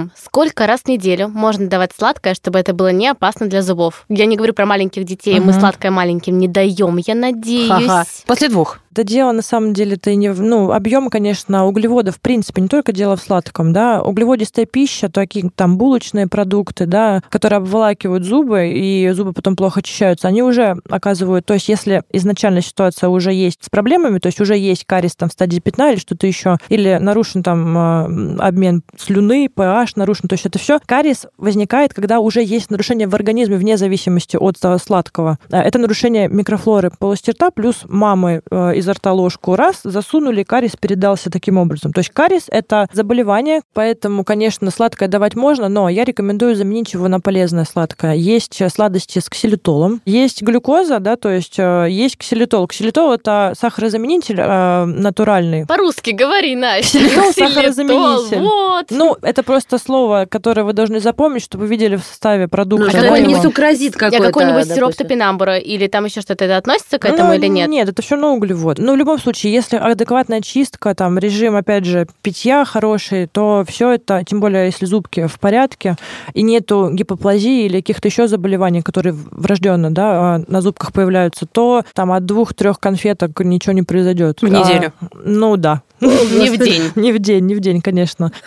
скриптум. 0.00 0.12
Сколько 0.16 0.66
раз 0.66 0.80
в 0.82 0.88
неделю 0.88 1.28
можно 1.28 1.68
давать 1.68 1.92
сладкое, 1.96 2.34
чтобы 2.34 2.58
это 2.58 2.72
было 2.72 2.92
не 2.92 3.08
опасно 3.08 3.46
для 3.46 3.62
зубов? 3.62 4.04
Я 4.08 4.26
не 4.26 4.36
говорю 4.36 4.54
про 4.54 4.66
маленьких 4.66 5.04
детей, 5.04 5.38
угу. 5.38 5.46
мы 5.46 5.52
сладкое 5.52 5.90
маленьким 5.90 6.38
не 6.38 6.48
даем, 6.48 6.96
я 6.98 7.14
надеюсь. 7.14 7.68
Ха-ха. 7.68 8.04
После 8.26 8.48
двух. 8.48 8.78
Да 8.90 9.04
дело 9.04 9.30
на 9.30 9.42
самом 9.42 9.72
деле 9.72 9.94
это 9.94 10.12
не... 10.16 10.32
Ну, 10.32 10.72
объем, 10.72 11.10
конечно, 11.10 11.66
углеводов, 11.66 12.16
в 12.16 12.20
принципе, 12.20 12.60
не 12.60 12.68
только 12.68 12.92
дело 12.92 13.16
в 13.16 13.20
сладком, 13.22 13.72
да. 13.72 14.02
Углеводистая 14.02 14.66
пища, 14.66 15.08
такие 15.08 15.48
там 15.54 15.78
булочные 15.78 16.26
продукты, 16.26 16.86
да, 16.86 17.22
которые 17.30 17.58
обволакивают 17.58 18.24
зубы, 18.24 18.68
и 18.68 19.08
зубы 19.10 19.32
потом 19.32 19.54
плохо 19.54 19.80
очищаются, 19.80 20.26
они 20.26 20.42
уже 20.42 20.76
оказывают... 20.88 21.46
То 21.46 21.54
есть 21.54 21.68
если 21.68 22.02
изначально 22.12 22.62
ситуация 22.62 23.08
уже 23.08 23.32
есть 23.32 23.64
с 23.64 23.70
проблемами, 23.70 24.18
то 24.18 24.26
есть 24.26 24.40
уже 24.40 24.56
есть 24.56 24.84
кариес 24.86 25.14
там 25.14 25.28
в 25.28 25.32
стадии 25.32 25.60
пятна 25.60 25.92
или 25.92 25.98
что-то 26.00 26.26
еще, 26.26 26.58
или 26.68 26.98
нарушен 27.00 27.44
там 27.44 27.78
а, 27.78 28.04
обмен 28.38 28.82
слюны, 28.98 29.46
pH 29.54 29.92
нарушен, 29.94 30.28
то 30.28 30.34
есть 30.34 30.46
это 30.46 30.58
все 30.58 30.80
кариес 30.84 31.26
возникает, 31.38 31.94
когда 31.94 32.18
уже 32.18 32.42
есть 32.42 32.70
нарушение 32.70 33.06
в 33.06 33.14
организме 33.14 33.56
вне 33.56 33.76
зависимости 33.76 34.36
от 34.36 34.56
сладкого. 34.82 35.38
Это 35.48 35.78
нарушение 35.78 36.28
микрофлоры 36.28 36.90
полости 36.98 37.30
рта 37.30 37.50
плюс 37.50 37.82
мамы 37.86 38.42
э, 38.50 38.79
изо 38.80 38.92
рта 38.92 39.12
ложку 39.12 39.56
раз, 39.56 39.80
засунули, 39.84 40.42
кариес 40.42 40.76
передался 40.76 41.30
таким 41.30 41.58
образом. 41.58 41.92
То 41.92 42.00
есть 42.00 42.10
кариес– 42.10 42.44
это 42.50 42.88
заболевание, 42.92 43.62
поэтому, 43.72 44.24
конечно, 44.24 44.70
сладкое 44.70 45.08
давать 45.08 45.34
можно, 45.34 45.68
но 45.68 45.88
я 45.88 46.04
рекомендую 46.04 46.56
заменить 46.56 46.92
его 46.92 47.08
на 47.08 47.20
полезное 47.20 47.64
сладкое. 47.64 48.14
Есть 48.14 48.60
сладости 48.74 49.18
с 49.18 49.28
ксилитолом, 49.28 50.00
есть 50.04 50.42
глюкоза, 50.42 50.98
да, 50.98 51.16
то 51.16 51.30
есть 51.30 51.58
э, 51.58 51.86
есть 51.88 52.16
ксилитол. 52.18 52.66
Ксилитол– 52.66 53.12
это 53.14 53.52
сахарозаменитель 53.58 54.40
э, 54.40 54.84
натуральный. 54.84 55.66
По-русски 55.66 56.10
говори, 56.10 56.56
Настя. 56.56 56.98
Ксилитол– 56.98 57.32
сахарозаменитель. 57.34 58.38
Вот. 58.40 58.86
Ну, 58.90 59.16
это 59.22 59.42
просто 59.42 59.78
слово, 59.78 60.26
которое 60.28 60.64
вы 60.64 60.72
должны 60.72 61.00
запомнить, 61.00 61.42
чтобы 61.42 61.64
вы 61.64 61.70
видели 61.70 61.96
в 61.96 62.02
составе 62.02 62.48
продукта. 62.48 62.96
Ну, 62.96 63.14
это 63.14 63.26
не 63.26 63.36
сукразит 63.36 63.94
какой-то. 63.94 64.24
Я 64.24 64.30
какой-нибудь 64.30 64.74
сироп 64.74 64.94
топинамбура 64.94 65.58
или 65.58 65.86
там 65.86 66.04
еще 66.04 66.20
что-то 66.20 66.44
это 66.44 66.56
относится 66.56 66.98
к 66.98 67.04
этому 67.04 67.28
ну, 67.28 67.34
или 67.34 67.46
нет? 67.46 67.68
Нет, 67.68 67.88
это 67.88 68.02
все 68.02 68.14
равно 68.14 68.34
углевод. 68.34 68.69
Вот. 68.70 68.78
Но 68.78 68.92
в 68.92 68.96
любом 68.96 69.18
случае, 69.18 69.52
если 69.52 69.76
адекватная 69.78 70.40
чистка, 70.40 70.94
там 70.94 71.18
режим, 71.18 71.56
опять 71.56 71.84
же, 71.84 72.06
питья 72.22 72.64
хороший, 72.64 73.26
то 73.26 73.64
все 73.66 73.90
это, 73.90 74.22
тем 74.24 74.38
более, 74.38 74.66
если 74.66 74.86
зубки 74.86 75.26
в 75.26 75.40
порядке, 75.40 75.96
и 76.34 76.42
нету 76.42 76.90
гипоплазии 76.92 77.64
или 77.64 77.80
каких-то 77.80 78.06
еще 78.06 78.28
заболеваний, 78.28 78.82
которые 78.82 79.16
врожденно 79.32 79.92
да, 79.92 80.36
а, 80.36 80.42
на 80.46 80.60
зубках 80.60 80.92
появляются, 80.92 81.46
то 81.46 81.82
там 81.94 82.12
от 82.12 82.24
двух-трех 82.26 82.78
конфеток 82.78 83.40
ничего 83.40 83.72
не 83.72 83.82
произойдет. 83.82 84.40
В 84.40 84.46
неделю? 84.46 84.92
А, 85.00 85.06
ну 85.24 85.56
да. 85.56 85.82
Не 86.40 86.50
в 86.50 86.58
день. 86.58 86.82
Не 86.96 87.12
в 87.12 87.18
день, 87.18 87.46
не 87.46 87.54
в 87.54 87.60
день, 87.60 87.80
конечно. 87.80 88.32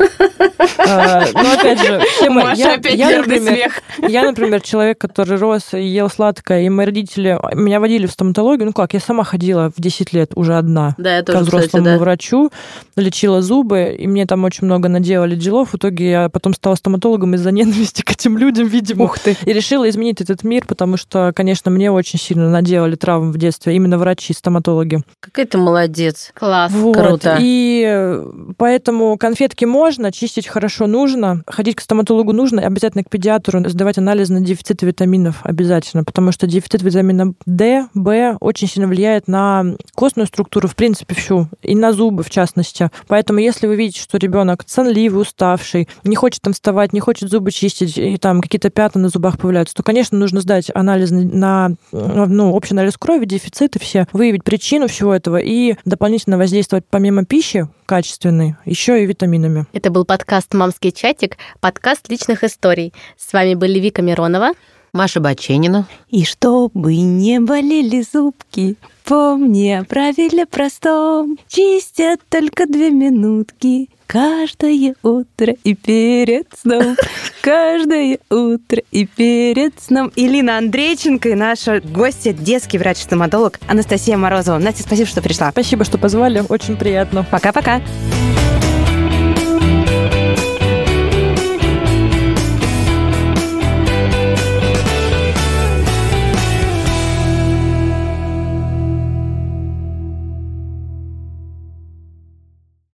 А, 0.78 1.26
Но 1.34 1.44
ну, 1.44 1.54
опять 1.54 1.80
же, 1.80 2.02
Маша 2.30 2.74
опять 2.74 2.98
нервный 2.98 3.40
смех. 3.40 3.82
Я, 4.08 4.24
например, 4.24 4.62
человек, 4.62 4.98
который 4.98 5.38
рос 5.38 5.74
и 5.74 5.82
ел 5.82 6.10
сладкое, 6.10 6.64
и 6.64 6.70
мои 6.70 6.86
родители 6.86 7.40
меня 7.54 7.80
водили 7.80 8.06
в 8.06 8.12
стоматологию. 8.12 8.68
Ну 8.68 8.74
как, 8.74 8.94
я 8.94 9.00
сама 9.00 9.24
ходила 9.24 9.72
в 9.76 9.82
10 9.82 10.14
лет 10.14 10.32
уже 10.36 10.58
одна 10.58 10.96
да, 10.98 11.18
я 11.18 11.24
тоже, 11.24 11.40
к 11.40 11.42
взрослому 11.44 11.98
врачу, 11.98 12.52
лечила 12.96 13.42
зубы, 13.42 13.96
и 13.98 14.08
мне 14.08 14.26
там 14.26 14.44
очень 14.44 14.66
много 14.66 14.90
наделали 14.90 15.36
делов. 15.36 15.74
В 15.74 15.76
итоге 15.76 16.10
я 16.10 16.30
потом 16.30 16.54
стала 16.54 16.76
стоматологом 16.76 17.36
из-за 17.36 17.52
ненависти 17.52 18.02
к 18.02 18.12
этим 18.12 18.38
людям, 18.38 18.68
видимо. 18.68 19.06
Ух 19.06 19.20
ты. 19.20 19.38
И 19.46 19.54
решила 19.54 19.90
изменить 19.90 20.22
этот 20.22 20.44
мир, 20.44 20.66
потому 20.68 20.98
что, 20.98 21.32
конечно, 21.36 21.72
мне 21.72 21.92
очень 21.92 22.20
сильно 22.20 22.50
наделали 22.50 22.96
травм 22.96 23.32
в 23.32 23.38
детстве, 23.38 23.76
именно 23.76 23.98
врачи, 23.98 24.34
стоматологи. 24.34 25.02
Какая 25.20 25.46
ты 25.46 25.58
молодец. 25.58 26.32
Класс. 26.34 26.72
Вот. 26.72 26.98
Круто. 26.98 27.38
И 27.44 28.22
поэтому 28.58 29.18
конфетки 29.18 29.66
можно, 29.66 30.12
чистить 30.12 30.48
хорошо 30.48 30.88
нужно, 30.88 31.44
ходить 31.46 31.76
к 31.76 31.82
стоматологу 31.82 32.32
нужно, 32.32 32.62
обязательно 32.62 33.04
к 33.04 33.10
педиатру 33.10 33.68
сдавать 33.68 33.98
анализ 33.98 34.30
на 34.30 34.40
дефицит 34.40 34.82
витаминов 34.82 35.42
обязательно, 35.44 36.04
потому 36.06 36.32
что 36.32 36.48
дефицит 36.48 36.82
витамина 36.82 37.34
D, 37.46 37.88
B 37.94 38.38
очень 38.40 38.68
сильно 38.70 38.88
влияет 38.88 39.28
на 39.28 39.76
костную 39.94 40.28
структуру, 40.28 40.68
в 40.68 40.76
принципе, 40.76 41.16
всю, 41.16 41.50
и 41.62 41.76
на 41.76 41.92
зубы 41.92 42.24
в 42.24 42.30
частности. 42.30 42.90
Поэтому 43.08 43.40
если 43.40 43.68
вы 43.68 43.76
видите, 43.76 44.00
что 44.00 44.18
ребенок 44.18 44.64
сонливый, 44.66 45.22
уставший, 45.22 45.90
не 46.04 46.16
хочет 46.16 46.42
там 46.42 46.54
вставать, 46.54 46.94
не 46.94 47.02
хочет 47.02 47.30
зубы 47.30 47.52
чистить, 47.52 47.98
и 47.98 48.18
там 48.18 48.42
какие-то 48.42 48.70
пятна 48.70 49.02
на 49.02 49.10
зубах 49.10 49.38
появляются, 49.38 49.76
то, 49.76 49.84
конечно, 49.84 50.18
нужно 50.18 50.40
сдать 50.42 50.72
анализ 50.74 51.12
на 51.12 51.74
ну, 51.92 52.54
общий 52.54 52.74
анализ 52.74 52.98
крови, 52.98 53.26
дефициты 53.26 53.80
все, 53.80 54.08
выявить 54.14 54.44
причину 54.44 54.88
всего 54.88 55.14
этого 55.14 55.38
и 55.38 55.76
дополнительно 55.86 56.38
воздействовать 56.38 56.86
помимо 56.90 57.26
пищи, 57.34 57.68
качественный, 57.88 58.58
еще 58.64 59.02
и 59.02 59.08
витаминами. 59.08 59.66
Это 59.74 59.90
был 59.90 60.06
подкаст 60.06 60.54
«Мамский 60.54 60.92
чатик», 60.92 61.38
подкаст 61.62 62.08
личных 62.08 62.44
историй. 62.44 62.94
С 63.18 63.34
вами 63.34 63.56
были 63.56 63.80
Вика 63.80 64.04
Миронова. 64.04 64.52
Маша 64.94 65.20
Баченина. 65.20 65.88
И 66.10 66.26
чтобы 66.26 66.96
не 66.96 67.40
болели 67.40 68.04
зубки, 68.04 68.76
помни 69.04 69.72
о 69.72 69.84
правиле 69.84 70.46
простом. 70.46 71.40
Чистят 71.48 72.22
только 72.30 72.68
две 72.68 72.92
минутки, 72.92 73.90
каждое 74.08 74.96
утро 75.04 75.56
и 75.64 75.76
перед 75.76 76.48
сном. 76.60 76.96
Каждое 77.42 78.20
утро 78.30 78.82
и 78.92 79.06
перед 79.06 79.74
сном. 79.82 80.12
Илина 80.16 80.58
Андрейченко 80.58 81.30
и 81.30 81.36
наша 81.36 81.82
гостья, 81.82 82.32
детский 82.32 82.78
врач-стоматолог 82.78 83.60
Анастасия 83.68 84.16
Морозова. 84.16 84.60
Настя, 84.60 84.84
спасибо, 84.84 85.10
что 85.10 85.22
пришла. 85.22 85.52
Спасибо, 85.52 85.84
что 85.84 85.98
позвали. 85.98 86.44
Очень 86.48 86.78
приятно. 86.78 87.26
Пока-пока. 87.30 87.82